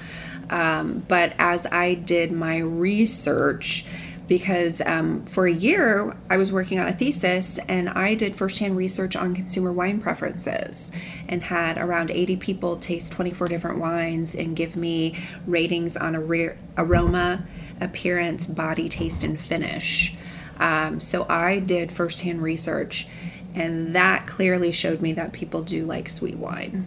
Um, 0.51 1.05
but 1.09 1.35
as 1.39 1.67
I 1.67 1.95
did 1.95 2.33
my 2.33 2.59
research, 2.59 3.85
because 4.29 4.81
um, 4.83 5.25
for 5.27 5.47
a 5.47 5.53
year 5.53 6.17
I 6.31 6.37
was 6.37 6.53
working 6.53 6.79
on 6.79 6.87
a 6.87 6.93
thesis 6.93 7.59
and 7.69 7.89
I 7.91 8.15
did 8.15 8.35
firsthand 8.35 8.77
research 8.77 9.17
on 9.17 9.35
consumer 9.35 9.73
wine 9.73 10.01
preferences 10.01 10.93
and 11.29 11.43
had 11.43 11.77
around 11.77 12.11
80 12.11 12.37
people 12.37 12.77
taste 12.77 13.13
24 13.13 13.49
different 13.49 13.79
wines 13.79 14.35
and 14.35 14.57
give 14.57 14.77
me 14.77 15.17
ratings 15.47 15.97
on 15.97 16.15
aroma, 16.17 17.45
appearance, 17.81 18.47
body, 18.47 18.89
taste, 18.89 19.25
and 19.25 19.41
finish. 19.41 20.15
Um, 20.63 21.01
so 21.01 21.27
I 21.29 21.59
did 21.59 21.91
firsthand 21.91 22.43
research 22.43 23.07
and 23.55 23.95
that 23.95 24.27
clearly 24.27 24.73
showed 24.73 25.01
me 25.01 25.13
that 25.13 25.33
people 25.33 25.63
do 25.63 25.85
like 25.85 26.09
sweet 26.09 26.37
wine. 26.37 26.87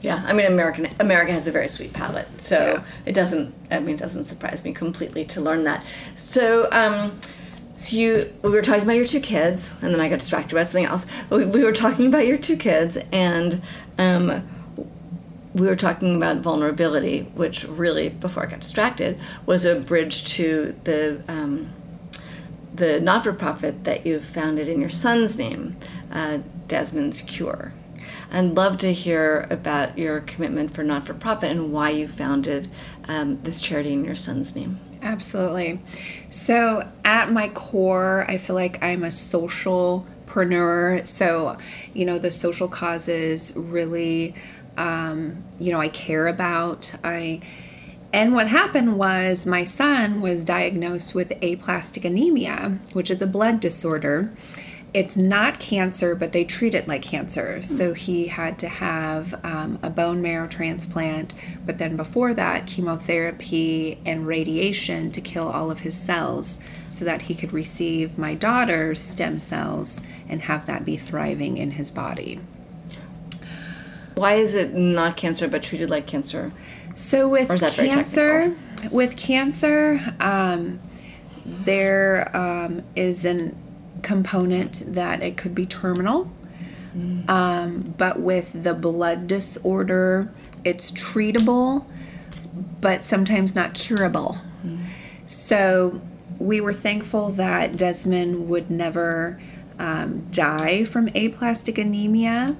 Yeah, 0.00 0.22
I 0.26 0.32
mean, 0.32 0.46
American 0.46 0.88
America 0.98 1.32
has 1.32 1.46
a 1.46 1.52
very 1.52 1.68
sweet 1.68 1.92
palate, 1.92 2.40
so 2.40 2.56
yeah. 2.58 2.84
it 3.06 3.14
doesn't. 3.14 3.54
I 3.70 3.78
mean, 3.78 3.94
it 3.94 3.98
doesn't 3.98 4.24
surprise 4.24 4.64
me 4.64 4.72
completely 4.72 5.24
to 5.26 5.40
learn 5.40 5.62
that. 5.64 5.84
So, 6.16 6.68
um, 6.72 7.20
you 7.86 8.32
we 8.42 8.50
were 8.50 8.62
talking 8.62 8.82
about 8.82 8.96
your 8.96 9.06
two 9.06 9.20
kids, 9.20 9.72
and 9.80 9.94
then 9.94 10.00
I 10.00 10.08
got 10.08 10.18
distracted 10.18 10.56
by 10.56 10.64
something 10.64 10.86
else. 10.86 11.06
We, 11.30 11.44
we 11.44 11.62
were 11.62 11.72
talking 11.72 12.06
about 12.06 12.26
your 12.26 12.38
two 12.38 12.56
kids, 12.56 12.98
and 13.12 13.62
um, 13.96 14.48
we 15.54 15.68
were 15.68 15.76
talking 15.76 16.16
about 16.16 16.38
vulnerability, 16.38 17.30
which 17.34 17.62
really, 17.64 18.08
before 18.08 18.42
I 18.42 18.46
got 18.46 18.60
distracted, 18.60 19.20
was 19.46 19.64
a 19.64 19.78
bridge 19.78 20.24
to 20.34 20.74
the 20.82 21.22
um, 21.28 21.70
the 22.74 23.00
not 23.00 23.24
for 23.24 23.32
profit 23.32 23.84
that 23.84 24.06
you've 24.06 24.24
founded 24.24 24.68
in 24.68 24.80
your 24.80 24.90
son's 24.90 25.38
name, 25.38 25.76
uh, 26.10 26.38
Desmond's 26.68 27.22
Cure. 27.22 27.72
I'd 28.30 28.54
love 28.56 28.78
to 28.78 28.92
hear 28.94 29.46
about 29.50 29.98
your 29.98 30.20
commitment 30.20 30.74
for 30.74 30.82
not 30.82 31.06
for 31.06 31.12
profit 31.12 31.50
and 31.50 31.70
why 31.70 31.90
you 31.90 32.08
founded 32.08 32.68
um, 33.04 33.42
this 33.42 33.60
charity 33.60 33.92
in 33.92 34.06
your 34.06 34.14
son's 34.14 34.56
name. 34.56 34.80
Absolutely. 35.02 35.80
So, 36.30 36.90
at 37.04 37.30
my 37.30 37.48
core, 37.48 38.24
I 38.28 38.38
feel 38.38 38.56
like 38.56 38.82
I'm 38.82 39.04
a 39.04 39.08
socialpreneur. 39.08 41.06
So, 41.06 41.58
you 41.92 42.06
know, 42.06 42.18
the 42.18 42.30
social 42.30 42.68
causes 42.68 43.52
really, 43.54 44.34
um, 44.78 45.44
you 45.58 45.72
know, 45.72 45.80
I 45.80 45.88
care 45.88 46.26
about. 46.26 46.90
I 47.04 47.40
and 48.12 48.34
what 48.34 48.48
happened 48.48 48.98
was 48.98 49.46
my 49.46 49.64
son 49.64 50.20
was 50.20 50.44
diagnosed 50.44 51.14
with 51.14 51.32
aplastic 51.42 52.04
anemia, 52.04 52.78
which 52.92 53.10
is 53.10 53.22
a 53.22 53.26
blood 53.26 53.58
disorder. 53.58 54.30
It's 54.92 55.16
not 55.16 55.58
cancer, 55.58 56.14
but 56.14 56.32
they 56.32 56.44
treat 56.44 56.74
it 56.74 56.86
like 56.86 57.00
cancer. 57.00 57.62
So 57.62 57.94
he 57.94 58.26
had 58.26 58.58
to 58.58 58.68
have 58.68 59.42
um, 59.42 59.78
a 59.82 59.88
bone 59.88 60.20
marrow 60.20 60.46
transplant, 60.46 61.32
but 61.64 61.78
then 61.78 61.96
before 61.96 62.34
that, 62.34 62.66
chemotherapy 62.66 63.98
and 64.04 64.26
radiation 64.26 65.10
to 65.12 65.22
kill 65.22 65.48
all 65.48 65.70
of 65.70 65.80
his 65.80 65.96
cells 65.96 66.58
so 66.90 67.06
that 67.06 67.22
he 67.22 67.34
could 67.34 67.54
receive 67.54 68.18
my 68.18 68.34
daughter's 68.34 69.00
stem 69.00 69.40
cells 69.40 70.02
and 70.28 70.42
have 70.42 70.66
that 70.66 70.84
be 70.84 70.98
thriving 70.98 71.56
in 71.56 71.70
his 71.72 71.90
body. 71.90 72.38
Why 74.14 74.34
is 74.34 74.54
it 74.54 74.74
not 74.74 75.16
cancer 75.16 75.48
but 75.48 75.62
treated 75.62 75.88
like 75.88 76.06
cancer? 76.06 76.52
So 76.94 77.28
with 77.28 77.50
Or 77.50 77.54
is 77.54 77.60
that 77.60 77.72
very 77.72 77.88
cancer, 77.88 78.54
with 78.90 79.16
cancer, 79.16 80.14
um, 80.20 80.80
there 81.44 82.34
um, 82.36 82.82
is 82.94 83.24
an 83.24 83.56
component 84.02 84.82
that 84.86 85.22
it 85.22 85.36
could 85.36 85.54
be 85.54 85.66
terminal. 85.66 86.30
Um, 87.26 87.94
but 87.96 88.20
with 88.20 88.64
the 88.64 88.74
blood 88.74 89.26
disorder, 89.26 90.30
it's 90.62 90.90
treatable, 90.90 91.90
but 92.82 93.02
sometimes 93.02 93.54
not 93.54 93.72
curable. 93.72 94.36
So 95.26 96.02
we 96.38 96.60
were 96.60 96.74
thankful 96.74 97.30
that 97.30 97.78
Desmond 97.78 98.48
would 98.48 98.70
never 98.70 99.40
um, 99.78 100.26
die 100.30 100.84
from 100.84 101.08
aplastic 101.14 101.78
anemia, 101.78 102.56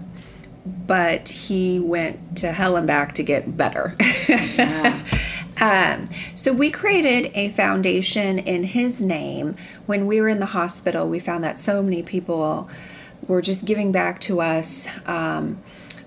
but 0.65 1.29
he 1.29 1.81
went 1.81 2.37
to 2.39 2.53
hell 2.53 2.77
and 2.77 2.87
back 2.87 3.15
to 3.15 3.23
get 3.23 3.57
better. 3.57 3.95
um, 5.61 6.09
so 6.35 6.53
we 6.53 6.71
created 6.71 7.31
a 7.35 7.51
foundation 7.51 8.39
in 8.39 8.65
his 8.65 9.01
name. 9.01 9.57
When 9.87 10.07
we 10.07 10.21
were 10.21 10.29
in 10.29 10.41
the 10.41 10.47
hospital, 10.47 11.09
we 11.09 11.21
found 11.21 11.43
that 11.45 11.59
so 11.59 11.83
many 11.83 12.03
people 12.03 12.69
were 13.27 13.43
just 13.43 13.67
giving 13.67 13.93
back 13.93 14.21
to 14.21 14.41
us 14.41 14.89
um, 15.07 15.61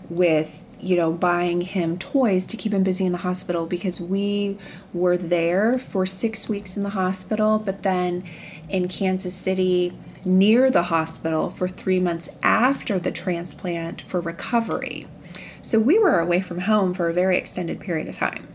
with 0.09 0.63
you 0.85 0.95
know, 0.95 1.11
buying 1.11 1.61
him 1.61 1.97
toys 1.97 2.45
to 2.45 2.55
keep 2.55 2.71
him 2.71 2.83
busy 2.83 3.05
in 3.05 3.11
the 3.11 3.19
hospital 3.19 3.65
because 3.65 3.99
we 3.99 4.55
were 4.93 5.17
there 5.17 5.79
for 5.79 6.05
six 6.05 6.47
weeks 6.47 6.77
in 6.77 6.83
the 6.83 6.89
hospital, 6.89 7.57
but 7.57 7.81
then 7.81 8.23
in 8.69 8.87
Kansas 8.87 9.33
City 9.33 9.97
near 10.25 10.71
the 10.71 10.83
hospital 10.83 11.49
for 11.49 11.67
three 11.67 11.99
months 11.99 12.29
after 12.43 12.99
the 12.99 13.11
transplant 13.11 14.01
for 14.01 14.19
recovery. 14.19 15.07
So 15.61 15.79
we 15.79 15.97
were 15.97 16.19
away 16.19 16.41
from 16.41 16.59
home 16.59 16.93
for 16.93 17.09
a 17.09 17.13
very 17.13 17.37
extended 17.37 17.79
period 17.79 18.07
of 18.07 18.15
time. 18.15 18.47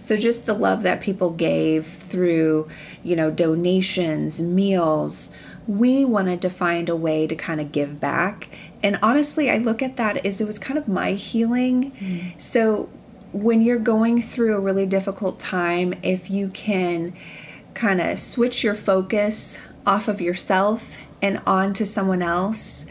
So 0.00 0.16
just 0.16 0.46
the 0.46 0.54
love 0.54 0.82
that 0.82 1.00
people 1.00 1.30
gave 1.30 1.86
through, 1.86 2.68
you 3.04 3.14
know, 3.14 3.30
donations, 3.30 4.40
meals, 4.40 5.30
we 5.68 6.04
wanted 6.04 6.42
to 6.42 6.50
find 6.50 6.88
a 6.88 6.96
way 6.96 7.26
to 7.26 7.36
kind 7.36 7.60
of 7.60 7.70
give 7.70 8.00
back. 8.00 8.48
And 8.82 8.98
honestly, 9.02 9.50
I 9.50 9.58
look 9.58 9.82
at 9.82 9.96
that 9.98 10.24
as 10.24 10.40
it 10.40 10.46
was 10.46 10.58
kind 10.58 10.78
of 10.78 10.88
my 10.88 11.12
healing. 11.12 11.92
Mm. 11.92 12.40
So 12.40 12.88
when 13.32 13.62
you're 13.62 13.78
going 13.78 14.20
through 14.22 14.56
a 14.56 14.60
really 14.60 14.86
difficult 14.86 15.38
time, 15.38 15.94
if 16.02 16.30
you 16.30 16.48
can 16.48 17.14
kind 17.74 18.00
of 18.00 18.18
switch 18.18 18.64
your 18.64 18.74
focus 18.74 19.58
off 19.86 20.08
of 20.08 20.20
yourself 20.20 20.98
and 21.22 21.40
onto 21.46 21.84
someone 21.84 22.22
else, 22.22 22.86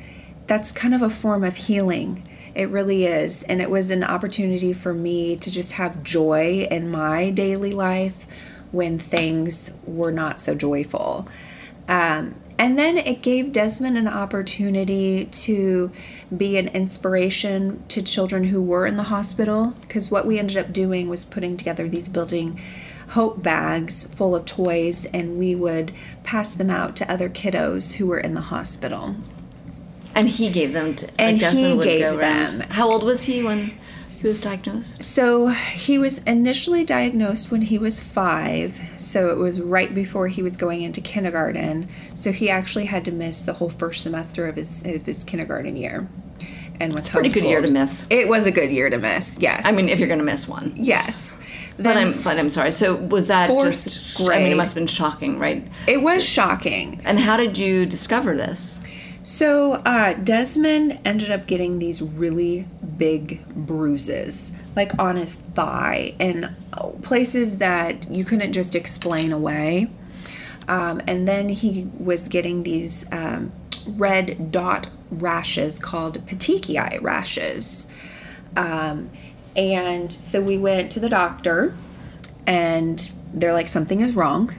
that's 0.47 0.71
kind 0.71 0.93
of 0.93 1.01
a 1.01 1.09
form 1.09 1.43
of 1.43 1.55
healing. 1.55 2.27
It 2.55 2.69
really 2.69 3.05
is. 3.05 3.43
And 3.43 3.61
it 3.61 3.69
was 3.69 3.91
an 3.91 4.03
opportunity 4.03 4.73
for 4.73 4.93
me 4.93 5.35
to 5.37 5.51
just 5.51 5.73
have 5.73 6.03
joy 6.03 6.67
in 6.69 6.89
my 6.89 7.29
daily 7.29 7.71
life 7.71 8.25
when 8.71 8.99
things 8.99 9.71
were 9.85 10.11
not 10.11 10.39
so 10.39 10.55
joyful. 10.55 11.27
Um, 11.87 12.35
and 12.57 12.77
then 12.77 12.97
it 12.97 13.21
gave 13.21 13.53
Desmond 13.53 13.97
an 13.97 14.07
opportunity 14.07 15.25
to 15.25 15.91
be 16.35 16.57
an 16.57 16.67
inspiration 16.67 17.83
to 17.87 18.01
children 18.01 18.45
who 18.45 18.61
were 18.61 18.85
in 18.85 18.97
the 18.97 19.03
hospital. 19.03 19.75
Because 19.81 20.11
what 20.11 20.25
we 20.25 20.37
ended 20.37 20.57
up 20.57 20.73
doing 20.73 21.07
was 21.07 21.23
putting 21.23 21.55
together 21.55 21.87
these 21.87 22.09
building 22.09 22.59
hope 23.09 23.41
bags 23.41 24.03
full 24.05 24.35
of 24.35 24.45
toys, 24.45 25.05
and 25.07 25.37
we 25.37 25.55
would 25.55 25.93
pass 26.23 26.53
them 26.53 26.69
out 26.69 26.95
to 26.97 27.11
other 27.11 27.29
kiddos 27.29 27.95
who 27.95 28.07
were 28.07 28.19
in 28.19 28.33
the 28.33 28.41
hospital. 28.41 29.15
And 30.15 30.27
he 30.27 30.49
gave 30.49 30.73
them 30.73 30.95
to, 30.95 31.09
and 31.19 31.41
like 31.41 31.53
he 31.53 31.77
gave 31.77 32.17
them. 32.17 32.61
How 32.69 32.91
old 32.91 33.03
was 33.03 33.23
he 33.23 33.43
when 33.43 33.73
he 34.09 34.27
was 34.27 34.41
diagnosed? 34.41 35.01
So 35.01 35.47
he 35.47 35.97
was 35.97 36.19
initially 36.19 36.83
diagnosed 36.83 37.51
when 37.51 37.61
he 37.61 37.77
was 37.77 38.01
five. 38.01 38.79
So 38.97 39.29
it 39.29 39.37
was 39.37 39.61
right 39.61 39.93
before 39.93 40.27
he 40.27 40.43
was 40.43 40.57
going 40.57 40.81
into 40.81 40.99
kindergarten. 40.99 41.87
So 42.15 42.31
he 42.31 42.49
actually 42.49 42.85
had 42.85 43.05
to 43.05 43.11
miss 43.11 43.43
the 43.43 43.53
whole 43.53 43.69
first 43.69 44.03
semester 44.03 44.47
of 44.47 44.55
his, 44.55 44.81
of 44.85 45.05
his 45.05 45.23
kindergarten 45.23 45.77
year. 45.77 46.09
And 46.79 46.93
was 46.93 47.05
It's 47.05 47.13
pretty 47.13 47.29
good 47.29 47.43
year 47.43 47.61
to 47.61 47.71
miss. 47.71 48.07
It 48.09 48.27
was 48.27 48.45
a 48.45 48.51
good 48.51 48.71
year 48.71 48.89
to 48.89 48.97
miss. 48.97 49.37
Yes. 49.39 49.65
I 49.65 49.71
mean, 49.71 49.89
if 49.89 49.99
you're 49.99 50.07
going 50.07 50.19
to 50.19 50.25
miss 50.25 50.47
one. 50.47 50.73
yes. 50.75 51.37
But 51.75 51.83
Then 51.83 51.97
I'm, 51.97 52.21
but 52.23 52.37
I'm 52.37 52.49
sorry. 52.49 52.73
So 52.73 52.95
was 52.95 53.27
that 53.27 53.47
just? 53.49 54.19
I 54.19 54.39
mean, 54.39 54.51
it 54.51 54.57
must 54.57 54.71
have 54.71 54.75
been 54.75 54.87
shocking, 54.87 55.39
right? 55.39 55.65
it 55.87 56.01
was 56.01 56.27
shocking. 56.27 57.01
And 57.05 57.19
how 57.19 57.37
did 57.37 57.57
you 57.57 57.85
discover 57.85 58.35
this? 58.35 58.81
So 59.23 59.73
uh, 59.85 60.13
Desmond 60.13 60.99
ended 61.05 61.31
up 61.31 61.47
getting 61.47 61.79
these 61.79 62.01
really 62.01 62.67
big 62.97 63.45
bruises, 63.53 64.57
like 64.75 64.97
on 64.99 65.15
his 65.17 65.35
thigh, 65.35 66.15
and 66.19 66.49
uh, 66.73 66.89
places 67.01 67.59
that 67.59 68.09
you 68.09 68.25
couldn't 68.25 68.53
just 68.53 68.75
explain 68.75 69.31
away. 69.31 69.89
Um, 70.67 71.01
and 71.07 71.27
then 71.27 71.49
he 71.49 71.89
was 71.97 72.27
getting 72.27 72.63
these 72.63 73.05
um, 73.11 73.51
red 73.87 74.51
dot 74.51 74.87
rashes 75.11 75.79
called 75.79 76.25
petechiae 76.25 77.01
rashes. 77.01 77.87
Um, 78.55 79.09
and 79.55 80.11
so 80.11 80.41
we 80.41 80.57
went 80.57 80.91
to 80.91 80.99
the 80.99 81.09
doctor, 81.09 81.75
and 82.47 83.11
they're 83.33 83.53
like, 83.53 83.67
something 83.67 84.01
is 84.01 84.15
wrong. 84.15 84.53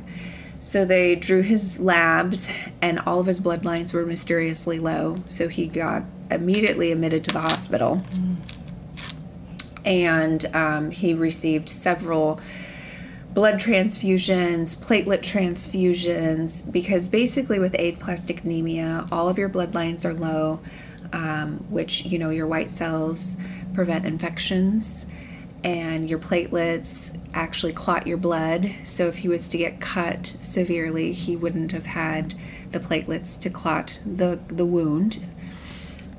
So 0.60 0.84
they 0.84 1.16
drew 1.16 1.42
his 1.42 1.80
labs, 1.80 2.48
and 2.82 2.98
all 3.00 3.20
of 3.20 3.26
his 3.26 3.40
blood 3.40 3.64
lines 3.64 3.92
were 3.92 4.04
mysteriously 4.04 4.78
low. 4.78 5.22
So 5.26 5.48
he 5.48 5.66
got 5.66 6.04
immediately 6.30 6.92
admitted 6.92 7.24
to 7.24 7.32
the 7.32 7.40
hospital. 7.40 8.04
And 9.84 10.44
um, 10.54 10.90
he 10.90 11.14
received 11.14 11.68
several 11.70 12.40
blood 13.32 13.54
transfusions, 13.54 14.76
platelet 14.76 15.20
transfusions, 15.20 16.70
because 16.70 17.08
basically 17.08 17.58
with 17.58 17.74
aplastic 17.78 18.44
anemia, 18.44 19.06
all 19.12 19.28
of 19.28 19.38
your 19.38 19.48
blood 19.48 19.74
lines 19.74 20.04
are 20.04 20.14
low, 20.14 20.60
um, 21.12 21.64
which, 21.70 22.04
you 22.04 22.18
know, 22.18 22.30
your 22.30 22.46
white 22.46 22.70
cells 22.70 23.36
prevent 23.72 24.04
infections 24.04 25.06
and 25.62 26.08
your 26.08 26.18
platelets 26.18 27.16
actually 27.34 27.72
clot 27.72 28.06
your 28.06 28.16
blood. 28.16 28.74
So 28.84 29.06
if 29.06 29.18
he 29.18 29.28
was 29.28 29.46
to 29.48 29.58
get 29.58 29.80
cut 29.80 30.26
severely, 30.40 31.12
he 31.12 31.36
wouldn't 31.36 31.72
have 31.72 31.86
had 31.86 32.34
the 32.70 32.80
platelets 32.80 33.38
to 33.40 33.50
clot 33.50 34.00
the, 34.04 34.40
the 34.48 34.64
wound. 34.64 35.24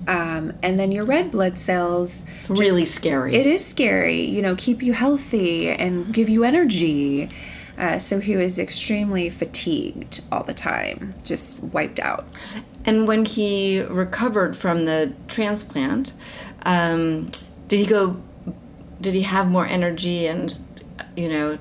Um, 0.08 0.54
and 0.64 0.80
then 0.80 0.92
your 0.92 1.04
red 1.04 1.32
blood 1.32 1.58
cells. 1.58 2.26
It's 2.40 2.50
really 2.50 2.86
scary. 2.86 3.36
It 3.36 3.46
is 3.46 3.66
scary, 3.66 4.22
you 4.22 4.42
know, 4.42 4.56
keep 4.56 4.82
you 4.82 4.94
healthy 4.94 5.70
and 5.70 6.12
give 6.14 6.28
you 6.28 6.44
energy. 6.44 7.30
Uh, 7.78 8.00
so 8.00 8.20
he 8.20 8.36
was 8.36 8.60
extremely 8.60 9.30
fatigued 9.30 10.22
all 10.32 10.44
the 10.44 10.54
time, 10.54 11.14
just 11.24 11.60
wiped 11.60 12.00
out. 12.00 12.26
And 12.84 13.08
when 13.08 13.26
he 13.26 13.82
recovered 13.82 14.58
from 14.58 14.86
the 14.86 15.14
transplant, 15.28 16.14
um, 16.64 17.32
did 17.68 17.80
he 17.80 17.86
go? 17.86 18.22
Did 19.00 19.14
he 19.14 19.22
have 19.22 19.50
more 19.50 19.66
energy 19.66 20.28
and, 20.28 20.60
you 21.16 21.30
know, 21.30 21.58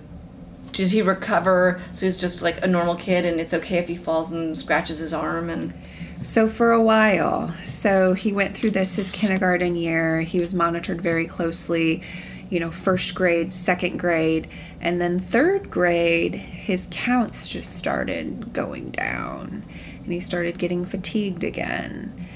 did 0.72 0.90
he 0.90 1.00
recover? 1.02 1.80
So 1.92 2.06
he's 2.06 2.18
just 2.18 2.42
like 2.42 2.62
a 2.62 2.66
normal 2.66 2.96
kid, 2.96 3.24
and 3.24 3.40
it's 3.40 3.54
okay 3.54 3.78
if 3.78 3.88
he 3.88 3.96
falls 3.96 4.32
and 4.32 4.56
scratches 4.56 4.98
his 4.98 5.12
arm 5.12 5.50
and. 5.50 5.74
So 6.22 6.48
for 6.48 6.72
a 6.72 6.82
while, 6.82 7.48
so 7.64 8.12
he 8.12 8.30
went 8.30 8.54
through 8.54 8.72
this 8.72 8.96
his 8.96 9.10
kindergarten 9.10 9.74
year. 9.74 10.20
He 10.20 10.38
was 10.38 10.52
monitored 10.52 11.00
very 11.00 11.26
closely, 11.26 12.02
you 12.50 12.60
know, 12.60 12.70
first 12.70 13.14
grade, 13.14 13.54
second 13.54 13.98
grade, 13.98 14.46
and 14.82 15.00
then 15.00 15.18
third 15.18 15.70
grade, 15.70 16.34
his 16.34 16.88
counts 16.90 17.48
just 17.48 17.74
started 17.74 18.52
going 18.52 18.90
down 18.90 19.64
and 20.04 20.12
he 20.12 20.20
started 20.20 20.58
getting 20.58 20.84
fatigued 20.84 21.42
again. 21.42 22.26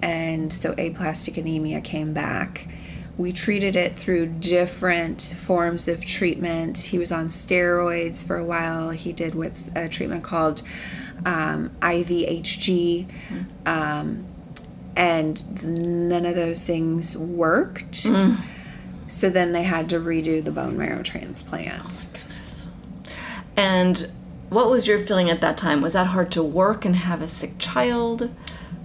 And 0.00 0.50
so 0.50 0.74
aplastic 0.78 1.36
anemia 1.36 1.82
came 1.82 2.14
back. 2.14 2.66
We 3.18 3.30
treated 3.32 3.76
it 3.76 3.92
through 3.92 4.26
different 4.26 5.20
forms 5.20 5.86
of 5.86 6.04
treatment. 6.04 6.78
He 6.78 6.98
was 6.98 7.12
on 7.12 7.28
steroids 7.28 8.26
for 8.26 8.36
a 8.36 8.44
while. 8.44 8.90
He 8.90 9.12
did 9.12 9.34
what's 9.34 9.70
a 9.76 9.86
treatment 9.86 10.24
called 10.24 10.62
um, 11.24 11.70
IVHG. 11.80 13.06
Um, 13.66 14.26
and 14.96 15.62
none 16.08 16.24
of 16.24 16.36
those 16.36 16.64
things 16.64 17.16
worked. 17.16 18.06
So 19.08 19.28
then 19.28 19.52
they 19.52 19.64
had 19.64 19.88
to 19.90 19.98
redo 19.98 20.42
the 20.44 20.50
bone 20.52 20.76
marrow 20.78 21.02
transplant. 21.02 22.06
And 23.56 24.10
what 24.50 24.70
was 24.70 24.86
your 24.86 24.98
feeling 24.98 25.30
at 25.30 25.40
that 25.40 25.56
time? 25.58 25.80
Was 25.80 25.94
that 25.94 26.08
hard 26.08 26.30
to 26.32 26.42
work 26.42 26.84
and 26.84 26.96
have 26.96 27.20
a 27.22 27.28
sick 27.28 27.58
child? 27.58 28.30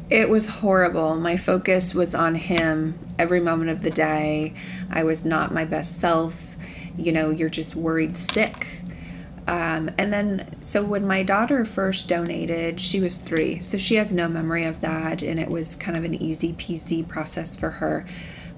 It 0.09 0.29
was 0.29 0.47
horrible. 0.47 1.15
My 1.15 1.37
focus 1.37 1.93
was 1.93 2.15
on 2.15 2.35
him 2.35 2.97
every 3.19 3.39
moment 3.39 3.69
of 3.69 3.81
the 3.83 3.91
day. 3.91 4.55
I 4.89 5.03
was 5.03 5.23
not 5.23 5.53
my 5.53 5.65
best 5.65 5.99
self. 5.99 6.55
You 6.97 7.11
know, 7.11 7.29
you're 7.29 7.49
just 7.49 7.75
worried 7.75 8.17
sick. 8.17 8.78
Um, 9.49 9.89
and 9.97 10.13
then, 10.13 10.45
so 10.61 10.83
when 10.83 11.07
my 11.07 11.23
daughter 11.23 11.65
first 11.65 12.07
donated, 12.07 12.79
she 12.79 12.99
was 12.99 13.15
three. 13.15 13.59
So 13.59 13.79
she 13.79 13.95
has 13.95 14.11
no 14.13 14.27
memory 14.29 14.63
of 14.63 14.79
that. 14.81 15.23
And 15.23 15.39
it 15.39 15.49
was 15.49 15.75
kind 15.75 15.97
of 15.97 16.03
an 16.03 16.13
easy 16.13 16.53
peasy 16.53 17.07
process 17.07 17.55
for 17.55 17.71
her. 17.71 18.05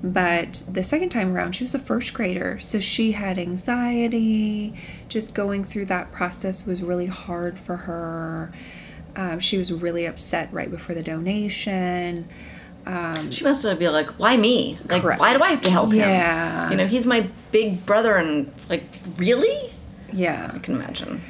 But 0.04 0.64
the 0.70 0.84
second 0.84 1.10
time 1.10 1.34
around, 1.34 1.54
she 1.54 1.64
was 1.64 1.74
a 1.76 1.80
first 1.80 2.14
grader. 2.14 2.60
So 2.60 2.80
she 2.82 3.14
had 3.14 3.40
anxiety. 3.40 4.74
Just 5.08 5.34
going 5.34 5.64
through 5.64 5.86
that 5.86 6.12
process 6.12 6.66
was 6.66 6.84
really 6.84 7.06
hard 7.06 7.58
for 7.58 7.78
her. 7.78 8.52
Um, 9.16 9.40
she 9.40 9.58
was 9.58 9.72
really 9.72 10.06
upset 10.06 10.52
right 10.52 10.70
before 10.70 10.96
the 10.96 11.04
donation. 11.04 12.28
She 13.30 13.44
must 13.44 13.62
have 13.64 13.78
been 13.80 13.94
like, 13.94 14.10
why 14.20 14.36
me? 14.38 14.78
Like, 14.90 15.04
Correct. 15.04 15.20
why 15.22 15.38
do 15.38 15.42
I 15.44 15.50
have 15.52 15.62
to 15.62 15.70
help 15.70 15.94
Yeah. 15.94 16.64
him? 16.66 16.72
You 16.72 16.78
know, 16.80 16.88
he's 16.88 17.06
my 17.06 17.28
big 17.52 17.86
brother, 17.86 18.16
and 18.16 18.52
like, 18.70 18.84
really? 19.18 19.71
Yeah. 20.14 20.52
I 20.54 20.60
can 20.60 20.76
imagine. 20.76 21.22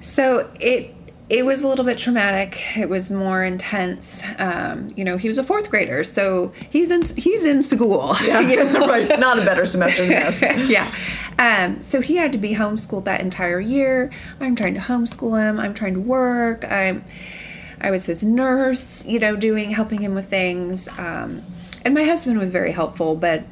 So 0.00 0.50
it 0.60 0.94
it 1.28 1.44
was 1.44 1.60
a 1.60 1.66
little 1.66 1.84
bit 1.84 1.98
traumatic. 1.98 2.58
It 2.76 2.88
was 2.88 3.10
more 3.10 3.44
intense. 3.44 4.22
Um, 4.38 4.88
you 4.96 5.04
know, 5.04 5.18
he 5.18 5.28
was 5.28 5.36
a 5.36 5.44
fourth 5.44 5.68
grader, 5.68 6.02
so 6.02 6.52
he's 6.70 6.90
in 6.90 7.02
he's 7.16 7.44
in 7.44 7.62
school. 7.62 8.16
you 8.22 8.56
know? 8.56 8.86
right. 8.86 9.18
Not 9.18 9.38
a 9.38 9.44
better 9.44 9.66
semester 9.66 10.06
than 10.06 10.10
this. 10.10 10.42
yeah. 10.68 10.92
Um, 11.38 11.82
so 11.82 12.00
he 12.00 12.16
had 12.16 12.32
to 12.32 12.38
be 12.38 12.54
homeschooled 12.54 13.04
that 13.04 13.20
entire 13.20 13.60
year. 13.60 14.10
I'm 14.40 14.56
trying 14.56 14.74
to 14.74 14.80
homeschool 14.80 15.38
him. 15.38 15.60
I'm 15.60 15.74
trying 15.74 15.94
to 15.94 16.00
work. 16.00 16.64
I'm 16.64 17.04
I 17.80 17.90
was 17.90 18.06
his 18.06 18.24
nurse, 18.24 19.06
you 19.06 19.18
know, 19.18 19.36
doing 19.36 19.70
helping 19.70 20.00
him 20.00 20.14
with 20.14 20.28
things. 20.28 20.88
Um, 20.98 21.42
and 21.84 21.94
my 21.94 22.04
husband 22.04 22.38
was 22.38 22.50
very 22.50 22.72
helpful, 22.72 23.14
but 23.14 23.44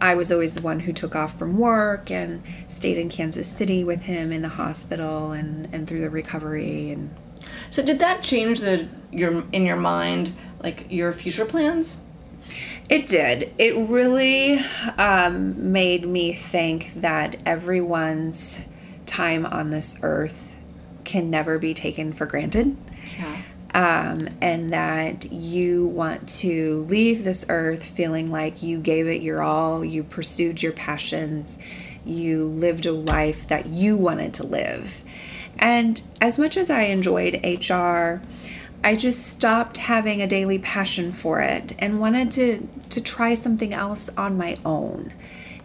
I 0.00 0.14
was 0.14 0.30
always 0.30 0.54
the 0.54 0.60
one 0.60 0.80
who 0.80 0.92
took 0.92 1.16
off 1.16 1.38
from 1.38 1.58
work 1.58 2.10
and 2.10 2.42
stayed 2.68 2.98
in 2.98 3.08
Kansas 3.08 3.50
City 3.50 3.82
with 3.84 4.02
him 4.02 4.32
in 4.32 4.42
the 4.42 4.48
hospital 4.48 5.32
and, 5.32 5.72
and 5.72 5.88
through 5.88 6.00
the 6.00 6.10
recovery 6.10 6.90
and 6.90 7.14
So 7.70 7.82
did 7.82 7.98
that 8.00 8.22
change 8.22 8.60
the 8.60 8.88
your 9.10 9.44
in 9.52 9.64
your 9.64 9.76
mind 9.76 10.32
like 10.62 10.86
your 10.90 11.12
future 11.12 11.46
plans? 11.46 12.02
It 12.88 13.06
did. 13.06 13.52
It 13.58 13.76
really 13.88 14.60
um, 14.98 15.72
made 15.72 16.06
me 16.06 16.32
think 16.32 16.92
that 16.96 17.36
everyone's 17.44 18.60
time 19.06 19.44
on 19.44 19.70
this 19.70 19.98
earth 20.02 20.56
can 21.04 21.30
never 21.30 21.58
be 21.58 21.74
taken 21.74 22.12
for 22.12 22.26
granted. 22.26 22.76
Yeah. 23.18 23.42
Um, 23.74 24.28
and 24.40 24.72
that 24.72 25.30
you 25.30 25.88
want 25.88 26.28
to 26.40 26.86
leave 26.88 27.24
this 27.24 27.44
earth 27.50 27.84
feeling 27.84 28.30
like 28.30 28.62
you 28.62 28.80
gave 28.80 29.06
it 29.06 29.20
your 29.20 29.42
all, 29.42 29.84
you 29.84 30.02
pursued 30.02 30.62
your 30.62 30.72
passions, 30.72 31.58
you 32.04 32.46
lived 32.46 32.86
a 32.86 32.92
life 32.92 33.46
that 33.48 33.66
you 33.66 33.96
wanted 33.96 34.32
to 34.34 34.46
live. 34.46 35.02
And 35.58 36.00
as 36.20 36.38
much 36.38 36.56
as 36.56 36.70
I 36.70 36.82
enjoyed 36.82 37.40
HR, 37.44 38.22
I 38.84 38.94
just 38.94 39.26
stopped 39.26 39.78
having 39.78 40.22
a 40.22 40.26
daily 40.26 40.58
passion 40.58 41.10
for 41.10 41.40
it 41.40 41.74
and 41.78 41.98
wanted 41.98 42.30
to, 42.32 42.68
to 42.90 43.00
try 43.00 43.34
something 43.34 43.74
else 43.74 44.10
on 44.16 44.36
my 44.36 44.56
own. 44.64 45.12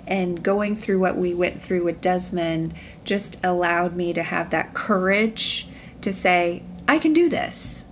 And 0.08 0.42
going 0.42 0.76
through 0.76 1.00
what 1.00 1.18
we 1.18 1.34
went 1.34 1.62
through 1.62 1.84
with 1.84 2.02
Desmond 2.02 2.74
just 3.04 3.44
allowed 3.46 3.96
me 3.96 4.12
to 4.14 4.24
have 4.24 4.50
that 4.50 4.74
courage 4.74 5.68
to 6.02 6.12
say, 6.12 6.64
I 6.88 6.98
can 6.98 7.14
do 7.14 7.30
this. 7.30 7.86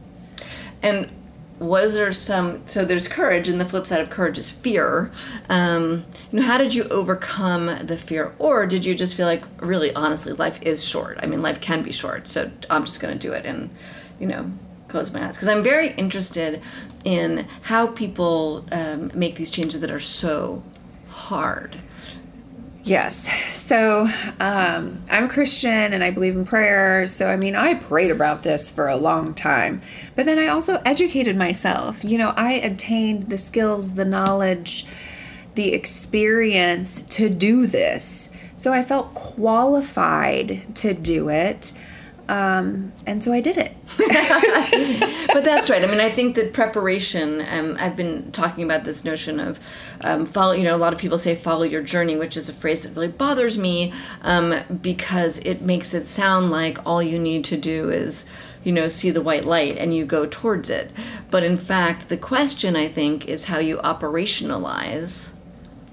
And 0.82 1.12
was 1.60 1.94
there 1.94 2.12
some? 2.14 2.68
So 2.68 2.86
there's 2.86 3.08
courage, 3.08 3.50
and 3.50 3.60
the 3.60 3.66
flip 3.66 3.86
side 3.86 4.00
of 4.00 4.10
courage 4.10 4.38
is 4.38 4.50
fear. 4.50 5.12
Um, 5.50 6.06
you 6.32 6.40
know, 6.40 6.46
how 6.46 6.58
did 6.58 6.74
you 6.74 6.86
overcome 6.86 7.86
the 7.86 7.98
fear, 7.98 8.34
or 8.40 8.66
did 8.66 8.86
you 8.86 8.96
just 8.96 9.16
feel 9.16 9.28
like, 9.28 9.44
really, 9.60 9.94
honestly, 9.94 10.32
life 10.34 10.62
is 10.62 10.84
short? 10.84 11.20
I 11.22 11.26
mean, 11.26 11.42
life 11.42 11.60
can 11.60 11.84
be 11.84 11.92
short, 11.92 12.28
so 12.28 12.50
I'm 12.70 12.86
just 12.86 13.02
going 13.02 13.18
to 13.18 13.20
do 13.20 13.34
it, 13.34 13.46
and 13.46 13.70
you 14.20 14.28
know, 14.28 14.52
close 14.88 15.12
my 15.12 15.26
eyes 15.26 15.36
because 15.36 15.50
I'm 15.50 15.64
very 15.64 15.92
interested 15.92 16.62
in 17.04 17.48
how 17.64 17.88
people 17.88 18.66
um, 18.72 19.12
make 19.14 19.36
these 19.36 19.52
changes 19.52 19.82
that 19.82 19.92
are 19.92 20.00
so 20.00 20.64
hard. 21.10 21.78
Yes. 22.84 23.28
So 23.56 24.08
um, 24.40 25.02
I'm 25.12 25.30
Christian 25.30 25.94
and 25.94 26.04
I 26.04 26.12
believe 26.12 26.36
in 26.36 26.46
prayer. 26.46 27.08
So, 27.08 27.28
I 27.28 27.36
mean, 27.36 27.56
I 27.56 27.76
prayed 27.76 28.10
about 28.10 28.44
this 28.44 28.72
for 28.72 28.88
a 28.88 28.96
long 28.96 29.34
time. 29.34 29.82
But 30.16 30.26
then 30.26 30.40
I 30.40 30.48
also 30.48 30.82
educated 30.86 31.36
myself. 31.36 32.04
You 32.04 32.18
know, 32.18 32.34
I 32.36 32.54
obtained 32.54 33.24
the 33.24 33.38
skills, 33.38 33.96
the 33.96 34.06
knowledge, 34.06 34.86
the 35.56 35.74
experience 35.74 37.02
to 37.02 37.30
do 37.30 37.68
this. 37.68 38.30
So 38.56 38.74
I 38.74 38.82
felt 38.82 39.14
qualified 39.14 40.76
to 40.78 40.94
do 40.94 41.30
it. 41.30 41.74
Um, 42.30 42.94
and 43.08 43.24
so 43.24 43.34
I 43.34 43.42
did 43.42 43.58
it. 43.58 43.76
but 45.34 45.44
that's 45.44 45.70
right. 45.70 45.84
I 45.84 45.88
mean, 45.88 46.00
I 46.00 46.12
think 46.12 46.36
that 46.36 46.54
preparation. 46.54 47.44
Um, 47.50 47.76
I've 47.80 47.96
been 47.96 48.32
talking 48.32 48.64
about 48.64 48.84
this 48.84 49.04
notion 49.04 49.40
of 49.40 49.60
um, 50.02 50.26
follow. 50.26 50.54
You 50.54 50.64
know, 50.64 50.76
a 50.76 50.78
lot 50.78 50.94
of 50.94 51.00
people 51.00 51.18
say 51.18 51.36
"follow 51.36 51.64
your 51.64 51.84
journey," 51.84 52.16
which 52.16 52.38
is 52.38 52.50
a 52.50 52.54
phrase 52.54 52.84
that 52.84 52.96
really 52.96 53.08
bothers 53.08 53.58
me 53.58 53.94
um, 54.22 54.56
because 54.82 55.40
it 55.40 55.62
makes 55.62 55.94
it 55.94 56.08
sound 56.08 56.52
like 56.52 56.78
all 56.86 57.02
you 57.04 57.20
need 57.20 57.44
to 57.46 57.58
do 57.58 57.90
is, 57.90 58.26
you 58.64 58.72
know, 58.72 58.88
see 58.88 59.12
the 59.12 59.22
white 59.22 59.46
light 59.46 59.78
and 59.78 59.96
you 59.96 60.06
go 60.06 60.26
towards 60.26 60.70
it. 60.70 60.92
But 61.32 61.44
in 61.44 61.58
fact, 61.58 62.10
the 62.10 62.18
question 62.18 62.76
I 62.76 62.88
think 62.88 63.28
is 63.28 63.46
how 63.46 63.60
you 63.60 63.78
operationalize 63.78 65.36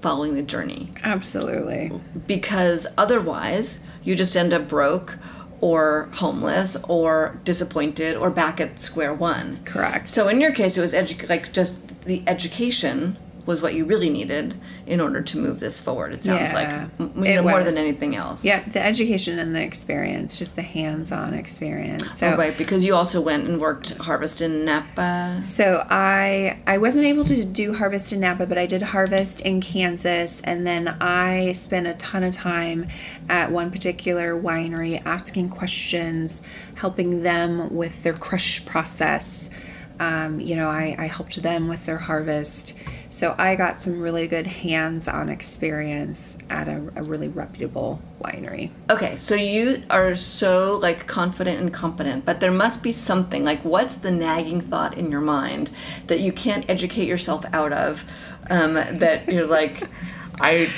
following 0.01 0.35
the 0.35 0.43
journey 0.43 0.91
Absolutely. 1.03 1.91
because 2.27 2.85
otherwise 2.97 3.79
you 4.03 4.15
just 4.15 4.37
end 4.37 4.53
up 4.53 4.67
broke 4.67 5.17
or 5.59 6.07
homeless 6.13 6.77
or 6.87 7.39
disappointed 7.43 8.15
or 8.15 8.29
back 8.29 8.61
at 8.61 8.79
square 8.79 9.13
one. 9.13 9.59
Correct. 9.65 10.07
So 10.07 10.27
in 10.27 10.39
your 10.39 10.53
case, 10.53 10.77
it 10.77 10.81
was 10.81 10.93
edu- 10.93 11.27
like 11.27 11.51
just 11.51 12.05
the 12.05 12.23
education 12.27 13.17
was 13.47 13.61
what 13.61 13.73
you 13.73 13.85
really 13.85 14.09
needed 14.11 14.53
in 14.85 15.01
order 15.01 15.21
to 15.21 15.39
move 15.39 15.59
this 15.59 15.79
forward. 15.79 16.13
It 16.13 16.23
sounds 16.23 16.51
Yeah, 16.51 16.53
like 16.53 16.69
m- 16.99 17.13
you 17.15 17.23
it 17.31 17.35
know, 17.37 17.41
more 17.43 17.63
than 17.63 17.77
anything 17.77 18.15
else. 18.15 18.43
Yeah, 18.45 18.61
the 18.67 18.85
education 18.85 19.39
and 19.39 19.55
the 19.55 19.63
experience, 19.63 20.37
just 20.37 20.55
the 20.55 20.61
hands-on 20.61 21.33
experience. 21.33 22.19
So 22.19 22.27
Oh, 22.33 22.37
right, 22.37 22.55
because 22.57 22.85
you 22.85 22.93
also 22.93 23.21
went 23.21 23.47
and 23.47 23.59
worked 23.59 23.95
harvest 23.97 24.41
in 24.41 24.65
Napa. 24.65 25.39
So 25.43 25.85
I 25.89 26.59
I 26.67 26.77
wasn't 26.77 27.05
able 27.05 27.25
to 27.25 27.43
do 27.45 27.73
harvest 27.73 28.11
in 28.13 28.19
Napa, 28.19 28.45
but 28.45 28.57
I 28.57 28.65
did 28.67 28.81
harvest 28.83 29.41
in 29.41 29.61
Kansas, 29.61 30.41
and 30.43 30.67
then 30.67 30.89
I 31.01 31.53
spent 31.53 31.87
a 31.87 31.93
ton 31.95 32.23
of 32.23 32.35
time 32.35 32.87
at 33.29 33.51
one 33.51 33.71
particular 33.71 34.35
winery 34.39 35.01
asking 35.05 35.49
questions, 35.49 36.41
helping 36.75 37.23
them 37.23 37.73
with 37.73 38.03
their 38.03 38.13
crush 38.13 38.65
process. 38.65 39.49
Um, 39.99 40.39
you 40.39 40.55
know, 40.55 40.69
I, 40.69 40.95
I 40.99 41.07
helped 41.07 41.41
them 41.41 41.67
with 41.67 41.85
their 41.87 41.97
harvest. 41.97 42.73
So 43.17 43.33
I 43.35 43.55
got 43.55 43.81
some 43.81 43.99
really 43.99 44.27
good 44.27 44.45
hands-on 44.45 45.27
experience 45.27 46.37
at 46.51 46.67
a, 46.67 46.75
a 46.95 47.01
really 47.01 47.29
reputable 47.29 47.99
winery. 48.21 48.69
Okay, 48.91 49.15
so 49.15 49.33
you 49.33 49.81
are 49.89 50.13
so 50.13 50.77
like 50.77 51.07
confident 51.07 51.59
and 51.59 51.73
competent, 51.73 52.25
but 52.25 52.41
there 52.41 52.51
must 52.51 52.83
be 52.83 52.91
something 52.91 53.43
like 53.43 53.65
what's 53.65 53.95
the 53.95 54.11
nagging 54.11 54.61
thought 54.61 54.95
in 54.99 55.09
your 55.09 55.21
mind 55.21 55.71
that 56.05 56.19
you 56.19 56.31
can't 56.31 56.63
educate 56.69 57.07
yourself 57.07 57.43
out 57.51 57.73
of? 57.73 58.05
Um, 58.51 58.75
that 58.75 59.27
you're 59.27 59.47
like, 59.47 59.81
I 60.39 60.69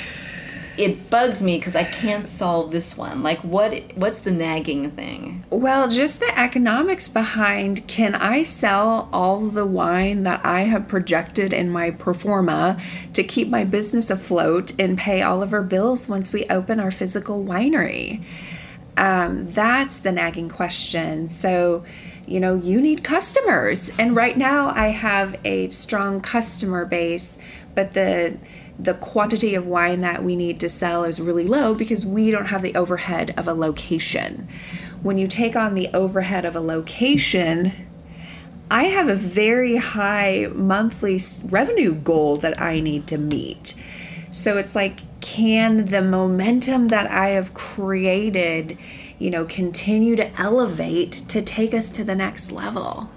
it 0.80 1.10
bugs 1.10 1.42
me 1.42 1.58
because 1.58 1.76
I 1.76 1.84
can't 1.84 2.26
solve 2.26 2.70
this 2.70 2.96
one. 2.96 3.22
Like, 3.22 3.40
what 3.40 3.92
what's 3.96 4.20
the 4.20 4.30
nagging 4.30 4.90
thing? 4.92 5.44
Well, 5.50 5.88
just 5.88 6.20
the 6.20 6.38
economics 6.38 7.06
behind 7.06 7.86
can 7.86 8.14
I 8.14 8.44
sell 8.44 9.10
all 9.12 9.40
the 9.40 9.66
wine 9.66 10.22
that 10.22 10.40
I 10.42 10.60
have 10.62 10.88
projected 10.88 11.52
in 11.52 11.68
my 11.68 11.90
pro 11.90 12.14
forma 12.14 12.80
to 13.12 13.22
keep 13.22 13.48
my 13.48 13.62
business 13.64 14.08
afloat 14.08 14.72
and 14.80 14.96
pay 14.96 15.20
all 15.20 15.42
of 15.42 15.52
our 15.52 15.62
bills 15.62 16.08
once 16.08 16.32
we 16.32 16.46
open 16.46 16.80
our 16.80 16.90
physical 16.90 17.44
winery? 17.44 18.24
Um, 18.96 19.52
that's 19.52 19.98
the 19.98 20.12
nagging 20.12 20.48
question. 20.48 21.28
So, 21.28 21.84
you 22.26 22.40
know, 22.40 22.54
you 22.54 22.80
need 22.80 23.04
customers. 23.04 23.90
And 23.98 24.16
right 24.16 24.36
now 24.36 24.70
I 24.70 24.88
have 24.88 25.38
a 25.44 25.68
strong 25.68 26.22
customer 26.22 26.86
base, 26.86 27.36
but 27.74 27.92
the 27.92 28.38
the 28.82 28.94
quantity 28.94 29.54
of 29.54 29.66
wine 29.66 30.00
that 30.00 30.24
we 30.24 30.36
need 30.36 30.58
to 30.60 30.68
sell 30.68 31.04
is 31.04 31.20
really 31.20 31.46
low 31.46 31.74
because 31.74 32.06
we 32.06 32.30
don't 32.30 32.46
have 32.46 32.62
the 32.62 32.74
overhead 32.74 33.34
of 33.36 33.46
a 33.46 33.52
location. 33.52 34.48
When 35.02 35.18
you 35.18 35.26
take 35.26 35.54
on 35.54 35.74
the 35.74 35.88
overhead 35.92 36.44
of 36.44 36.56
a 36.56 36.60
location, 36.60 37.86
I 38.70 38.84
have 38.84 39.08
a 39.08 39.14
very 39.14 39.76
high 39.76 40.48
monthly 40.54 41.20
revenue 41.44 41.94
goal 41.94 42.36
that 42.38 42.60
I 42.60 42.80
need 42.80 43.06
to 43.08 43.18
meet. 43.18 43.82
So 44.30 44.56
it's 44.56 44.74
like, 44.74 45.00
can 45.20 45.86
the 45.86 46.02
momentum 46.02 46.88
that 46.88 47.10
I 47.10 47.30
have 47.30 47.52
created, 47.52 48.78
you 49.18 49.30
know, 49.30 49.44
continue 49.44 50.16
to 50.16 50.40
elevate 50.40 51.12
to 51.28 51.42
take 51.42 51.74
us 51.74 51.88
to 51.90 52.04
the 52.04 52.14
next 52.14 52.52
level? 52.52 53.10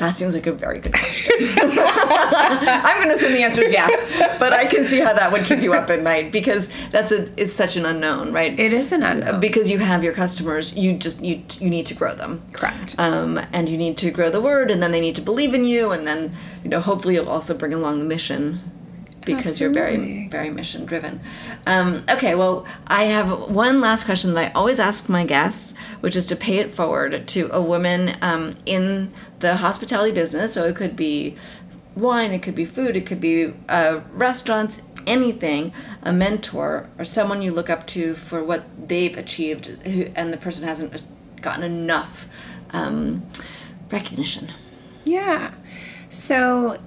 That 0.00 0.16
seems 0.16 0.32
like 0.32 0.46
a 0.46 0.52
very 0.52 0.80
good 0.80 0.94
question. 0.94 1.34
I'm 1.60 2.96
going 2.96 3.08
to 3.08 3.14
assume 3.14 3.34
the 3.34 3.42
answer 3.42 3.62
is 3.62 3.70
yes, 3.70 4.38
but 4.40 4.54
I 4.54 4.64
can 4.64 4.86
see 4.86 4.98
how 4.98 5.12
that 5.12 5.30
would 5.30 5.44
keep 5.44 5.60
you 5.60 5.74
up 5.74 5.90
at 5.90 6.00
night 6.00 6.32
because 6.32 6.72
that's 6.90 7.12
a 7.12 7.28
it's 7.38 7.52
such 7.52 7.76
an 7.76 7.84
unknown, 7.84 8.32
right? 8.32 8.58
It 8.58 8.72
is 8.72 8.92
an 8.92 9.02
unknown 9.02 9.40
because 9.40 9.70
you 9.70 9.78
have 9.78 10.02
your 10.02 10.14
customers. 10.14 10.74
You 10.74 10.94
just 10.94 11.22
you 11.22 11.42
you 11.58 11.68
need 11.68 11.84
to 11.84 11.94
grow 11.94 12.14
them, 12.14 12.40
correct? 12.54 12.94
Um, 12.98 13.38
and 13.52 13.68
you 13.68 13.76
need 13.76 13.98
to 13.98 14.10
grow 14.10 14.30
the 14.30 14.40
word, 14.40 14.70
and 14.70 14.82
then 14.82 14.90
they 14.90 15.02
need 15.02 15.16
to 15.16 15.22
believe 15.22 15.52
in 15.52 15.66
you, 15.66 15.92
and 15.92 16.06
then 16.06 16.34
you 16.64 16.70
know 16.70 16.80
hopefully 16.80 17.16
you'll 17.16 17.28
also 17.28 17.56
bring 17.56 17.74
along 17.74 17.98
the 17.98 18.06
mission 18.06 18.60
because 19.26 19.60
Absolutely. 19.60 19.80
you're 19.80 19.90
very 19.90 20.28
very 20.28 20.50
mission 20.50 20.86
driven. 20.86 21.20
Um, 21.66 22.04
okay, 22.08 22.34
well, 22.34 22.66
I 22.86 23.04
have 23.04 23.50
one 23.50 23.82
last 23.82 24.06
question 24.06 24.32
that 24.32 24.40
I 24.40 24.52
always 24.52 24.80
ask 24.80 25.10
my 25.10 25.26
guests, 25.26 25.76
which 26.00 26.16
is 26.16 26.24
to 26.26 26.36
pay 26.36 26.56
it 26.56 26.74
forward 26.74 27.28
to 27.28 27.50
a 27.52 27.60
woman 27.60 28.16
um, 28.22 28.56
in 28.64 29.12
the 29.40 29.56
hospitality 29.56 30.12
business. 30.12 30.54
So 30.54 30.64
it 30.66 30.76
could 30.76 30.96
be 30.96 31.36
wine, 31.96 32.32
it 32.32 32.42
could 32.42 32.54
be 32.54 32.64
food, 32.64 32.96
it 32.96 33.04
could 33.06 33.20
be 33.20 33.52
uh, 33.68 34.00
restaurants, 34.12 34.82
anything. 35.06 35.72
A 36.02 36.12
mentor 36.12 36.88
or 36.98 37.04
someone 37.04 37.42
you 37.42 37.52
look 37.52 37.68
up 37.68 37.86
to 37.88 38.14
for 38.14 38.42
what 38.44 38.88
they've 38.88 39.16
achieved, 39.16 39.76
and 40.14 40.32
the 40.32 40.36
person 40.36 40.66
hasn't 40.66 41.02
gotten 41.42 41.64
enough 41.64 42.28
um, 42.70 43.26
recognition. 43.90 44.52
Yeah. 45.04 45.52
So 46.08 46.78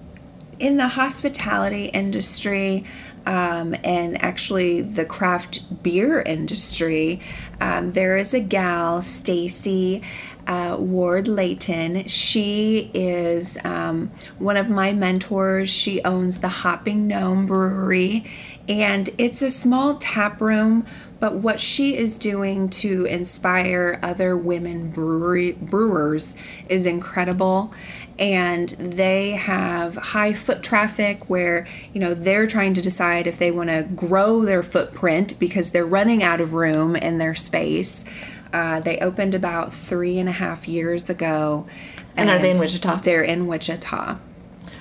in 0.59 0.77
the 0.77 0.87
hospitality 0.87 1.85
industry 1.85 2.85
um, 3.25 3.75
and 3.83 4.21
actually 4.23 4.81
the 4.81 5.05
craft 5.05 5.83
beer 5.83 6.21
industry, 6.21 7.21
um, 7.59 7.93
there 7.93 8.17
is 8.17 8.33
a 8.33 8.39
gal, 8.39 9.01
Stacy 9.01 10.01
uh, 10.47 10.77
Ward 10.79 11.27
Layton. 11.27 12.07
She 12.07 12.91
is 12.93 13.57
um, 13.63 14.11
one 14.37 14.57
of 14.57 14.69
my 14.69 14.93
mentors. 14.93 15.69
She 15.69 16.03
owns 16.03 16.39
the 16.39 16.49
Hopping 16.49 17.07
Gnome 17.07 17.45
Brewery, 17.45 18.25
and 18.67 19.09
it's 19.17 19.41
a 19.41 19.51
small 19.51 19.95
tap 19.95 20.41
room. 20.41 20.85
But 21.19 21.35
what 21.35 21.61
she 21.61 21.95
is 21.95 22.17
doing 22.17 22.67
to 22.69 23.05
inspire 23.05 23.97
other 24.03 24.35
women 24.35 24.89
brewery 24.91 25.53
brewers 25.53 26.35
is 26.67 26.85
incredible 26.85 27.73
and 28.19 28.69
they 28.69 29.31
have 29.31 29.95
high 29.95 30.33
foot 30.33 30.61
traffic 30.61 31.29
where 31.29 31.65
you 31.93 31.99
know 31.99 32.13
they're 32.13 32.45
trying 32.45 32.73
to 32.73 32.81
decide 32.81 33.25
if 33.25 33.39
they 33.39 33.51
want 33.51 33.69
to 33.69 33.83
grow 33.95 34.43
their 34.45 34.61
footprint 34.61 35.37
because 35.39 35.71
they're 35.71 35.85
running 35.85 36.21
out 36.21 36.39
of 36.39 36.53
room 36.53 36.95
in 36.95 37.17
their 37.17 37.33
space 37.33 38.05
uh, 38.53 38.79
they 38.79 38.97
opened 38.99 39.35
about 39.35 39.73
three 39.73 40.17
and 40.19 40.29
a 40.29 40.33
half 40.33 40.67
years 40.67 41.09
ago. 41.09 41.67
And, 42.15 42.29
and 42.29 42.39
are 42.39 42.41
they 42.41 42.51
in 42.51 42.59
wichita? 42.59 42.97
They're 42.97 43.23
in 43.23 43.47
wichita. 43.47 44.17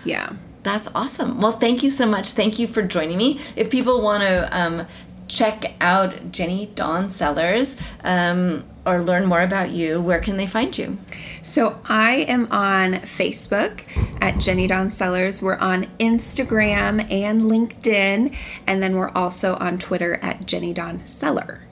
Yeah. 0.04 0.34
That's 0.62 0.88
awesome. 0.94 1.40
Well 1.40 1.58
thank 1.58 1.82
you 1.82 1.90
so 1.90 2.06
much. 2.06 2.32
Thank 2.32 2.58
you 2.58 2.66
for 2.66 2.82
joining 2.82 3.18
me. 3.18 3.40
If 3.56 3.70
people 3.70 4.00
want 4.00 4.22
to 4.22 4.56
um, 4.56 4.86
check 5.32 5.74
out 5.80 6.30
Jenny 6.30 6.66
Dawn 6.74 7.08
Cellars 7.08 7.80
um, 8.04 8.64
or 8.84 9.02
learn 9.02 9.24
more 9.26 9.40
about 9.40 9.70
you, 9.70 10.00
where 10.00 10.20
can 10.20 10.36
they 10.36 10.46
find 10.46 10.76
you? 10.76 10.98
So 11.42 11.80
I 11.88 12.26
am 12.28 12.50
on 12.52 12.94
Facebook 12.94 13.82
at 14.20 14.38
Jenny 14.38 14.66
Dawn 14.66 14.90
Cellars. 14.90 15.40
We're 15.40 15.56
on 15.56 15.84
Instagram 15.98 17.10
and 17.10 17.42
LinkedIn, 17.42 18.36
and 18.66 18.82
then 18.82 18.94
we're 18.96 19.10
also 19.10 19.56
on 19.56 19.78
Twitter 19.78 20.16
at 20.16 20.46
Jenny 20.46 20.72
Dawn 20.72 21.04
Cellar. 21.06 21.62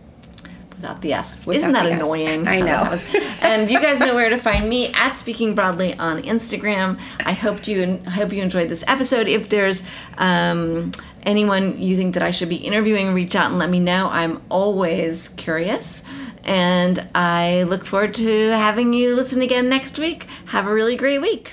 Without 0.81 1.03
the 1.03 1.13
S. 1.13 1.37
Without 1.45 1.57
Isn't 1.59 1.73
that 1.75 1.87
annoying? 1.87 2.49
I 2.49 2.61
know. 2.61 2.99
and 3.43 3.71
you 3.71 3.79
guys 3.79 4.01
know 4.01 4.15
where 4.15 4.31
to 4.31 4.39
find 4.39 4.67
me 4.67 4.91
at 4.95 5.13
Speaking 5.13 5.55
Broadly 5.55 5.93
on 5.93 6.23
Instagram. 6.23 6.99
I 7.21 7.33
hope 7.33 7.69
you 7.69 8.01
I 8.07 8.11
hope 8.11 8.33
you 8.33 8.43
enjoyed 8.43 8.71
this 8.71 8.83
episode. 8.89 9.29
If 9.29 9.51
there's 9.51 9.83
um, 10.17 10.93
anyone 11.23 11.79
you 11.79 11.99
think 11.99 12.15
that 12.15 12.23
I 12.23 12.31
should 12.31 12.49
be 12.49 12.57
interviewing, 12.57 13.13
reach 13.13 13.37
out 13.37 13.51
and 13.51 13.59
let 13.59 13.69
me 13.69 13.79
know. 13.79 14.09
I'm 14.09 14.41
always 14.49 15.29
curious. 15.29 16.03
And 16.45 17.07
I 17.15 17.65
look 17.65 17.85
forward 17.85 18.15
to 18.15 18.49
having 18.49 18.95
you 18.95 19.15
listen 19.15 19.43
again 19.43 19.69
next 19.69 19.99
week. 19.99 20.27
Have 20.47 20.67
a 20.67 20.73
really 20.73 20.97
great 20.97 21.21
week. 21.21 21.53